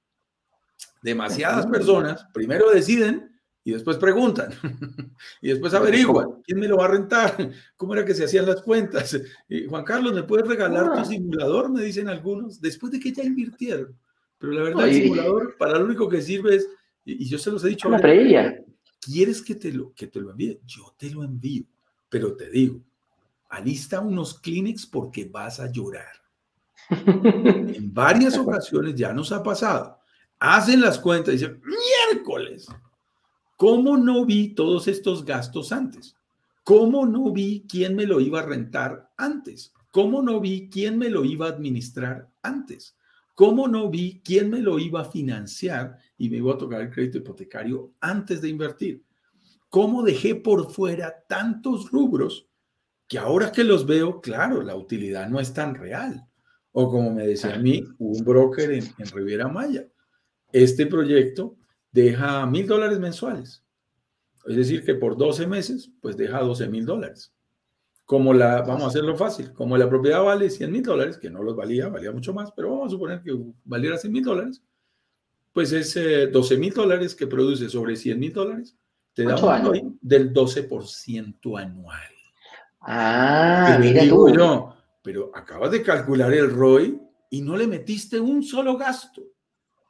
Demasiadas 1.02 1.66
personas 1.66 2.26
primero 2.32 2.70
deciden 2.70 3.38
Y 3.64 3.72
después 3.72 3.98
preguntan, 3.98 4.50
y 5.42 5.48
después 5.48 5.74
averiguan, 5.74 6.40
¿quién 6.42 6.58
me 6.58 6.66
lo 6.66 6.78
va 6.78 6.86
a 6.86 6.92
rentar? 6.92 7.36
¿Cómo 7.76 7.92
era 7.92 8.04
que 8.04 8.14
se 8.14 8.24
hacían 8.24 8.46
las 8.46 8.62
cuentas? 8.62 9.20
Juan 9.68 9.84
Carlos, 9.84 10.14
¿me 10.14 10.22
puedes 10.22 10.48
regalar 10.48 10.86
tu 10.94 11.00
ah. 11.00 11.04
simulador? 11.04 11.70
Me 11.70 11.82
dicen 11.82 12.08
algunos, 12.08 12.62
después 12.62 12.92
de 12.92 13.00
que 13.00 13.12
ya 13.12 13.24
invirtieron. 13.24 13.94
Pero 14.38 14.52
la 14.54 14.62
verdad, 14.62 14.88
el 14.88 14.94
simulador 14.94 15.54
para 15.58 15.78
lo 15.78 15.84
único 15.84 16.08
que 16.08 16.22
sirve 16.22 16.56
es, 16.56 16.68
y 17.04 17.28
yo 17.28 17.36
se 17.36 17.50
los 17.50 17.62
he 17.62 17.68
dicho. 17.68 17.88
Una 17.88 17.98
previa. 17.98 18.62
¿Quieres 19.00 19.42
que 19.42 19.54
te, 19.54 19.72
lo, 19.72 19.92
que 19.94 20.06
te 20.06 20.20
lo 20.20 20.30
envíe? 20.30 20.60
Yo 20.64 20.94
te 20.96 21.10
lo 21.10 21.22
envío, 21.22 21.64
pero 22.08 22.36
te 22.36 22.50
digo, 22.50 22.80
alista 23.48 24.00
unos 24.00 24.38
Kleenex 24.40 24.86
porque 24.86 25.26
vas 25.26 25.60
a 25.60 25.70
llorar. 25.70 26.12
en 26.90 27.92
varias 27.92 28.36
ocasiones 28.36 28.94
ya 28.94 29.12
nos 29.12 29.32
ha 29.32 29.42
pasado. 29.42 29.98
Hacen 30.38 30.80
las 30.80 30.98
cuentas 30.98 31.34
y 31.34 31.38
dicen, 31.38 31.62
miércoles, 31.64 32.66
¿cómo 33.56 33.96
no 33.96 34.24
vi 34.24 34.54
todos 34.54 34.88
estos 34.88 35.24
gastos 35.24 35.72
antes? 35.72 36.16
¿Cómo 36.62 37.06
no 37.06 37.32
vi 37.32 37.64
quién 37.68 37.94
me 37.94 38.06
lo 38.06 38.20
iba 38.20 38.40
a 38.40 38.46
rentar 38.46 39.12
antes? 39.16 39.72
¿Cómo 39.92 40.20
no 40.20 40.40
vi 40.40 40.68
quién 40.68 40.98
me 40.98 41.08
lo 41.08 41.24
iba 41.24 41.46
a 41.46 41.50
administrar 41.50 42.28
antes? 42.42 42.95
¿Cómo 43.36 43.68
no 43.68 43.90
vi 43.90 44.22
quién 44.24 44.48
me 44.48 44.62
lo 44.62 44.78
iba 44.78 45.02
a 45.02 45.10
financiar 45.10 45.98
y 46.16 46.30
me 46.30 46.38
iba 46.38 46.54
a 46.54 46.58
tocar 46.58 46.80
el 46.80 46.90
crédito 46.90 47.18
hipotecario 47.18 47.92
antes 48.00 48.40
de 48.40 48.48
invertir? 48.48 49.04
¿Cómo 49.68 50.02
dejé 50.02 50.36
por 50.36 50.72
fuera 50.72 51.22
tantos 51.28 51.90
rubros 51.90 52.48
que 53.06 53.18
ahora 53.18 53.52
que 53.52 53.62
los 53.62 53.84
veo, 53.84 54.22
claro, 54.22 54.62
la 54.62 54.74
utilidad 54.74 55.28
no 55.28 55.38
es 55.38 55.52
tan 55.52 55.74
real? 55.74 56.26
O 56.72 56.90
como 56.90 57.12
me 57.12 57.26
decía 57.26 57.56
a 57.56 57.58
mí 57.58 57.84
un 57.98 58.24
broker 58.24 58.70
en, 58.70 58.84
en 58.96 59.06
Riviera 59.06 59.48
Maya, 59.48 59.86
este 60.50 60.86
proyecto 60.86 61.58
deja 61.92 62.46
mil 62.46 62.66
dólares 62.66 62.98
mensuales. 62.98 63.62
Es 64.46 64.56
decir, 64.56 64.82
que 64.82 64.94
por 64.94 65.14
12 65.14 65.46
meses, 65.46 65.90
pues 66.00 66.16
deja 66.16 66.40
12 66.40 66.68
mil 66.68 66.86
dólares. 66.86 67.35
Como 68.06 68.32
la, 68.32 68.62
vamos 68.62 68.84
a 68.84 68.86
hacerlo 68.86 69.16
fácil, 69.16 69.52
como 69.52 69.76
la 69.76 69.88
propiedad 69.88 70.22
vale 70.22 70.48
100 70.48 70.72
mil 70.72 70.82
dólares, 70.82 71.18
que 71.18 71.28
no 71.28 71.42
los 71.42 71.54
valía, 71.54 71.88
valía 71.88 72.12
mucho 72.12 72.32
más, 72.32 72.52
pero 72.52 72.70
vamos 72.70 72.86
a 72.86 72.90
suponer 72.90 73.20
que 73.20 73.36
valiera 73.64 73.98
100 73.98 74.12
mil 74.12 74.24
dólares, 74.24 74.62
pues 75.52 75.72
es 75.72 75.94
12 76.32 76.54
eh, 76.54 76.58
mil 76.58 76.72
dólares 76.72 77.14
que 77.14 77.26
produce 77.26 77.68
sobre 77.68 77.96
100 77.96 78.18
mil 78.18 78.32
dólares, 78.32 78.76
te 79.12 79.24
da 79.24 79.34
un 79.36 79.64
ROI 79.64 79.98
del 80.00 80.32
12% 80.32 81.60
anual. 81.60 82.10
Ah, 82.80 83.76
mira 83.80 84.08
tú. 84.08 84.28
Yo, 84.32 84.74
pero 85.02 85.32
acabas 85.34 85.70
de 85.70 85.82
calcular 85.82 86.32
el 86.32 86.50
ROI 86.50 87.00
y 87.30 87.40
no 87.40 87.56
le 87.56 87.66
metiste 87.66 88.20
un 88.20 88.42
solo 88.42 88.76
gasto. 88.76 89.22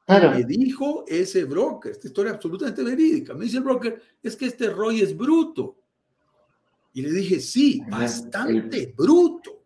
Me 0.09 0.45
dijo 0.45 1.05
ese 1.09 1.45
broker, 1.45 1.91
esta 1.91 2.07
historia 2.07 2.33
absolutamente 2.33 2.85
verídica. 2.85 3.35
Me 3.35 3.45
dice 3.45 3.57
el 3.57 3.65
broker, 3.65 4.01
es 4.23 4.37
que 4.37 4.47
este 4.47 4.71
ROI 4.71 5.01
es 5.01 5.17
bruto. 5.17 5.77
Y 6.97 7.03
le 7.03 7.13
dije, 7.13 7.41
sí, 7.41 7.83
bastante 7.91 8.95
bruto. 8.97 9.65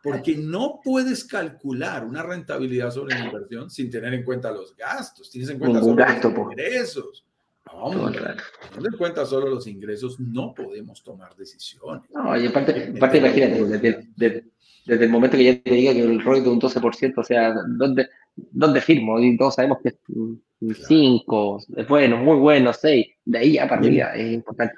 Porque 0.00 0.36
no 0.36 0.80
puedes 0.84 1.24
calcular 1.24 2.04
una 2.04 2.22
rentabilidad 2.22 2.92
sobre 2.92 3.18
la 3.18 3.24
inversión 3.24 3.68
sin 3.68 3.90
tener 3.90 4.14
en 4.14 4.22
cuenta 4.22 4.52
los 4.52 4.76
gastos. 4.76 5.28
Tienes 5.32 5.50
en 5.50 5.58
cuenta 5.58 5.80
solo 5.80 5.96
los 5.96 6.52
ingresos. 6.52 7.26
No, 7.72 8.08
teniendo 8.08 8.88
en 8.88 8.96
cuenta 8.96 9.26
solo 9.26 9.48
los 9.48 9.66
ingresos, 9.66 10.20
no 10.20 10.54
podemos 10.54 11.02
tomar 11.02 11.34
decisiones. 11.34 12.08
No, 12.10 12.40
y 12.40 12.46
aparte, 12.46 12.92
aparte 12.96 13.18
imagínate, 13.18 13.64
desde, 13.64 14.44
desde, 14.86 15.04
el 15.06 15.10
momento 15.10 15.36
que 15.36 15.44
ya 15.44 15.60
te 15.60 15.74
diga 15.74 15.92
que 15.92 16.04
el 16.04 16.22
ROI 16.22 16.40
de 16.40 16.50
un 16.50 16.60
12%, 16.60 17.14
o 17.16 17.24
sea, 17.24 17.52
¿dónde, 17.66 18.10
dónde 18.36 18.80
firmo? 18.80 19.18
Y 19.18 19.36
todos 19.36 19.56
sabemos 19.56 19.78
que 19.82 19.88
es 19.88 20.86
5, 20.86 21.64
es 21.78 21.88
bueno, 21.88 22.16
muy 22.16 22.36
bueno, 22.36 22.72
6, 22.72 23.06
de 23.24 23.38
ahí 23.38 23.58
a 23.58 23.68
partir 23.68 24.00
es 24.14 24.34
importante. 24.34 24.74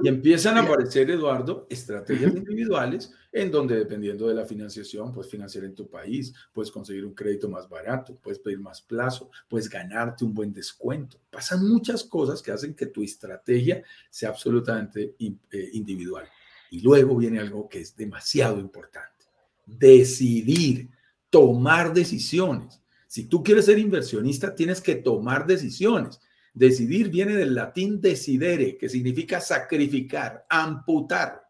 Y 0.00 0.08
empiezan 0.08 0.56
a 0.58 0.62
aparecer, 0.62 1.10
Eduardo, 1.10 1.66
estrategias 1.68 2.34
individuales 2.36 3.12
en 3.32 3.50
donde 3.50 3.76
dependiendo 3.76 4.28
de 4.28 4.34
la 4.34 4.46
financiación, 4.46 5.12
puedes 5.12 5.30
financiar 5.30 5.64
en 5.64 5.74
tu 5.74 5.88
país, 5.88 6.32
puedes 6.52 6.70
conseguir 6.70 7.04
un 7.04 7.14
crédito 7.14 7.48
más 7.48 7.68
barato, 7.68 8.16
puedes 8.22 8.38
pedir 8.38 8.60
más 8.60 8.80
plazo, 8.80 9.28
puedes 9.48 9.68
ganarte 9.68 10.24
un 10.24 10.32
buen 10.32 10.52
descuento. 10.52 11.20
Pasan 11.30 11.68
muchas 11.68 12.04
cosas 12.04 12.40
que 12.40 12.52
hacen 12.52 12.74
que 12.74 12.86
tu 12.86 13.02
estrategia 13.02 13.82
sea 14.08 14.28
absolutamente 14.28 15.16
eh, 15.18 15.70
individual. 15.72 16.28
Y 16.70 16.80
luego 16.80 17.16
viene 17.16 17.40
algo 17.40 17.68
que 17.68 17.80
es 17.80 17.96
demasiado 17.96 18.60
importante. 18.60 19.24
Decidir 19.66 20.88
tomar 21.28 21.92
decisiones. 21.92 22.80
Si 23.08 23.24
tú 23.24 23.42
quieres 23.42 23.64
ser 23.64 23.78
inversionista, 23.78 24.54
tienes 24.54 24.80
que 24.80 24.94
tomar 24.94 25.46
decisiones. 25.46 26.20
Decidir 26.56 27.10
viene 27.10 27.34
del 27.34 27.54
latín 27.54 28.00
decidere, 28.00 28.78
que 28.78 28.88
significa 28.88 29.42
sacrificar, 29.42 30.46
amputar. 30.48 31.42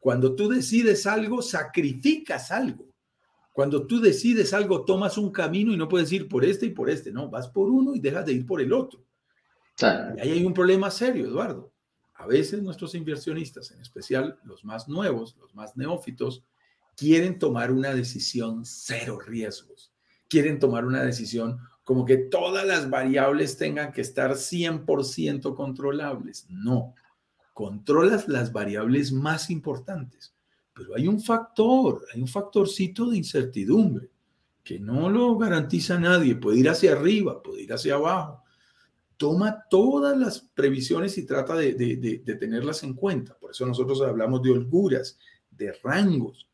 Cuando 0.00 0.34
tú 0.34 0.48
decides 0.48 1.06
algo, 1.06 1.42
sacrificas 1.42 2.50
algo. 2.50 2.86
Cuando 3.52 3.86
tú 3.86 4.00
decides 4.00 4.54
algo, 4.54 4.86
tomas 4.86 5.18
un 5.18 5.30
camino 5.30 5.74
y 5.74 5.76
no 5.76 5.86
puedes 5.90 6.10
ir 6.10 6.26
por 6.26 6.42
este 6.42 6.64
y 6.64 6.70
por 6.70 6.88
este, 6.88 7.12
no, 7.12 7.28
vas 7.28 7.48
por 7.48 7.68
uno 7.68 7.94
y 7.94 8.00
dejas 8.00 8.24
de 8.24 8.32
ir 8.32 8.46
por 8.46 8.62
el 8.62 8.72
otro. 8.72 9.04
Y 9.78 9.84
ahí 10.20 10.30
hay 10.30 10.44
un 10.46 10.54
problema 10.54 10.90
serio, 10.90 11.26
Eduardo. 11.26 11.70
A 12.14 12.26
veces 12.26 12.62
nuestros 12.62 12.94
inversionistas, 12.94 13.72
en 13.72 13.82
especial 13.82 14.40
los 14.44 14.64
más 14.64 14.88
nuevos, 14.88 15.36
los 15.38 15.54
más 15.54 15.76
neófitos, 15.76 16.42
quieren 16.96 17.38
tomar 17.38 17.70
una 17.70 17.92
decisión 17.92 18.64
cero 18.64 19.18
riesgos, 19.20 19.92
quieren 20.30 20.58
tomar 20.58 20.86
una 20.86 21.02
decisión 21.02 21.58
como 21.86 22.04
que 22.04 22.16
todas 22.16 22.66
las 22.66 22.90
variables 22.90 23.56
tengan 23.56 23.92
que 23.92 24.00
estar 24.00 24.32
100% 24.32 25.54
controlables. 25.54 26.44
No, 26.50 26.96
controlas 27.54 28.26
las 28.26 28.52
variables 28.52 29.12
más 29.12 29.50
importantes, 29.50 30.34
pero 30.74 30.96
hay 30.96 31.06
un 31.06 31.20
factor, 31.20 32.04
hay 32.12 32.20
un 32.20 32.26
factorcito 32.26 33.08
de 33.08 33.18
incertidumbre 33.18 34.10
que 34.64 34.80
no 34.80 35.08
lo 35.08 35.38
garantiza 35.38 35.96
nadie, 35.96 36.34
puede 36.34 36.58
ir 36.58 36.68
hacia 36.68 36.90
arriba, 36.90 37.40
puede 37.40 37.62
ir 37.62 37.72
hacia 37.72 37.94
abajo. 37.94 38.42
Toma 39.16 39.62
todas 39.70 40.18
las 40.18 40.40
previsiones 40.40 41.16
y 41.18 41.24
trata 41.24 41.54
de, 41.54 41.72
de 41.72 42.34
tenerlas 42.34 42.82
en 42.82 42.94
cuenta. 42.94 43.38
Por 43.38 43.52
eso 43.52 43.64
nosotros 43.64 44.02
hablamos 44.02 44.42
de 44.42 44.50
holguras, 44.50 45.20
de 45.52 45.72
rangos, 45.84 46.48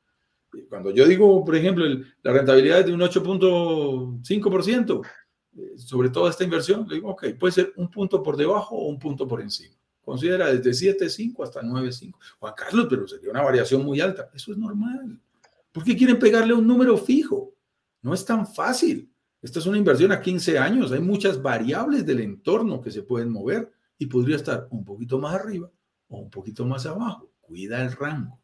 cuando 0.69 0.91
yo 0.91 1.07
digo, 1.07 1.45
por 1.45 1.57
ejemplo, 1.57 1.85
la 2.23 2.33
rentabilidad 2.33 2.81
es 2.81 2.87
de 2.87 2.93
un 2.93 3.01
8.5% 3.01 5.05
eh, 5.05 5.09
sobre 5.77 6.09
toda 6.11 6.31
esta 6.31 6.45
inversión, 6.45 6.87
le 6.89 6.97
digo, 6.97 7.11
ok, 7.11 7.27
puede 7.39 7.53
ser 7.53 7.73
un 7.77 7.91
punto 7.91 8.23
por 8.23 8.37
debajo 8.37 8.77
o 8.77 8.89
un 8.89 8.99
punto 8.99 9.27
por 9.27 9.41
encima. 9.41 9.75
Considera 10.05 10.53
desde 10.53 10.97
7.5 10.97 11.45
hasta 11.45 11.63
9.5. 11.63 12.15
Juan 12.41 12.55
Carlos, 12.57 12.87
pero 12.91 13.07
sería 13.07 13.31
una 13.31 13.43
variación 13.43 13.85
muy 13.85 14.01
alta. 14.01 14.31
Eso 14.35 14.53
es 14.53 14.59
normal. 14.59 15.21
¿Por 15.71 15.85
qué 15.85 15.97
quieren 15.97 16.19
pegarle 16.19 16.55
un 16.55 16.67
número 16.67 16.97
fijo? 16.99 17.55
No 18.03 18.13
es 18.13 18.25
tan 18.25 18.47
fácil. 18.47 19.11
Esta 19.41 19.59
es 19.59 19.67
una 19.67 19.79
inversión 19.79 20.13
a 20.13 20.21
15 20.21 20.59
años. 20.59 20.93
Hay 20.93 21.01
muchas 21.01 21.41
variables 21.41 22.05
del 22.05 22.21
entorno 22.21 22.81
que 22.81 22.91
se 22.91 23.03
pueden 23.03 23.31
mover 23.31 23.73
y 23.97 24.07
podría 24.07 24.37
estar 24.37 24.67
un 24.71 24.85
poquito 24.85 25.19
más 25.19 25.35
arriba 25.35 25.71
o 26.09 26.19
un 26.19 26.31
poquito 26.31 26.65
más 26.67 26.85
abajo. 26.87 27.31
Cuida 27.41 27.83
el 27.83 27.93
rango. 27.93 28.41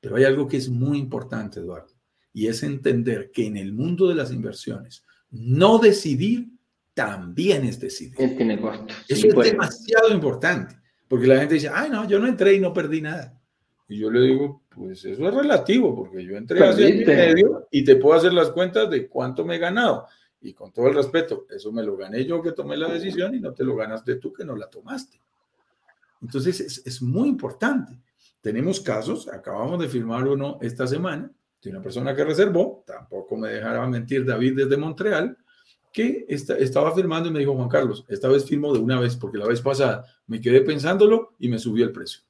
Pero 0.00 0.16
hay 0.16 0.24
algo 0.24 0.46
que 0.46 0.58
es 0.58 0.68
muy 0.68 0.98
importante, 0.98 1.60
Eduardo, 1.60 1.94
y 2.32 2.46
es 2.46 2.62
entender 2.62 3.30
que 3.32 3.46
en 3.46 3.56
el 3.56 3.72
mundo 3.72 4.08
de 4.08 4.14
las 4.14 4.32
inversiones, 4.32 5.04
no 5.30 5.78
decidir 5.78 6.48
también 6.94 7.64
es 7.64 7.80
decidir. 7.80 8.16
Tiene 8.16 8.60
Eso 9.08 9.26
es 9.28 9.50
demasiado 9.52 10.10
importante, 10.10 10.76
porque 11.08 11.26
la 11.26 11.38
gente 11.38 11.54
dice, 11.54 11.70
ay, 11.72 11.90
no, 11.90 12.06
yo 12.06 12.18
no 12.18 12.26
entré 12.26 12.54
y 12.54 12.60
no 12.60 12.72
perdí 12.72 13.00
nada. 13.00 13.40
Y 13.88 13.98
yo 13.98 14.10
le 14.10 14.20
digo, 14.20 14.62
pues 14.68 15.04
eso 15.04 15.28
es 15.28 15.34
relativo, 15.34 15.94
porque 15.94 16.24
yo 16.24 16.36
entré 16.36 16.64
hace 16.64 16.92
mi 16.92 17.04
medio 17.04 17.66
y 17.70 17.84
te 17.84 17.96
puedo 17.96 18.18
hacer 18.18 18.32
las 18.32 18.50
cuentas 18.50 18.88
de 18.90 19.08
cuánto 19.08 19.44
me 19.44 19.56
he 19.56 19.58
ganado. 19.58 20.06
Y 20.40 20.52
con 20.54 20.72
todo 20.72 20.88
el 20.88 20.94
respeto, 20.94 21.46
eso 21.50 21.72
me 21.72 21.82
lo 21.82 21.96
gané 21.96 22.24
yo 22.24 22.40
que 22.40 22.52
tomé 22.52 22.76
la 22.76 22.88
decisión 22.88 23.34
y 23.34 23.40
no 23.40 23.52
te 23.52 23.64
lo 23.64 23.76
ganaste 23.76 24.16
tú 24.16 24.32
que 24.32 24.44
no 24.44 24.56
la 24.56 24.68
tomaste. 24.68 25.20
Entonces 26.22 26.60
es, 26.60 26.82
es 26.86 27.02
muy 27.02 27.28
importante. 27.28 27.98
Tenemos 28.40 28.80
casos, 28.80 29.28
acabamos 29.28 29.80
de 29.80 29.88
firmar 29.88 30.26
uno 30.26 30.58
esta 30.62 30.86
semana, 30.86 31.30
de 31.62 31.70
una 31.70 31.82
persona 31.82 32.14
que 32.14 32.24
reservó, 32.24 32.84
tampoco 32.86 33.36
me 33.36 33.48
dejará 33.48 33.86
mentir 33.86 34.24
David 34.24 34.56
desde 34.56 34.76
Montreal, 34.76 35.36
que 35.92 36.24
estaba 36.28 36.94
firmando 36.94 37.28
y 37.28 37.32
me 37.32 37.40
dijo, 37.40 37.54
Juan 37.54 37.68
Carlos, 37.68 38.04
esta 38.08 38.28
vez 38.28 38.44
firmo 38.44 38.72
de 38.72 38.78
una 38.78 39.00
vez, 39.00 39.16
porque 39.16 39.38
la 39.38 39.46
vez 39.46 39.60
pasada 39.60 40.04
me 40.26 40.40
quedé 40.40 40.60
pensándolo 40.60 41.34
y 41.38 41.48
me 41.48 41.58
subió 41.58 41.84
el 41.84 41.92
precio. 41.92 42.22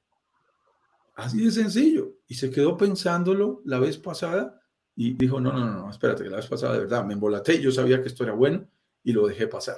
Así 1.14 1.44
de 1.44 1.50
sencillo. 1.50 2.14
Y 2.26 2.34
se 2.34 2.50
quedó 2.50 2.76
pensándolo 2.76 3.60
la 3.66 3.78
vez 3.78 3.98
pasada 3.98 4.62
y 4.96 5.12
dijo, 5.12 5.40
no, 5.40 5.52
no, 5.52 5.66
no, 5.66 5.72
no, 5.72 5.90
espérate, 5.90 6.24
que 6.24 6.30
la 6.30 6.36
vez 6.36 6.46
pasada 6.46 6.74
de 6.74 6.80
verdad 6.80 7.04
me 7.04 7.12
embolaté, 7.12 7.60
yo 7.60 7.70
sabía 7.70 8.00
que 8.00 8.08
esto 8.08 8.24
era 8.24 8.32
bueno 8.32 8.66
y 9.04 9.12
lo 9.12 9.26
dejé 9.26 9.46
pasar. 9.46 9.76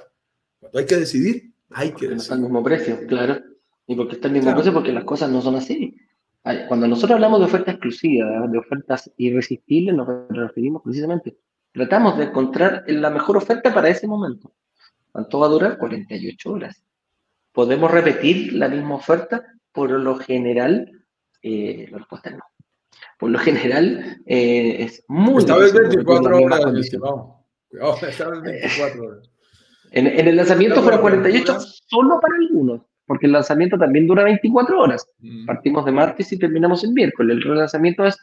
Cuando 0.59 0.79
hay 0.79 0.85
que 0.85 0.95
decidir, 0.95 1.53
hay 1.69 1.91
que 1.91 2.07
decidir. 2.07 2.21
Está 2.21 2.33
al 2.35 2.41
mismo 2.41 2.63
precio, 2.63 2.99
claro. 3.07 3.41
Y 3.85 3.95
porque 3.95 4.15
está 4.15 4.29
al 4.29 4.33
mismo 4.33 4.53
precio, 4.53 4.73
porque 4.73 4.93
las 4.93 5.03
cosas 5.03 5.29
no 5.29 5.41
son 5.41 5.55
así. 5.55 5.97
Cuando 6.67 6.87
nosotros 6.87 7.15
hablamos 7.15 7.39
de 7.39 7.45
oferta 7.45 7.71
exclusiva, 7.71 8.47
de 8.47 8.57
ofertas 8.57 9.09
irresistibles, 9.17 9.95
nos 9.95 10.07
referimos 10.29 10.81
precisamente, 10.83 11.37
tratamos 11.71 12.17
de 12.17 12.25
encontrar 12.25 12.83
la 12.87 13.09
mejor 13.09 13.37
oferta 13.37 13.73
para 13.73 13.89
ese 13.89 14.07
momento. 14.07 14.51
¿Cuánto 15.11 15.39
va 15.39 15.45
a 15.45 15.49
durar? 15.49 15.77
48 15.77 16.51
horas. 16.51 16.83
¿Podemos 17.53 17.89
repetir 17.89 18.53
la 18.53 18.67
misma 18.67 18.95
oferta? 18.95 19.45
Por 19.71 19.91
lo 19.91 20.15
general, 20.15 20.91
eh, 21.41 21.87
la 21.91 21.99
respuesta 21.99 22.29
es 22.29 22.35
no. 22.35 22.43
Por 23.17 23.29
lo 23.29 23.39
general, 23.39 24.21
eh, 24.25 24.83
es 24.83 25.05
muy... 25.07 25.37
Esta 25.37 25.57
vez 25.57 25.73
24 25.73 26.37
horas, 26.37 26.59
esta 28.03 28.29
vez 28.29 28.41
24 28.41 29.03
horas. 29.03 29.29
En, 29.91 30.07
el 30.07 30.35
lanzamiento 30.35 30.81
fueron 30.81 31.01
48 31.01 31.59
solo 31.59 32.19
para 32.19 32.35
algunos, 32.35 32.81
porque 33.13 33.27
el 33.27 33.33
lanzamiento 33.33 33.77
también 33.77 34.07
dura 34.07 34.23
24 34.23 34.79
horas. 34.79 35.07
Mm. 35.19 35.45
Partimos 35.45 35.85
de 35.85 35.91
martes 35.91 36.33
y 36.33 36.39
terminamos 36.39 36.83
el 36.83 36.93
miércoles. 36.93 37.37
El 37.45 37.55
lanzamiento 37.55 38.07
es, 38.07 38.17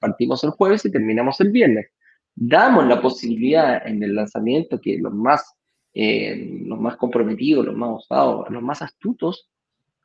partimos 0.00 0.42
el 0.42 0.50
jueves 0.50 0.84
y 0.84 0.90
terminamos 0.90 1.40
el 1.40 1.52
viernes. 1.52 1.86
Damos 2.34 2.88
la 2.88 3.00
posibilidad 3.00 3.86
en 3.86 4.02
el 4.02 4.16
lanzamiento 4.16 4.80
que 4.80 4.98
los 4.98 5.14
más, 5.14 5.54
eh, 5.94 6.64
los 6.64 6.80
más 6.80 6.96
comprometidos, 6.96 7.66
los 7.66 7.76
más 7.76 7.90
osados, 7.90 8.50
los 8.50 8.60
más 8.60 8.82
astutos, 8.82 9.48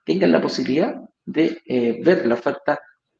tengan 0.05 0.31
la 0.31 0.43
posibilidad 0.43 1.01
de 1.25 1.57
eh, 1.65 1.99
ver 2.05 2.27
la 2.27 2.35
oferta 2.35 2.79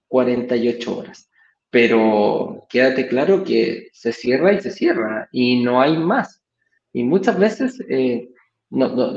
48 0.10 0.96
horas. 0.96 1.28
Pero 1.72 2.68
quédate 2.70 3.08
claro 3.08 3.44
que 3.44 3.88
se 3.94 4.12
cierra 4.12 4.54
y 4.54 4.62
se 4.62 4.70
cierra 4.70 5.28
y 5.32 5.64
no 5.64 5.82
hay 5.82 5.98
más. 5.98 6.44
Y 6.92 7.04
muchas 7.04 7.40
veces, 7.40 7.84
eh, 7.90 8.30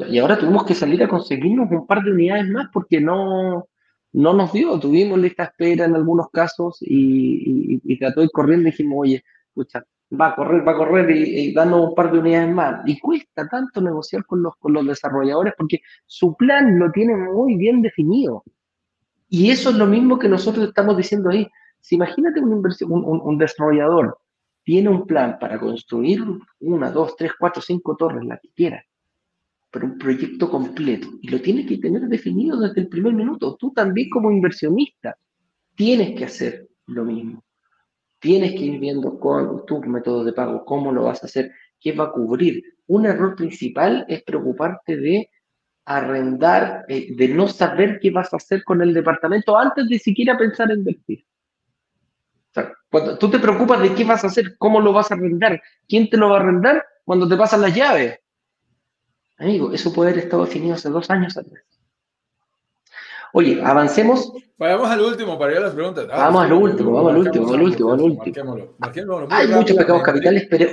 y 0.09 0.19
ahora 0.19 0.39
tuvimos 0.39 0.65
que 0.65 0.75
salir 0.75 1.03
a 1.03 1.09
conseguirnos 1.09 1.71
un 1.71 1.87
par 1.87 2.03
de 2.03 2.13
unidades 2.13 2.49
más 2.51 2.69
porque 2.73 3.01
no, 3.01 3.67
no 4.13 4.35
nos 4.35 4.53
dio. 4.53 4.79
Tuvimos 4.79 5.19
lista 5.19 5.45
espera 5.45 5.87
en 5.87 5.95
algunos 5.95 6.29
casos 6.31 6.77
y, 6.81 7.97
trató 7.99 8.21
de 8.21 8.27
ir 8.27 8.33
corriendo 8.33 8.69
y 8.69 8.73
dijimos, 8.73 8.99
oye, 9.01 9.25
escucha, 9.49 9.83
va 10.19 10.29
a 10.29 10.37
correr, 10.37 10.67
va 10.67 10.73
a 10.73 10.77
correr 10.77 11.11
y, 11.11 11.51
y 11.51 11.57
un 11.57 11.95
par 11.95 12.13
de 12.13 12.19
unidades 12.19 12.55
más. 12.55 12.83
Y 12.87 13.01
cuesta 13.01 13.49
tanto 13.49 13.81
negociar 13.81 14.27
con 14.27 14.43
los, 14.43 14.55
con 14.57 14.75
los 14.75 14.87
desarrolladores 14.87 15.55
porque 15.57 15.81
su 16.05 16.37
plan 16.37 16.79
lo 16.79 16.93
tiene 16.93 17.17
muy 17.17 17.57
bien 17.57 17.81
definido. 17.81 18.45
Y 19.29 19.51
eso 19.51 19.71
es 19.71 19.77
lo 19.77 19.87
mismo 19.87 20.19
que 20.19 20.29
nosotros 20.29 20.69
estamos 20.69 20.99
diciendo 20.99 21.31
ahí. 21.31 21.49
Si 21.81 21.95
imagínate 21.95 22.41
un, 22.41 22.63
un, 22.63 23.21
un 23.23 23.39
desarrollador 23.39 24.19
tiene 24.65 24.91
un 24.91 25.07
plan 25.07 25.39
para 25.39 25.59
construir 25.59 26.23
una, 26.61 26.91
dos, 26.91 27.17
tres, 27.17 27.33
cuatro, 27.39 27.63
cinco 27.63 27.97
torres, 27.97 28.25
la 28.25 28.37
que 28.39 28.51
quiera, 28.51 28.85
pero 29.77 29.89
un 29.89 29.99
proyecto 29.99 30.49
completo, 30.49 31.07
y 31.21 31.29
lo 31.29 31.39
tiene 31.39 31.67
que 31.67 31.77
tener 31.77 32.01
definido 32.09 32.59
desde 32.59 32.81
el 32.81 32.89
primer 32.89 33.13
minuto. 33.13 33.57
Tú 33.57 33.75
también 33.75 34.09
como 34.09 34.31
inversionista 34.31 35.19
tienes 35.75 36.17
que 36.17 36.25
hacer 36.25 36.67
lo 36.87 37.05
mismo. 37.05 37.45
Tienes 38.19 38.53
que 38.53 38.65
ir 38.65 38.81
viendo 38.81 39.21
con 39.21 39.67
tus 39.67 39.87
métodos 39.87 40.25
de 40.25 40.33
pago, 40.33 40.65
cómo 40.65 40.93
lo 40.93 41.03
vas 41.03 41.23
a 41.23 41.27
hacer, 41.27 41.53
qué 41.79 41.93
va 41.93 42.05
a 42.05 42.11
cubrir. 42.11 42.65
Un 42.87 43.05
error 43.05 43.37
principal 43.37 44.07
es 44.09 44.23
preocuparte 44.23 44.97
de 44.97 45.29
arrendar, 45.85 46.87
eh, 46.89 47.15
de 47.15 47.29
no 47.29 47.47
saber 47.47 47.99
qué 48.01 48.11
vas 48.11 48.33
a 48.33 48.39
hacer 48.39 48.65
con 48.65 48.81
el 48.81 48.95
departamento 48.95 49.59
antes 49.59 49.91
de 49.91 49.99
siquiera 49.99 50.39
pensar 50.39 50.71
en 50.71 50.79
invertir. 50.79 51.23
Cuando 52.89 53.19
tú 53.19 53.29
te 53.29 53.39
preocupas 53.39 53.83
de 53.83 53.95
qué 53.95 54.05
vas 54.05 54.25
a 54.25 54.29
hacer, 54.29 54.57
cómo 54.57 54.81
lo 54.81 54.95
vas 54.95 55.11
a 55.11 55.17
arrendar, 55.17 55.61
quién 55.87 56.09
te 56.09 56.17
lo 56.17 56.31
va 56.31 56.39
a 56.39 56.41
arrendar 56.41 56.83
cuando 57.05 57.29
te 57.29 57.37
pasan 57.37 57.61
las 57.61 57.75
llaves. 57.75 58.21
Amigo, 59.39 59.73
eso 59.73 59.93
puede 59.93 60.11
haber 60.11 60.25
estado 60.25 60.45
definido 60.45 60.75
hace 60.75 60.89
dos 60.89 61.11
años 61.11 61.37
atrás. 61.37 61.63
Oye, 63.33 63.61
avancemos. 63.63 64.33
Vamos 64.57 64.89
al 64.89 65.01
último 65.03 65.39
para 65.39 65.53
ir 65.53 65.59
a 65.59 65.63
las 65.63 65.75
preguntas. 65.75 66.09
Ah, 66.11 66.27
vamos 66.27 66.45
al 66.45 66.53
último, 66.55 66.93
vamos 66.93 67.13
al 67.13 67.19
último, 67.19 67.53
al 67.53 67.63
último, 67.63 67.93
al 67.93 68.01
último. 68.01 68.57
Hay 69.29 69.49
muchos 69.49 69.77
pecados 69.77 70.03
capitales, 70.03 70.47
pero 70.49 70.71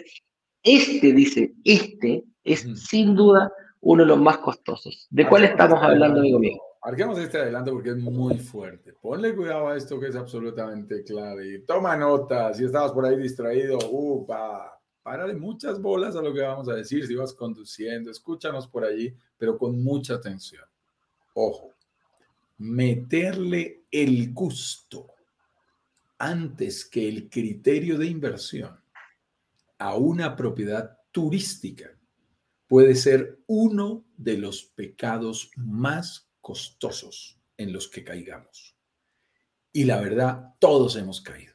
este 0.64 1.12
dice, 1.12 1.54
este 1.66 2.24
es 2.44 2.62
sin 2.88 3.16
duda 3.16 3.52
uno 3.82 4.04
de 4.04 4.08
los 4.08 4.20
más 4.20 4.38
costosos. 4.38 5.08
¿De 5.10 5.28
cuál 5.28 5.44
estamos 5.44 5.84
hablando, 5.84 6.22
amigo 6.22 6.40
mío? 6.40 6.58
Arquemos 6.82 7.18
este 7.20 7.38
adelante 7.38 7.72
porque 7.72 7.90
es 7.92 7.98
muy 7.98 8.38
fuerte. 8.38 8.94
Ponle 8.94 9.36
cuidado 9.36 9.70
a 9.70 9.78
esto 9.78 10.00
que 10.00 10.08
es 10.08 10.16
absolutamente 10.16 11.04
clave. 11.04 11.60
Toma 11.68 11.96
nota. 11.98 12.54
Si 12.54 12.66
estabas 12.66 12.92
por 12.92 13.06
ahí 13.06 13.18
distraído, 13.18 13.78
upa, 13.90 14.73
párale 15.04 15.36
muchas 15.36 15.82
bolas 15.82 16.16
a 16.16 16.22
lo 16.22 16.34
que 16.34 16.42
vamos 16.42 16.70
a 16.70 16.76
decir 16.76 17.06
si 17.06 17.14
vas 17.14 17.34
conduciendo. 17.34 18.10
Escúchanos 18.10 18.68
por 18.68 18.86
allí, 18.86 19.14
pero 19.38 19.58
con 19.58 19.84
mucha 19.84 20.16
atención. 20.16 20.64
Ojo, 21.34 21.74
meterle 22.58 23.84
el 23.92 24.34
gusto 24.34 25.08
antes 26.18 26.86
que 26.86 27.08
el 27.08 27.30
criterio 27.30 27.98
de 27.98 28.08
inversión 28.08 28.80
a 29.78 29.96
una 29.96 30.36
propiedad 30.36 30.98
turística 31.12 31.92
puede 32.68 32.96
ser 32.96 33.40
uno 33.48 34.06
de 34.16 34.38
los 34.38 34.64
pecados 34.64 35.52
más 35.58 36.30
costosos 36.40 37.38
en 37.58 37.74
los 37.74 37.90
que 37.90 38.04
caigamos. 38.04 38.78
Y 39.74 39.84
la 39.84 40.00
verdad, 40.00 40.56
todos 40.60 40.96
hemos 40.96 41.20
caído. 41.20 41.53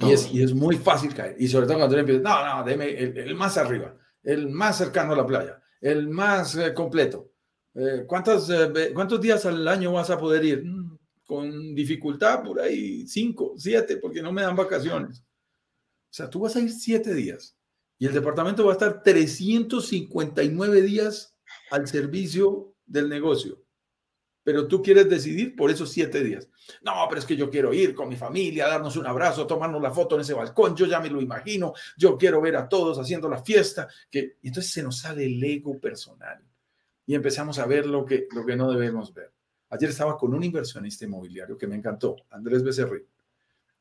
Y 0.00 0.12
es, 0.12 0.32
y 0.32 0.42
es 0.42 0.54
muy 0.54 0.76
fácil 0.76 1.14
caer. 1.14 1.36
Y 1.38 1.48
sobre 1.48 1.66
todo 1.66 1.78
cuando 1.78 1.94
tú 1.94 2.00
empiezas, 2.00 2.22
no, 2.22 2.56
no, 2.56 2.64
deme 2.64 2.90
el, 2.98 3.34
más 3.34 3.58
arriba, 3.58 3.94
el 4.22 4.48
más 4.48 4.78
cercano 4.78 5.12
a 5.12 5.16
la 5.16 5.26
playa, 5.26 5.62
el 5.80 6.08
más 6.08 6.56
eh, 6.56 6.72
completo. 6.72 7.32
Eh, 7.74 8.04
¿cuántos, 8.06 8.48
eh, 8.50 8.92
¿Cuántos 8.94 9.20
días 9.20 9.44
al 9.46 9.66
año 9.68 9.92
vas 9.92 10.10
a 10.10 10.18
poder 10.18 10.44
ir? 10.44 10.64
Mm, 10.64 10.98
con 11.24 11.74
dificultad, 11.74 12.42
por 12.42 12.60
ahí 12.60 13.06
cinco, 13.06 13.54
siete, 13.56 13.98
porque 13.98 14.20
no 14.20 14.32
me 14.32 14.42
dan 14.42 14.56
vacaciones. 14.56 15.20
O 15.20 16.12
sea, 16.12 16.28
tú 16.28 16.40
vas 16.40 16.56
a 16.56 16.60
ir 16.60 16.72
siete 16.72 17.14
días 17.14 17.56
y 17.98 18.06
el 18.06 18.12
departamento 18.12 18.64
va 18.64 18.72
a 18.72 18.72
estar 18.72 19.02
359 19.02 20.82
días 20.82 21.36
al 21.70 21.86
servicio 21.86 22.74
del 22.84 23.08
negocio 23.08 23.62
pero 24.42 24.66
tú 24.66 24.82
quieres 24.82 25.08
decidir 25.08 25.54
por 25.54 25.70
esos 25.70 25.90
siete 25.90 26.22
días. 26.22 26.48
No, 26.82 26.92
pero 27.08 27.18
es 27.20 27.26
que 27.26 27.36
yo 27.36 27.50
quiero 27.50 27.72
ir 27.72 27.94
con 27.94 28.08
mi 28.08 28.16
familia, 28.16 28.66
darnos 28.66 28.96
un 28.96 29.06
abrazo, 29.06 29.46
tomarnos 29.46 29.82
la 29.82 29.90
foto 29.90 30.14
en 30.14 30.22
ese 30.22 30.34
balcón, 30.34 30.74
yo 30.74 30.86
ya 30.86 31.00
me 31.00 31.10
lo 31.10 31.20
imagino, 31.20 31.72
yo 31.96 32.16
quiero 32.16 32.40
ver 32.40 32.56
a 32.56 32.68
todos 32.68 32.98
haciendo 32.98 33.28
la 33.28 33.42
fiesta, 33.42 33.88
que 34.10 34.38
y 34.42 34.48
entonces 34.48 34.72
se 34.72 34.82
nos 34.82 34.98
sale 34.98 35.24
el 35.24 35.42
ego 35.42 35.78
personal 35.78 36.42
y 37.06 37.14
empezamos 37.14 37.58
a 37.58 37.66
ver 37.66 37.86
lo 37.86 38.04
que, 38.04 38.28
lo 38.32 38.46
que 38.46 38.56
no 38.56 38.70
debemos 38.70 39.12
ver. 39.12 39.32
Ayer 39.70 39.90
estaba 39.90 40.16
con 40.16 40.34
un 40.34 40.42
inversionista 40.42 41.04
inmobiliario 41.04 41.56
que 41.56 41.66
me 41.66 41.76
encantó, 41.76 42.16
Andrés 42.30 42.62
Becerril, 42.62 43.06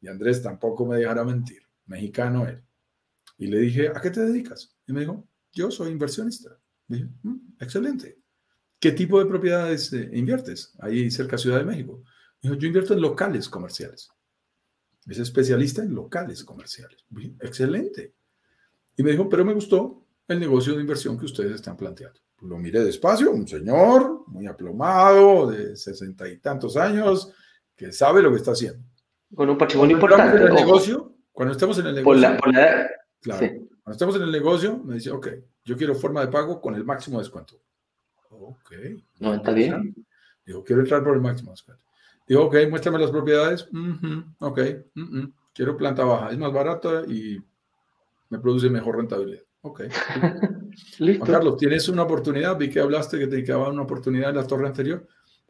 y 0.01 0.07
Andrés 0.07 0.41
tampoco 0.41 0.85
me 0.85 0.97
dejará 0.97 1.23
mentir, 1.23 1.63
mexicano 1.85 2.47
él. 2.47 2.63
Y 3.37 3.47
le 3.47 3.59
dije, 3.59 3.89
¿a 3.89 3.99
qué 4.01 4.11
te 4.11 4.21
dedicas? 4.21 4.75
Y 4.85 4.93
me 4.93 5.01
dijo, 5.01 5.27
yo 5.51 5.71
soy 5.71 5.91
inversionista. 5.91 6.57
dije, 6.87 7.07
mm, 7.23 7.53
excelente. 7.59 8.18
¿Qué 8.79 8.93
tipo 8.93 9.19
de 9.19 9.25
propiedades 9.25 9.91
eh, 9.91 10.09
inviertes 10.13 10.73
ahí 10.79 11.11
cerca 11.11 11.35
de 11.35 11.41
Ciudad 11.41 11.57
de 11.57 11.65
México? 11.65 12.01
Dijo, 12.41 12.55
yo 12.55 12.67
invierto 12.67 12.93
en 12.93 13.01
locales 13.01 13.49
comerciales. 13.49 14.09
Es 15.05 15.19
especialista 15.19 15.81
en 15.81 15.93
locales 15.93 16.43
comerciales. 16.43 17.03
excelente. 17.41 18.13
Y 18.95 19.03
me 19.03 19.11
dijo, 19.11 19.27
pero 19.27 19.43
me 19.43 19.53
gustó 19.53 20.05
el 20.27 20.39
negocio 20.39 20.75
de 20.75 20.81
inversión 20.81 21.17
que 21.17 21.25
ustedes 21.25 21.55
están 21.55 21.75
planteando. 21.75 22.19
Lo 22.41 22.57
miré 22.57 22.83
despacio, 22.83 23.31
un 23.31 23.47
señor 23.47 24.23
muy 24.27 24.47
aplomado, 24.47 25.49
de 25.49 25.75
sesenta 25.75 26.27
y 26.29 26.37
tantos 26.37 26.77
años, 26.77 27.33
que 27.75 27.91
sabe 27.91 28.21
lo 28.21 28.29
que 28.29 28.37
está 28.37 28.51
haciendo. 28.51 28.85
Con 29.35 29.49
un 29.49 29.57
patrimonio 29.57 29.97
importante. 29.97 30.37
En 30.37 30.47
el 30.47 30.53
negocio, 30.53 31.15
cuando 31.31 31.53
estamos 31.53 31.77
en 31.79 31.87
el 31.87 31.95
negocio, 31.95 32.37
claro, 33.19 33.47
cuando 33.83 33.91
estamos 33.91 34.15
en 34.15 34.21
el 34.21 34.31
negocio, 34.31 34.77
me 34.77 34.95
dice, 34.95 35.11
ok, 35.11 35.27
yo 35.65 35.75
quiero 35.75 35.95
forma 35.95 36.21
de 36.21 36.31
pago 36.31 36.61
con 36.61 36.75
el 36.75 36.85
máximo 36.85 37.19
descuento. 37.19 37.59
Ok. 38.29 38.71
No, 39.19 39.33
está 39.33 39.51
bien. 39.51 39.93
Digo, 40.45 40.63
quiero 40.63 40.81
entrar 40.81 41.03
por 41.03 41.15
el 41.15 41.21
máximo. 41.21 41.53
Digo, 42.27 42.45
ok, 42.45 42.55
muéstrame 42.69 42.99
las 42.99 43.11
propiedades. 43.11 43.67
ok. 44.39 44.59
Quiero 45.53 45.75
planta 45.77 46.03
baja. 46.03 46.31
Es 46.31 46.37
más 46.37 46.53
barata 46.53 47.03
y 47.07 47.37
me 48.29 48.39
produce 48.39 48.69
mejor 48.69 48.97
rentabilidad. 48.97 49.43
Ok. 49.61 49.81
Listo. 50.99 51.25
Carlos, 51.25 51.57
tienes 51.57 51.89
una 51.89 52.03
oportunidad. 52.03 52.57
Vi 52.57 52.69
que 52.69 52.79
hablaste 52.79 53.17
que 53.19 53.27
te 53.27 53.43
quedaba 53.43 53.69
una 53.69 53.81
oportunidad 53.81 54.29
en 54.29 54.37
la 54.37 54.47
torre 54.47 54.67
anterior. 54.67 55.05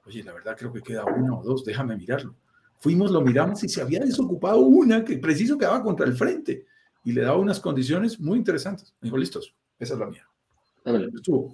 Oye, 0.06 0.24
la 0.24 0.34
verdad 0.34 0.56
creo 0.58 0.74
que 0.74 0.82
queda 0.82 1.06
una 1.06 1.38
o 1.38 1.44
dos. 1.44 1.64
Déjame 1.64 1.96
mirarlo. 1.96 2.36
Fuimos, 2.80 3.12
lo 3.12 3.22
miramos 3.22 3.62
y 3.64 3.70
se 3.70 3.82
había 3.82 4.00
desocupado 4.00 4.60
una 4.62 5.04
que 5.04 5.18
preciso 5.18 5.58
quedaba 5.58 5.84
contra 5.84 6.06
el 6.06 6.14
frente 6.14 6.66
y 7.04 7.12
le 7.12 7.22
daba 7.22 7.38
unas 7.38 7.60
condiciones 7.60 8.20
muy 8.20 8.38
interesantes. 8.38 8.96
Me 9.02 9.08
dijo, 9.08 9.18
listos, 9.18 9.54
esa 9.78 9.94
es 9.94 10.00
la 10.00 10.08
mía 10.08 10.29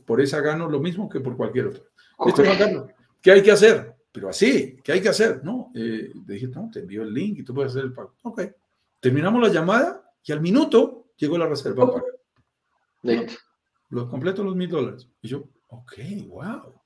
por 0.06 0.22
esa 0.22 0.42
gano 0.42 0.70
lo 0.70 0.80
mismo 0.80 1.10
que 1.10 1.20
por 1.20 1.36
cualquier 1.38 1.68
otro. 1.68 1.84
¿Qué 3.22 3.32
hay 3.32 3.42
que 3.42 3.52
hacer? 3.52 3.96
Pero 4.12 4.30
así, 4.30 4.78
¿qué 4.84 4.94
hay 4.94 5.02
que 5.02 5.10
hacer? 5.10 5.44
No, 5.44 5.72
eh, 5.76 6.12
le 6.26 6.34
dije, 6.34 6.48
no, 6.48 6.70
te 6.72 6.80
envío 6.80 7.04
el 7.04 7.14
link 7.14 7.40
y 7.40 7.44
tú 7.44 7.54
puedes 7.54 7.72
hacer 7.72 7.86
el 7.86 7.94
pago. 7.94 8.16
Ok. 8.22 8.44
Terminamos 9.00 9.42
la 9.42 9.54
llamada 9.54 10.10
y 10.24 10.32
al 10.32 10.42
minuto 10.42 11.12
llegó 11.18 11.38
la 11.38 11.48
reserva 11.48 11.92
para 11.92 12.06
Los 13.90 14.10
completo 14.10 14.44
los 14.44 14.56
mil 14.56 14.70
dólares. 14.70 15.10
Y 15.22 15.28
yo, 15.28 15.50
ok, 15.68 15.94
wow. 16.28 16.82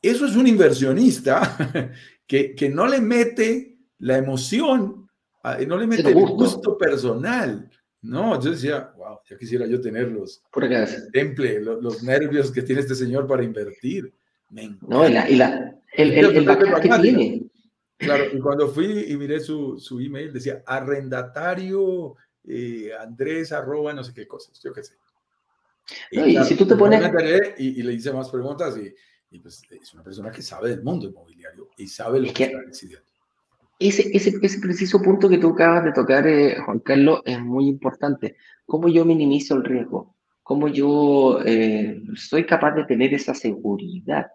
Eso 0.00 0.24
es 0.24 0.34
un 0.34 0.46
inversionista 0.46 1.92
que, 2.26 2.54
que 2.54 2.68
no 2.70 2.86
le 2.86 3.00
mete 3.00 3.78
la 3.98 4.16
emoción, 4.16 5.10
no 5.66 5.76
le 5.76 5.86
mete 5.86 6.08
el 6.08 6.14
gusto 6.14 6.78
personal 6.78 7.70
No, 8.02 8.40
yo 8.40 8.50
decía, 8.50 8.92
wow, 8.96 9.18
ya 9.28 9.36
quisiera 9.36 9.66
yo 9.66 9.80
tener 9.80 10.08
los 10.08 10.42
temple, 11.12 11.60
los, 11.60 11.82
los, 11.82 12.02
nervios 12.02 12.50
que 12.50 12.62
tiene 12.62 12.80
este 12.80 12.94
señor 12.94 13.26
para 13.26 13.42
invertir. 13.42 14.12
no, 14.50 15.08
y 15.08 15.12
la, 15.12 15.28
y 15.28 15.36
la 15.36 15.76
el, 15.92 16.12
el, 16.12 16.48
el, 16.48 16.80
que 16.80 16.88
tiene. 17.02 17.50
Claro, 17.98 18.24
y 18.32 18.40
cuando 18.40 18.68
fui 18.68 19.04
y 19.08 19.16
miré 19.16 19.40
su, 19.40 19.78
su 19.78 20.00
email, 20.00 20.32
decía 20.32 20.62
arrendatario 20.66 22.16
eh, 22.48 22.90
Andrés 22.98 23.52
arroba 23.52 23.92
no 23.92 24.02
sé 24.02 24.14
qué 24.14 24.26
cosas, 24.26 24.58
yo 24.62 24.72
qué 24.72 24.82
sé. 24.82 24.94
Y, 26.10 26.36
si 26.44 26.54
tú 26.56 26.66
te 26.66 26.76
pones... 26.76 27.02
Y, 27.58 27.82
le 27.82 27.92
hice 27.92 28.12
más 28.12 28.30
preguntas 28.30 28.76
y, 28.76 28.94
y, 29.30 29.40
pues 29.40 29.62
es 29.70 29.92
una 29.92 30.02
persona 30.02 30.30
que 30.30 30.40
sabe 30.40 30.70
del 30.70 30.82
mundo 30.82 31.06
inmobiliario 31.06 31.68
y 31.76 31.88
sabe 31.88 32.20
lo 32.20 32.32
que, 32.32 32.44
está 32.44 32.60
decidiendo. 32.60 33.09
Ese, 33.80 34.10
ese, 34.14 34.38
ese, 34.42 34.60
preciso 34.60 35.00
punto 35.00 35.26
que 35.28 35.38
tú 35.38 35.48
acabas 35.48 35.84
de 35.84 35.92
tocar, 35.92 36.26
eh, 36.26 36.56
Juan 36.64 36.80
Carlos, 36.80 37.22
es 37.24 37.40
muy 37.40 37.66
importante. 37.66 38.36
¿Cómo 38.66 38.88
yo 38.88 39.06
minimizo 39.06 39.56
el 39.56 39.64
riesgo? 39.64 40.16
¿Cómo 40.42 40.68
yo 40.68 41.40
eh, 41.46 42.02
soy 42.14 42.44
capaz 42.44 42.72
de 42.72 42.84
tener 42.84 43.14
esa 43.14 43.34
seguridad? 43.34 44.26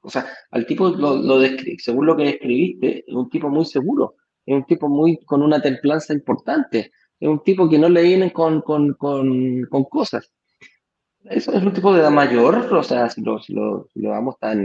o 0.00 0.10
sea, 0.10 0.26
al 0.50 0.66
tipo, 0.66 0.88
lo, 0.88 1.16
lo 1.16 1.40
según 1.78 2.06
lo 2.06 2.16
que 2.16 2.24
describiste, 2.24 3.04
es 3.06 3.14
un 3.14 3.28
tipo 3.28 3.48
muy 3.48 3.64
seguro, 3.66 4.16
es 4.46 4.54
un 4.54 4.64
tipo 4.64 4.88
muy 4.88 5.18
con 5.24 5.42
una 5.42 5.60
templanza 5.60 6.12
importante, 6.14 6.92
es 7.20 7.28
un 7.28 7.42
tipo 7.42 7.68
que 7.68 7.78
no 7.78 7.88
le 7.88 8.02
vienen 8.02 8.30
con, 8.30 8.62
con, 8.62 8.94
con, 8.94 9.64
con 9.66 9.84
cosas. 9.84 10.32
Eso 11.24 11.52
es 11.52 11.62
un 11.62 11.72
tipo 11.72 11.92
de 11.92 12.00
edad 12.00 12.10
mayor, 12.10 12.72
o 12.72 12.82
sea, 12.82 13.08
si 13.08 13.22
lo, 13.22 13.40
si 13.42 13.54
lo, 13.54 13.88
si 13.92 14.00
lo 14.00 14.10
vamos 14.10 14.38
tan 14.38 14.58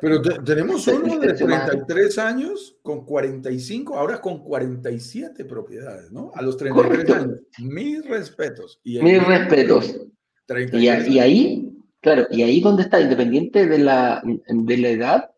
pero 0.00 0.22
tenemos 0.22 0.86
uno 0.86 1.18
de 1.18 1.32
33 1.32 2.18
años 2.18 2.76
con 2.82 3.04
45, 3.04 3.96
ahora 3.96 4.20
con 4.20 4.38
47 4.38 5.44
propiedades, 5.46 6.12
¿no? 6.12 6.30
A 6.34 6.42
los 6.42 6.56
33 6.56 7.10
años. 7.10 7.40
Mis 7.58 8.06
respetos. 8.06 8.80
Y 8.84 9.00
Mis 9.02 9.26
respetos. 9.26 10.00
Y, 10.72 10.78
y, 10.78 11.18
ahí, 11.18 11.72
claro, 12.00 12.26
y 12.30 12.42
ahí 12.42 12.60
donde 12.60 12.82
está, 12.82 13.00
independiente 13.00 13.66
de 13.66 13.78
la, 13.78 14.22
de 14.24 14.76
la 14.76 14.88
edad, 14.90 15.30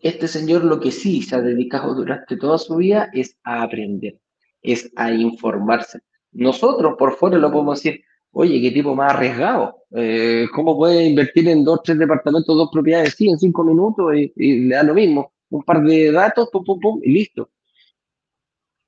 este 0.00 0.28
señor 0.28 0.64
lo 0.64 0.80
que 0.80 0.90
sí 0.90 1.22
se 1.22 1.36
ha 1.36 1.40
dedicado 1.40 1.94
durante 1.94 2.36
toda 2.36 2.58
su 2.58 2.76
vida 2.76 3.08
es 3.14 3.38
a 3.44 3.62
aprender, 3.62 4.18
es 4.60 4.90
a 4.96 5.12
informarse. 5.12 6.00
Nosotros 6.32 6.96
por 6.98 7.16
fuera 7.16 7.38
lo 7.38 7.50
podemos 7.50 7.82
decir, 7.82 8.02
Oye, 8.32 8.60
qué 8.60 8.70
tipo 8.70 8.94
más 8.94 9.12
arriesgado. 9.12 9.84
Eh, 9.92 10.46
¿Cómo 10.54 10.76
puede 10.76 11.04
invertir 11.04 11.48
en 11.48 11.64
dos, 11.64 11.80
tres 11.82 11.98
departamentos, 11.98 12.56
dos 12.56 12.70
propiedades, 12.72 13.14
sí, 13.14 13.28
en 13.28 13.38
cinco 13.38 13.64
minutos 13.64 14.12
y, 14.14 14.60
le 14.60 14.74
da 14.74 14.82
lo 14.82 14.94
mismo? 14.94 15.32
Un 15.50 15.64
par 15.64 15.82
de 15.82 16.12
datos, 16.12 16.48
pum, 16.52 16.64
pum, 16.64 16.78
pum, 16.78 17.00
y 17.02 17.12
listo. 17.12 17.50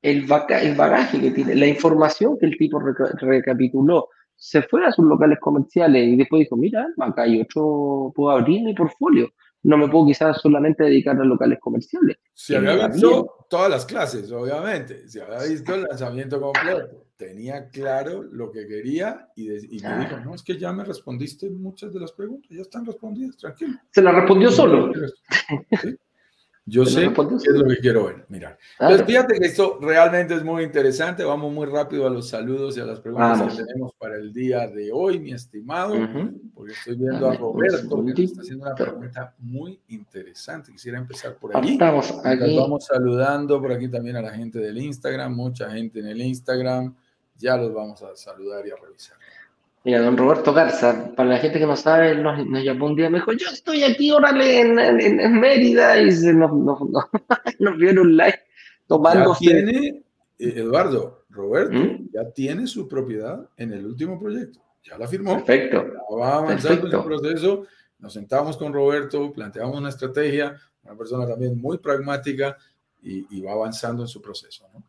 El, 0.01 0.27
el 0.51 0.75
bagaje 0.75 1.21
que 1.21 1.31
tiene, 1.31 1.55
la 1.55 1.67
información 1.67 2.39
que 2.39 2.47
el 2.47 2.57
tipo 2.57 2.81
recapituló, 2.81 4.09
se 4.37 4.63
fue 4.63 4.85
a 4.85 4.93
sus 4.93 5.05
locales 5.05 5.39
comerciales 5.41 6.09
y 6.09 6.17
después 6.17 6.41
dijo, 6.41 6.57
mira, 6.57 6.89
acá 6.99 7.23
hay 7.23 7.41
otro, 7.41 8.13
puedo 8.15 8.31
abrir 8.31 8.63
mi 8.63 8.75
portfolio. 8.75 9.31
No 9.65 9.77
me 9.77 9.89
puedo 9.89 10.07
quizás 10.07 10.41
solamente 10.41 10.83
dedicar 10.83 11.21
a 11.21 11.25
locales 11.25 11.61
comerciales. 11.61 12.17
Si 12.35 12.55
había 12.55 12.89
visto 12.89 13.47
todas 13.49 13.71
las 13.71 13.87
clases, 13.87 14.31
obviamente. 14.33 15.07
Si 15.09 15.21
había 15.21 15.49
visto 15.49 15.75
el 15.75 15.83
lanzamiento 15.83 16.41
completo 16.41 17.07
tenía 17.23 17.69
claro 17.69 18.23
lo 18.23 18.51
que 18.51 18.67
quería 18.67 19.29
y, 19.37 19.49
me 19.49 19.59
dijo, 19.61 20.19
no, 20.25 20.35
es 20.35 20.43
que 20.43 20.59
ya 20.59 20.73
me 20.73 20.85
respondiste 20.85 21.49
muchas 21.51 21.93
de 21.93 22.01
las 22.01 22.13
preguntas, 22.13 22.51
ya 22.51 22.63
están 22.63 22.85
respondidas, 22.85 23.37
tranquilo. 23.37 23.79
Se 23.91 24.03
la 24.03 24.11
respondió 24.11 24.51
solo. 24.51 24.93
Yo 26.65 26.87
sé 26.87 27.13
qué 27.13 27.35
es 27.35 27.55
lo 27.55 27.69
que 27.69 27.79
quiero 27.79 28.05
ver, 28.05 28.25
mirar. 28.29 28.57
Entonces, 28.79 29.05
fíjate 29.05 29.39
que 29.39 29.47
esto 29.47 29.79
realmente 29.81 30.35
es 30.35 30.45
muy 30.45 30.63
interesante. 30.63 31.25
Vamos 31.25 31.53
muy 31.53 31.67
rápido 31.67 32.07
a 32.07 32.11
los 32.11 32.29
saludos 32.29 32.77
y 32.77 32.81
a 32.81 32.85
las 32.85 33.01
preguntas 33.01 33.57
que 33.57 33.65
tenemos 33.65 33.93
para 33.99 34.15
el 34.15 34.33
día 34.33 34.69
de 34.69 34.93
hoy, 34.93 35.19
mi 35.19 35.33
estimado, 35.33 35.95
porque 36.55 36.73
estoy 36.73 36.97
viendo 36.97 37.29
a 37.29 37.35
Roberto 37.35 38.05
que 38.15 38.23
está 38.23 38.43
haciendo 38.43 38.67
una 38.67 38.77
pregunta 38.77 39.35
muy 39.41 39.81
interesante. 39.89 40.71
Quisiera 40.71 40.99
empezar 40.99 41.37
por 41.37 41.57
ahí. 41.57 41.73
Estamos 41.73 42.15
aquí. 42.25 42.57
Vamos 42.57 42.87
saludando 42.87 43.61
por 43.61 43.73
aquí 43.73 43.89
también 43.89 44.15
a 44.17 44.23
la 44.23 44.31
gente 44.31 44.61
del 44.61 44.79
Instagram, 44.79 45.35
mucha 45.35 45.69
gente 45.69 45.99
en 45.99 46.07
el 46.07 46.23
Instagram 46.23 46.95
ya 47.43 47.57
los 47.57 47.75
vamos 47.75 48.03
a 48.03 48.15
saludar 48.15 48.67
y 48.67 48.71
a 48.71 48.77
revisar. 48.77 49.17
Mira, 49.85 50.01
don 50.01 50.17
Roberto 50.17 50.53
Garza, 50.53 51.13
para 51.17 51.31
la 51.31 51.39
gente 51.39 51.59
que 51.59 51.67
no 51.67 51.75
sabe, 51.75 52.15
nos, 52.15 52.39
llamó 52.63 52.87
un 52.87 52.95
día, 52.95 53.11
me 53.11 53.19
dijo, 53.19 53.33
yo 53.33 53.49
estoy 53.49 53.83
aquí, 53.83 54.13
órale, 54.13 54.61
en, 54.61 54.79
en, 54.79 55.41
Mérida, 55.41 56.01
y 56.01 56.13
se 56.13 56.33
nos, 56.33 56.53
nos, 56.53 56.79
nos, 57.59 57.77
vieron 57.79 58.07
un 58.07 58.17
live 58.17 58.41
tomando. 58.87 59.33
Ya 59.33 59.39
tiene, 59.39 60.05
eh, 60.39 60.53
Eduardo, 60.57 61.25
Roberto, 61.31 61.77
¿Mm? 61.77 62.11
ya 62.13 62.31
tiene 62.31 62.69
su 62.69 62.87
propiedad 62.87 63.49
en 63.57 63.73
el 63.73 63.85
último 63.85 64.21
proyecto, 64.21 64.61
ya 64.85 64.97
la 64.97 65.09
firmó. 65.09 65.45
Perfecto. 65.45 65.85
va 66.17 66.37
avanzando 66.37 66.87
en 66.87 66.95
el 66.95 67.03
proceso, 67.03 67.67
nos 67.99 68.13
sentamos 68.13 68.57
con 68.57 68.73
Roberto, 68.73 69.33
planteamos 69.33 69.77
una 69.77 69.89
estrategia, 69.89 70.55
una 70.85 70.97
persona 70.97 71.27
también 71.27 71.61
muy 71.61 71.79
pragmática, 71.79 72.57
y, 73.03 73.27
y 73.37 73.41
va 73.43 73.51
avanzando 73.51 74.05
en 74.05 74.09
su 74.09 74.23
proceso, 74.23 74.69
¿no? 74.73 74.85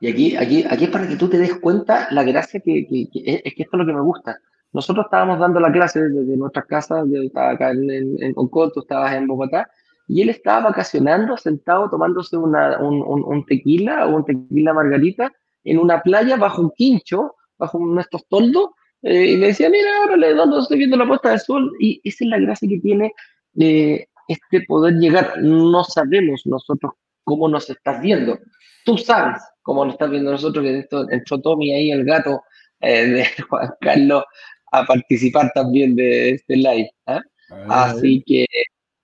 Y 0.00 0.10
aquí, 0.10 0.36
aquí, 0.36 0.64
aquí 0.68 0.84
es 0.84 0.90
para 0.90 1.08
que 1.08 1.16
tú 1.16 1.28
te 1.28 1.38
des 1.38 1.54
cuenta 1.56 2.08
la 2.10 2.22
gracia 2.22 2.60
que, 2.60 2.86
que, 2.86 3.08
es 3.12 3.54
que 3.54 3.62
esto 3.62 3.76
es 3.76 3.78
lo 3.78 3.86
que 3.86 3.92
me 3.92 4.00
gusta. 4.00 4.38
Nosotros 4.72 5.06
estábamos 5.06 5.38
dando 5.38 5.60
la 5.60 5.72
clase 5.72 6.02
desde 6.02 6.36
nuestras 6.36 6.66
casas, 6.66 7.04
yo 7.10 7.22
estaba 7.22 7.50
acá 7.50 7.70
en, 7.70 8.22
en, 8.22 8.34
Concón, 8.34 8.70
tú 8.72 8.80
estabas 8.80 9.14
en 9.14 9.26
Bogotá, 9.26 9.68
y 10.06 10.22
él 10.22 10.28
estaba 10.28 10.68
vacacionando, 10.68 11.36
sentado, 11.36 11.90
tomándose 11.90 12.36
una, 12.36 12.78
un, 12.78 13.02
un, 13.02 13.44
tequila 13.46 14.06
o 14.06 14.16
un 14.16 14.24
tequila 14.24 14.72
margarita 14.72 15.32
en 15.64 15.78
una 15.78 16.02
playa 16.02 16.36
bajo 16.36 16.62
un 16.62 16.70
quincho, 16.70 17.34
bajo 17.58 17.98
estos 17.98 18.26
toldos, 18.28 18.70
eh, 19.02 19.32
y 19.32 19.36
me 19.36 19.48
decía, 19.48 19.70
mira, 19.70 19.90
órale, 20.04 20.34
¿dónde 20.34 20.58
estoy 20.58 20.78
viendo 20.78 20.96
la 20.96 21.06
puesta 21.06 21.30
de 21.30 21.38
sol? 21.38 21.72
Y 21.78 22.00
esa 22.04 22.24
es 22.24 22.30
la 22.30 22.38
gracia 22.38 22.68
que 22.68 22.80
tiene 22.80 23.12
eh, 23.58 24.06
este 24.28 24.62
poder 24.62 24.94
llegar. 24.94 25.40
No 25.42 25.84
sabemos 25.84 26.42
nosotros 26.46 26.92
cómo 27.24 27.48
nos 27.48 27.68
estás 27.70 28.00
viendo. 28.00 28.38
Tú 28.84 28.98
sabes 28.98 29.40
como 29.68 29.84
lo 29.84 29.90
estás 29.90 30.10
viendo 30.10 30.30
nosotros, 30.30 30.64
que 30.64 30.78
esto 30.78 31.10
entró 31.10 31.38
Tommy 31.42 31.74
ahí, 31.74 31.90
el 31.90 32.02
gato 32.02 32.40
eh, 32.80 33.04
de 33.04 33.26
Juan 33.50 33.68
Carlos, 33.82 34.24
a 34.72 34.86
participar 34.86 35.52
también 35.54 35.94
de 35.94 36.30
este 36.30 36.56
live. 36.56 36.90
Ah, 37.04 37.20
Así 37.68 38.24
que, 38.26 38.46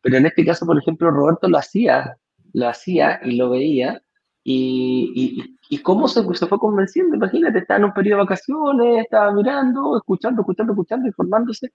pero 0.00 0.16
en 0.16 0.24
este 0.24 0.42
caso, 0.42 0.64
por 0.64 0.78
ejemplo, 0.78 1.10
Roberto 1.10 1.48
lo 1.48 1.58
hacía, 1.58 2.16
lo 2.54 2.66
hacía 2.66 3.20
y 3.22 3.36
lo 3.36 3.50
veía, 3.50 4.00
y, 4.42 5.54
y, 5.68 5.78
cómo 5.82 6.08
se, 6.08 6.22
se, 6.32 6.46
fue 6.46 6.58
convenciendo, 6.58 7.14
imagínate, 7.14 7.58
estaba 7.58 7.80
en 7.80 7.84
un 7.84 7.92
periodo 7.92 8.20
de 8.20 8.24
vacaciones, 8.24 9.02
estaba 9.04 9.32
mirando, 9.32 9.98
escuchando, 9.98 10.40
escuchando, 10.40 10.72
escuchando, 10.72 11.06
informándose, 11.08 11.72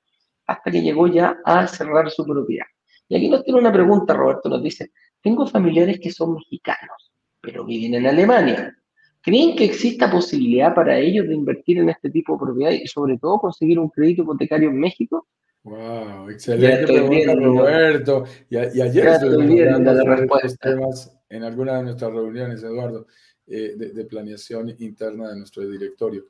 hasta 0.48 0.72
que 0.72 0.82
llegó 0.82 1.06
ya 1.06 1.38
a 1.46 1.68
cerrar 1.68 2.10
su 2.10 2.26
propiedad. 2.26 2.66
Y 3.08 3.18
aquí 3.18 3.30
nos 3.30 3.44
tiene 3.44 3.60
una 3.60 3.72
pregunta, 3.72 4.16
Roberto, 4.16 4.50
nos 4.50 4.64
dice, 4.64 4.92
tengo 5.22 5.46
familiares 5.46 6.00
que 6.02 6.10
son 6.10 6.34
mexicanos, 6.34 7.12
pero 7.40 7.66
viven 7.66 7.94
en 7.94 8.08
Alemania. 8.08 8.76
¿Creen 9.22 9.56
que 9.56 9.66
exista 9.66 10.10
posibilidad 10.10 10.74
para 10.74 10.98
ellos 10.98 11.28
de 11.28 11.36
invertir 11.36 11.78
en 11.78 11.90
este 11.90 12.10
tipo 12.10 12.34
de 12.34 12.40
propiedad 12.40 12.72
y 12.72 12.88
sobre 12.88 13.18
todo 13.18 13.40
conseguir 13.40 13.78
un 13.78 13.90
crédito 13.90 14.24
hipotecario 14.24 14.70
en 14.70 14.80
México? 14.80 15.28
Wow, 15.64 16.30
excelente 16.30 16.86
pregunta, 16.86 17.36
Roberto. 17.36 18.24
Y, 18.50 18.56
ayer 18.56 19.08
estuvimos 19.08 19.60
hablando 19.62 19.94
de 19.94 20.56
temas 20.62 21.18
en 21.30 21.44
alguna 21.44 21.78
de 21.78 21.84
nuestras 21.84 22.12
reuniones, 22.14 22.64
Eduardo, 22.64 23.08
eh, 23.46 23.76
de, 23.76 24.06
planeación 24.06 24.74
interna 24.80 25.30
de 25.30 25.38
nuestro 25.38 25.68
directorio. 25.68 26.26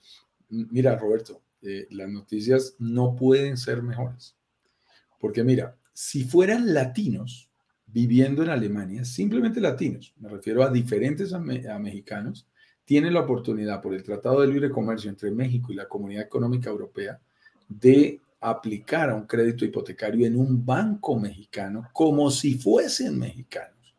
Mira, 0.49 0.97
Roberto, 0.97 1.43
eh, 1.61 1.85
las 1.91 2.09
noticias 2.09 2.75
no 2.79 3.15
pueden 3.15 3.55
ser 3.55 3.83
mejores. 3.83 4.35
Porque 5.19 5.43
mira, 5.43 5.77
si 5.93 6.23
fueran 6.23 6.73
latinos 6.73 7.51
viviendo 7.85 8.41
en 8.41 8.49
Alemania, 8.49 9.05
simplemente 9.05 9.61
latinos, 9.61 10.13
me 10.17 10.29
refiero 10.29 10.63
a 10.63 10.71
diferentes 10.71 11.33
a 11.33 11.39
mexicanos, 11.39 12.47
tiene 12.89 13.11
la 13.11 13.19
oportunidad 13.19 13.83
por 13.83 13.93
el 13.93 14.01
Tratado 14.01 14.41
de 14.41 14.47
Libre 14.47 14.71
Comercio 14.71 15.11
entre 15.11 15.29
México 15.29 15.71
y 15.71 15.75
la 15.75 15.87
Comunidad 15.87 16.23
Económica 16.23 16.71
Europea 16.71 17.19
de 17.67 18.19
aplicar 18.41 19.11
a 19.11 19.15
un 19.15 19.27
crédito 19.27 19.63
hipotecario 19.63 20.25
en 20.25 20.35
un 20.35 20.65
banco 20.65 21.15
mexicano 21.19 21.87
como 21.93 22.31
si 22.31 22.55
fuesen 22.55 23.19
mexicanos. 23.19 23.93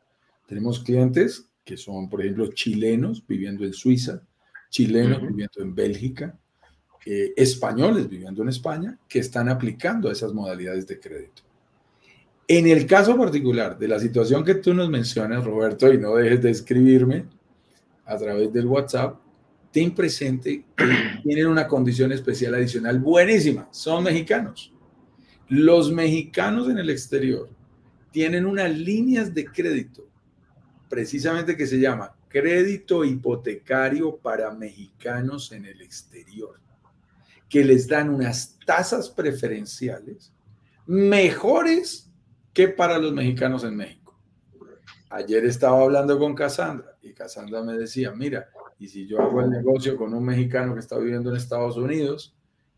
Tenemos 0.44 0.80
clientes 0.80 1.46
que 1.64 1.76
son, 1.76 2.10
por 2.10 2.20
ejemplo, 2.20 2.48
chilenos 2.48 3.24
viviendo 3.24 3.64
en 3.64 3.74
Suiza, 3.74 4.22
chilenos 4.70 5.22
viviendo 5.22 5.60
en 5.60 5.72
Bélgica, 5.72 6.36
eh, 7.06 7.32
españoles 7.36 8.08
viviendo 8.08 8.42
en 8.42 8.48
España, 8.48 8.98
que 9.08 9.20
están 9.20 9.48
aplicando 9.48 10.10
esas 10.10 10.32
modalidades 10.32 10.88
de 10.88 10.98
crédito. 10.98 11.42
En 12.48 12.66
el 12.66 12.88
caso 12.88 13.16
particular 13.16 13.78
de 13.78 13.86
la 13.86 14.00
situación 14.00 14.44
que 14.44 14.56
tú 14.56 14.74
nos 14.74 14.90
mencionas, 14.90 15.44
Roberto, 15.44 15.92
y 15.92 15.98
no 15.98 16.16
dejes 16.16 16.42
de 16.42 16.50
escribirme, 16.50 17.26
a 18.10 18.18
través 18.18 18.52
del 18.52 18.66
WhatsApp, 18.66 19.20
ten 19.70 19.94
presente 19.94 20.64
que 20.76 21.20
tienen 21.22 21.46
una 21.46 21.68
condición 21.68 22.10
especial 22.10 22.54
adicional 22.54 22.98
buenísima, 22.98 23.68
son 23.70 24.02
mexicanos. 24.02 24.72
Los 25.48 25.92
mexicanos 25.92 26.68
en 26.68 26.78
el 26.78 26.90
exterior 26.90 27.48
tienen 28.10 28.46
unas 28.46 28.76
líneas 28.76 29.32
de 29.32 29.44
crédito, 29.44 30.08
precisamente 30.88 31.56
que 31.56 31.68
se 31.68 31.78
llama 31.78 32.12
crédito 32.28 33.04
hipotecario 33.04 34.16
para 34.16 34.50
mexicanos 34.50 35.52
en 35.52 35.66
el 35.66 35.80
exterior, 35.80 36.60
que 37.48 37.64
les 37.64 37.86
dan 37.86 38.10
unas 38.10 38.58
tasas 38.66 39.08
preferenciales 39.08 40.32
mejores 40.86 42.10
que 42.52 42.66
para 42.66 42.98
los 42.98 43.12
mexicanos 43.12 43.62
en 43.62 43.76
México. 43.76 43.99
Ayer 45.12 45.44
estaba 45.44 45.82
hablando 45.82 46.16
con 46.20 46.36
Cassandra 46.36 46.96
y 47.02 47.12
Cassandra 47.12 47.64
me 47.64 47.76
decía, 47.76 48.12
mira, 48.12 48.48
y 48.78 48.86
si 48.86 49.08
yo 49.08 49.20
hago 49.20 49.40
el 49.40 49.50
negocio 49.50 49.96
con 49.96 50.14
un 50.14 50.24
mexicano 50.24 50.72
que 50.72 50.80
está 50.80 50.96
viviendo 50.98 51.30
en 51.30 51.36
Estados 51.36 51.76
Unidos 51.76 52.32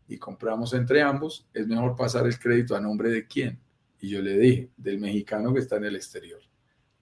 y 0.07 0.17
compramos 0.17 0.73
entre 0.73 1.03
ambos, 1.03 1.47
es 1.53 1.67
mejor 1.67 1.95
pasar 1.95 2.25
el 2.25 2.39
crédito 2.39 2.75
a 2.75 2.81
nombre 2.81 3.11
de 3.11 3.27
quién. 3.27 3.59
Y 3.99 4.09
yo 4.09 4.21
le 4.21 4.37
dije, 4.37 4.71
del 4.75 4.99
mexicano 4.99 5.53
que 5.53 5.59
está 5.59 5.77
en 5.77 5.85
el 5.85 5.95
exterior. 5.95 6.41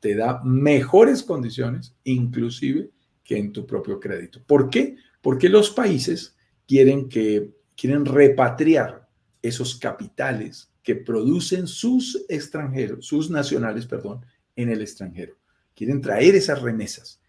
Te 0.01 0.15
da 0.15 0.41
mejores 0.43 1.23
condiciones, 1.23 1.95
inclusive 2.03 2.91
que 3.23 3.37
en 3.37 3.53
tu 3.53 3.65
propio 3.65 4.01
crédito. 4.01 4.41
¿Por 4.45 4.69
qué? 4.69 4.97
Porque 5.21 5.47
los 5.47 5.71
países 5.71 6.35
quieren 6.67 7.07
que 7.07 7.55
quieren 7.77 8.05
repatriar 8.05 9.07
esos 9.41 9.75
capitales 9.77 10.71
que 10.83 10.95
producen 10.95 11.67
sus 11.67 12.25
extranjeros, 12.27 13.05
sus 13.05 13.29
nacionales, 13.29 13.85
perdón, 13.85 14.25
en 14.55 14.69
el 14.69 14.81
extranjero. 14.81 15.37
Quieren 15.75 16.01
traer 16.01 16.35
esas 16.35 16.61
remesas. 16.61 17.21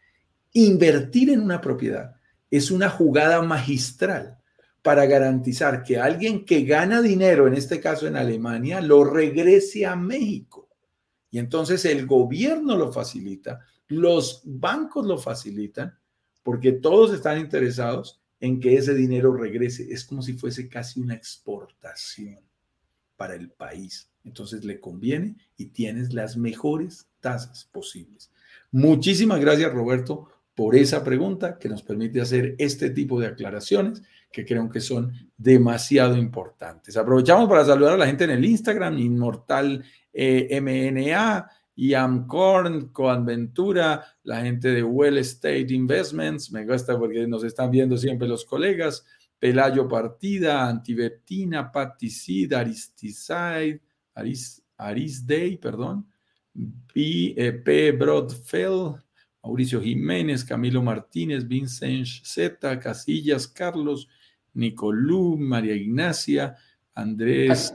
Invertir 0.52 1.30
en 1.30 1.40
una 1.40 1.60
propiedad 1.60 2.16
es 2.50 2.70
una 2.70 2.90
jugada 2.90 3.40
magistral 3.42 4.38
para 4.82 5.06
garantizar 5.06 5.82
que 5.82 5.98
alguien 5.98 6.44
que 6.44 6.64
gana 6.64 7.00
dinero, 7.00 7.46
en 7.46 7.54
este 7.54 7.80
caso 7.80 8.06
en 8.06 8.16
Alemania, 8.16 8.80
lo 8.80 9.04
regrese 9.04 9.86
a 9.86 9.96
México. 9.96 10.68
Y 11.30 11.38
entonces 11.38 11.84
el 11.86 12.06
gobierno 12.06 12.76
lo 12.76 12.92
facilita, 12.92 13.60
los 13.86 14.42
bancos 14.44 15.06
lo 15.06 15.18
facilitan, 15.18 15.98
porque 16.42 16.72
todos 16.72 17.14
están 17.14 17.38
interesados 17.38 18.20
en 18.40 18.60
que 18.60 18.76
ese 18.76 18.92
dinero 18.92 19.32
regrese. 19.34 19.90
Es 19.90 20.04
como 20.04 20.20
si 20.20 20.34
fuese 20.34 20.68
casi 20.68 21.00
una 21.00 21.14
exportación 21.14 22.40
para 23.16 23.34
el 23.34 23.50
país. 23.50 24.11
Entonces 24.24 24.64
le 24.64 24.80
conviene 24.80 25.36
y 25.56 25.66
tienes 25.66 26.12
las 26.12 26.36
mejores 26.36 27.08
tasas 27.20 27.68
posibles. 27.72 28.30
Muchísimas 28.70 29.40
gracias, 29.40 29.72
Roberto, 29.72 30.28
por 30.54 30.76
esa 30.76 31.02
pregunta 31.02 31.58
que 31.58 31.68
nos 31.68 31.82
permite 31.82 32.20
hacer 32.20 32.54
este 32.58 32.90
tipo 32.90 33.20
de 33.20 33.28
aclaraciones 33.28 34.02
que 34.30 34.44
creo 34.44 34.68
que 34.70 34.80
son 34.80 35.12
demasiado 35.36 36.16
importantes. 36.16 36.96
Aprovechamos 36.96 37.48
para 37.48 37.64
saludar 37.64 37.94
a 37.94 37.98
la 37.98 38.06
gente 38.06 38.24
en 38.24 38.30
el 38.30 38.44
Instagram, 38.44 38.98
Inmortal 38.98 39.84
eh, 40.12 40.60
MNA, 40.60 41.50
Yamcorn, 41.76 42.88
Coadventura, 42.88 44.04
la 44.24 44.42
gente 44.42 44.68
de 44.68 44.82
Well 44.82 45.18
State 45.18 45.66
Investments, 45.70 46.50
me 46.52 46.66
gusta 46.66 46.98
porque 46.98 47.26
nos 47.26 47.44
están 47.44 47.70
viendo 47.70 47.96
siempre 47.96 48.28
los 48.28 48.44
colegas, 48.44 49.04
Pelayo 49.38 49.88
Partida, 49.88 50.68
Antibetina, 50.68 51.72
Paticid, 51.72 52.52
Aristicide, 52.52 53.80
Aris, 54.14 54.62
Arisday, 54.76 55.56
perdón, 55.56 56.06
P, 56.92 57.34
eh, 57.36 57.52
P. 57.52 57.92
Brodfeld, 57.92 59.02
Mauricio 59.42 59.80
Jiménez, 59.80 60.44
Camilo 60.44 60.82
Martínez, 60.82 61.46
Vincent 61.46 62.06
Z, 62.06 62.78
Casillas, 62.78 63.48
Carlos, 63.48 64.08
Nicolú, 64.54 65.36
María 65.36 65.74
Ignacia, 65.74 66.56
Andrés 66.94 67.74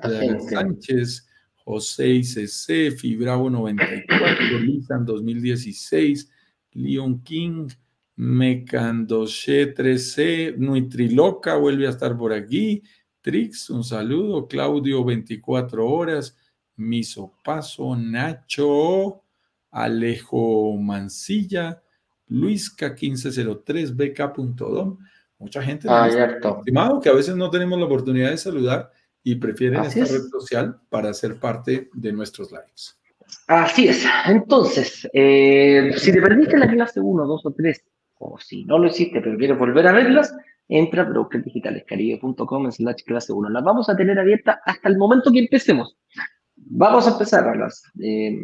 Sánchez, 0.49 1.27
José 1.65 2.23
CC, 2.23 2.91
Fibravo 2.91 3.49
94, 3.49 4.59
Lisan 4.59 5.05
2016, 5.05 6.29
Leon 6.71 7.21
King, 7.23 7.67
Mecandoshe 8.15 9.75
13C, 9.75 10.55
Nuitriloca 10.57 11.55
vuelve 11.55 11.87
a 11.87 11.91
estar 11.91 12.17
por 12.17 12.33
aquí. 12.33 12.83
Trix, 13.27 13.69
un 13.71 13.83
saludo. 13.83 14.47
Claudio 14.47 15.03
24 15.03 15.85
horas. 15.85 16.37
Misopaso, 16.77 17.93
Nacho, 17.93 19.21
Alejo 19.69 20.77
Mancilla, 20.77 21.83
Luisca 22.27 22.95
1503, 22.97 23.97
BK.dom. 23.97 24.97
Mucha 25.39 25.61
gente. 25.61 25.89
Ah, 25.89 26.07
estimado 26.07 27.01
que 27.01 27.09
a 27.09 27.13
veces 27.13 27.35
no 27.35 27.49
tenemos 27.49 27.77
la 27.77 27.87
oportunidad 27.87 28.29
de 28.29 28.37
saludar 28.37 28.91
y 29.21 29.35
prefieren 29.35 29.83
esta 29.83 30.05
red 30.05 30.23
social 30.31 30.79
para 30.87 31.13
ser 31.13 31.37
parte 31.37 31.89
de 31.93 32.13
nuestros 32.13 32.49
lives. 32.49 32.97
Así 33.47 33.89
es. 33.89 34.05
Entonces, 34.25 35.05
eh, 35.11 35.91
si 35.97 36.13
te 36.13 36.21
perdiste 36.21 36.57
la 36.57 36.69
clase 36.69 37.01
1, 37.01 37.25
2 37.25 37.45
o 37.45 37.51
3 37.51 37.83
o 38.19 38.39
si 38.39 38.63
no 38.63 38.79
lo 38.79 38.87
hiciste 38.87 39.19
pero 39.19 39.37
quieres 39.37 39.59
volver 39.59 39.85
a 39.85 39.91
verlas, 39.91 40.33
entra 40.67 41.03
a 41.03 41.05
brokerdigitalescaribe.com 41.05 42.71
slash 42.71 43.03
clase 43.05 43.33
1. 43.33 43.49
Las 43.49 43.63
vamos 43.63 43.89
a 43.89 43.95
tener 43.95 44.19
abiertas 44.19 44.57
hasta 44.65 44.89
el 44.89 44.97
momento 44.97 45.31
que 45.31 45.39
empecemos. 45.39 45.97
Vamos 46.55 47.07
a 47.07 47.11
empezar 47.11 47.47
a 47.47 47.55
las, 47.55 47.83
eh, 48.01 48.35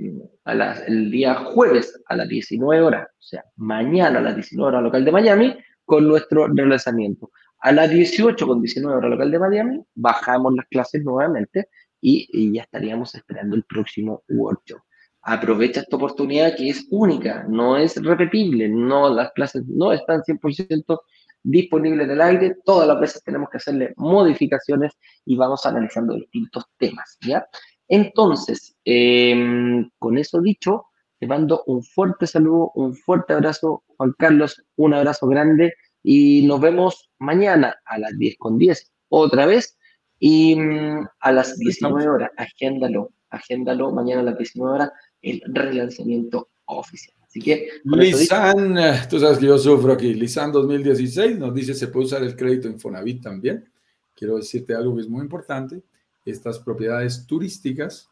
el 0.88 1.12
día 1.12 1.36
jueves 1.36 2.02
a 2.08 2.16
las 2.16 2.28
19 2.28 2.82
horas, 2.82 3.08
o 3.08 3.22
sea, 3.22 3.44
mañana 3.58 4.20
a 4.20 4.22
las 4.22 4.36
19 4.36 4.70
horas 4.70 4.84
local 4.84 5.04
de 5.04 5.12
Miami, 5.12 5.58
con 5.84 6.08
nuestro 6.08 6.48
relanzamiento. 6.48 7.32
A 7.60 7.72
las 7.72 7.90
18 7.90 8.48
con 8.48 8.62
19 8.62 8.98
horas 8.98 9.10
local 9.10 9.32
de 9.32 9.40
Miami, 9.40 9.82
bajamos 9.96 10.54
las 10.56 10.68
clases 10.68 11.04
nuevamente 11.04 11.70
y, 12.00 12.28
y 12.32 12.54
ya 12.54 12.64
estaríamos 12.64 13.16
esperando 13.16 13.56
el 13.56 13.64
próximo 13.64 14.24
workshop 14.30 14.82
aprovecha 15.24 15.82
esta 15.82 15.96
oportunidad 15.96 16.56
que 16.56 16.70
es 16.70 16.86
única, 16.92 17.46
no 17.48 17.78
es 17.78 17.96
repetible, 18.04 18.68
no 18.68 19.10
las 19.10 19.32
clases 19.32 19.64
no 19.68 19.94
están 19.94 20.22
100% 20.22 21.00
disponibles 21.44 22.06
en 22.06 22.12
el 22.12 22.22
aire, 22.22 22.56
todas 22.66 22.88
las 22.88 23.00
veces 23.00 23.24
tenemos 23.24 23.50
que 23.50 23.58
hacerle 23.58 23.94
modificaciones 23.98 24.94
y 25.26 25.36
vamos 25.36 25.66
analizando 25.66 26.16
distintos 26.16 26.66
temas, 26.78 27.18
¿ya? 27.22 27.46
Entonces, 27.88 28.76
em, 28.86 29.90
con 30.00 30.18
eso 30.18 30.42
dicho, 30.42 30.86
te 31.20 31.28
mando 31.28 31.64
un 31.68 31.84
fuerte 31.84 32.28
saludo, 32.28 32.72
un 32.76 32.96
fuerte 32.96 33.34
abrazo, 33.34 33.84
Juan 33.98 34.14
Carlos, 34.18 34.64
un 34.78 34.94
abrazo 34.94 35.28
grande 35.28 35.74
y 36.02 36.46
nos 36.46 36.60
vemos 36.60 37.12
mañana 37.20 37.76
a 37.86 37.98
las 37.98 38.18
10 38.18 38.38
con 38.38 38.58
10 38.58 38.92
otra 39.10 39.46
vez 39.46 39.78
y 40.20 40.56
mm, 40.56 41.08
a 41.20 41.32
las 41.32 41.58
19 41.58 42.08
horas, 42.08 42.32
agéndalo, 42.38 43.12
agéndalo 43.30 43.92
mañana 43.92 44.22
a 44.22 44.26
las 44.26 44.38
19 44.38 44.76
horas 44.76 44.92
el 45.22 45.42
relanzamiento 45.46 46.50
oficial. 46.66 47.23
Así 47.34 47.42
que. 47.42 47.68
Lisan, 47.84 48.78
eh, 48.78 49.02
tú 49.10 49.20
sabes 49.20 49.40
que 49.40 49.48
yo 49.48 49.58
sufro 49.58 49.94
aquí. 49.94 50.14
Lisan 50.14 50.52
2016 50.52 51.40
nos 51.40 51.52
dice 51.56 51.74
se 51.74 51.88
puede 51.88 52.06
usar 52.06 52.22
el 52.22 52.36
crédito 52.36 52.68
Infonavit 52.68 53.24
también. 53.24 53.68
Quiero 54.16 54.38
decirte 54.38 54.76
algo 54.76 54.96
que 54.96 55.02
es 55.02 55.10
muy 55.10 55.24
importante. 55.24 55.82
Estas 56.24 56.60
propiedades 56.60 57.26
turísticas 57.26 58.08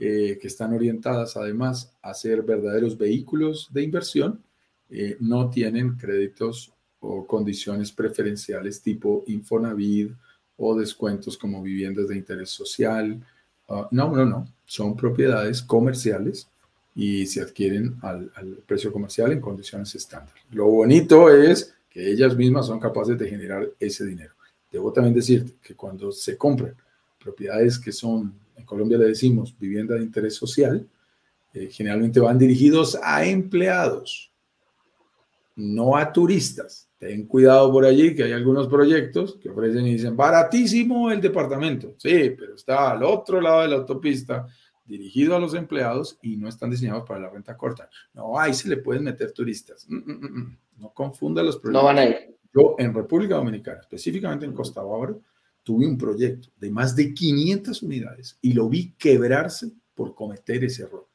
eh, 0.00 0.40
que 0.42 0.48
están 0.48 0.74
orientadas 0.74 1.36
además 1.36 1.94
a 2.02 2.14
ser 2.14 2.42
verdaderos 2.42 2.98
vehículos 2.98 3.68
de 3.72 3.84
inversión 3.84 4.42
eh, 4.90 5.18
no 5.20 5.50
tienen 5.50 5.94
créditos 5.96 6.72
o 6.98 7.24
condiciones 7.28 7.92
preferenciales 7.92 8.82
tipo 8.82 9.22
Infonavit 9.28 10.10
o 10.56 10.76
descuentos 10.76 11.38
como 11.38 11.62
viviendas 11.62 12.08
de 12.08 12.16
interés 12.16 12.50
social. 12.50 13.24
Ah, 13.68 13.86
no, 13.92 14.10
no, 14.10 14.24
no. 14.24 14.48
Son 14.64 14.96
propiedades 14.96 15.62
comerciales 15.62 16.48
y 16.94 17.26
se 17.26 17.40
adquieren 17.40 17.96
al, 18.02 18.30
precio 18.66 18.92
comercial 18.92 19.32
en 19.32 19.40
condiciones 19.40 19.94
estándar. 19.94 20.34
Lo 20.52 20.66
bonito 20.66 21.28
es 21.30 21.74
que 21.90 22.10
ellas 22.10 22.36
mismas 22.36 22.66
son 22.66 22.78
capaces 22.78 23.18
de 23.18 23.28
generar 23.28 23.68
ese 23.80 24.04
dinero. 24.04 24.32
Debo 24.70 24.92
también 24.92 25.14
decirte 25.14 25.54
que 25.62 25.74
cuando 25.74 26.12
se 26.12 26.36
compran 26.36 26.74
propiedades 27.22 27.78
que 27.78 27.92
son, 27.92 28.34
en 28.56 28.64
Colombia 28.64 28.98
le 28.98 29.06
decimos, 29.06 29.54
vivienda 29.58 29.94
de 29.94 30.02
interés 30.02 30.34
social, 30.34 30.86
eh, 31.52 31.68
generalmente 31.70 32.20
van 32.20 32.38
dirigidos 32.38 32.98
a 33.02 33.24
empleados, 33.24 34.32
no 35.56 35.96
a 35.96 36.12
turistas. 36.12 36.88
Ten 36.98 37.26
cuidado 37.26 37.70
por 37.70 37.84
allí 37.84 38.14
que 38.14 38.24
hay 38.24 38.32
algunos 38.32 38.66
proyectos 38.66 39.36
que 39.40 39.50
ofrecen 39.50 39.86
y 39.86 39.92
dicen, 39.92 40.16
baratísimo 40.16 41.10
el 41.10 41.20
departamento. 41.20 41.94
Sí, 41.98 42.34
pero 42.36 42.54
está 42.54 42.92
al 42.92 43.02
otro 43.04 43.40
lado 43.40 43.62
de 43.62 43.68
la 43.68 43.76
autopista 43.76 44.46
dirigido 44.84 45.34
a 45.34 45.40
los 45.40 45.54
empleados 45.54 46.18
y 46.22 46.36
no 46.36 46.48
están 46.48 46.70
diseñados 46.70 47.04
para 47.06 47.20
la 47.20 47.30
renta 47.30 47.56
corta. 47.56 47.88
No, 48.12 48.38
ahí 48.38 48.54
se 48.54 48.68
le 48.68 48.76
pueden 48.76 49.04
meter 49.04 49.32
turistas. 49.32 49.86
Mm, 49.88 49.96
mm, 49.96 50.38
mm, 50.38 50.58
no 50.78 50.90
confunda 50.92 51.42
los 51.42 51.56
proyectos. 51.56 51.82
No 51.82 51.86
van 51.86 51.98
a 51.98 52.04
ir. 52.04 52.36
Yo 52.54 52.76
en 52.78 52.94
República 52.94 53.36
Dominicana, 53.36 53.80
específicamente 53.80 54.46
en 54.46 54.52
Costa 54.52 54.82
Bávaro, 54.82 55.20
tuve 55.62 55.86
un 55.86 55.98
proyecto 55.98 56.48
de 56.60 56.70
más 56.70 56.94
de 56.94 57.12
500 57.12 57.82
unidades 57.82 58.38
y 58.40 58.52
lo 58.52 58.68
vi 58.68 58.92
quebrarse 58.92 59.72
por 59.94 60.14
cometer 60.14 60.62
ese 60.62 60.84
error. 60.84 61.06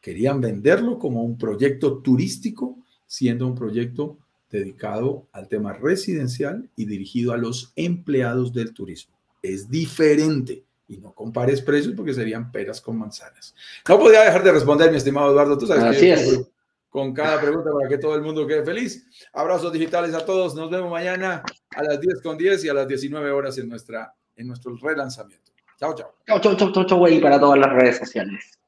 Querían 0.00 0.40
venderlo 0.40 0.98
como 0.98 1.22
un 1.22 1.38
proyecto 1.38 1.98
turístico, 1.98 2.76
siendo 3.06 3.46
un 3.46 3.54
proyecto 3.54 4.18
dedicado 4.50 5.26
al 5.32 5.48
tema 5.48 5.72
residencial 5.72 6.68
y 6.76 6.86
dirigido 6.86 7.32
a 7.32 7.36
los 7.36 7.72
empleados 7.76 8.52
del 8.52 8.72
turismo. 8.72 9.14
Es 9.42 9.70
diferente 9.70 10.64
y 10.88 10.96
no 10.96 11.12
compares 11.12 11.60
precios 11.60 11.94
porque 11.94 12.14
serían 12.14 12.50
peras 12.50 12.80
con 12.80 12.98
manzanas. 12.98 13.54
No 13.86 13.98
podía 13.98 14.22
dejar 14.22 14.42
de 14.42 14.52
responder, 14.52 14.90
mi 14.90 14.96
estimado 14.96 15.30
Eduardo. 15.30 15.58
Tú 15.58 15.66
sabes 15.66 15.84
Así 15.84 16.00
que 16.00 16.12
es. 16.14 16.50
con 16.88 17.12
cada 17.12 17.40
pregunta 17.40 17.70
para 17.72 17.88
que 17.88 17.98
todo 17.98 18.14
el 18.16 18.22
mundo 18.22 18.46
quede 18.46 18.64
feliz. 18.64 19.06
Abrazos 19.34 19.72
digitales 19.72 20.14
a 20.14 20.24
todos. 20.24 20.54
Nos 20.54 20.70
vemos 20.70 20.90
mañana 20.90 21.42
a 21.76 21.82
las 21.82 22.00
10 22.00 22.22
con 22.22 22.38
10 22.38 22.64
y 22.64 22.68
a 22.70 22.74
las 22.74 22.88
19 22.88 23.30
horas 23.30 23.58
en, 23.58 23.68
nuestra, 23.68 24.14
en 24.34 24.48
nuestro 24.48 24.74
relanzamiento. 24.76 25.52
Chao, 25.78 25.94
chao. 25.94 26.14
Chao, 26.26 26.40
chao, 26.40 26.56
chao, 26.56 26.72
chao, 26.72 26.86
chao, 26.86 27.20
para 27.20 27.38
todas 27.38 27.58
las 27.58 27.72
redes 27.72 27.98
sociales. 27.98 28.58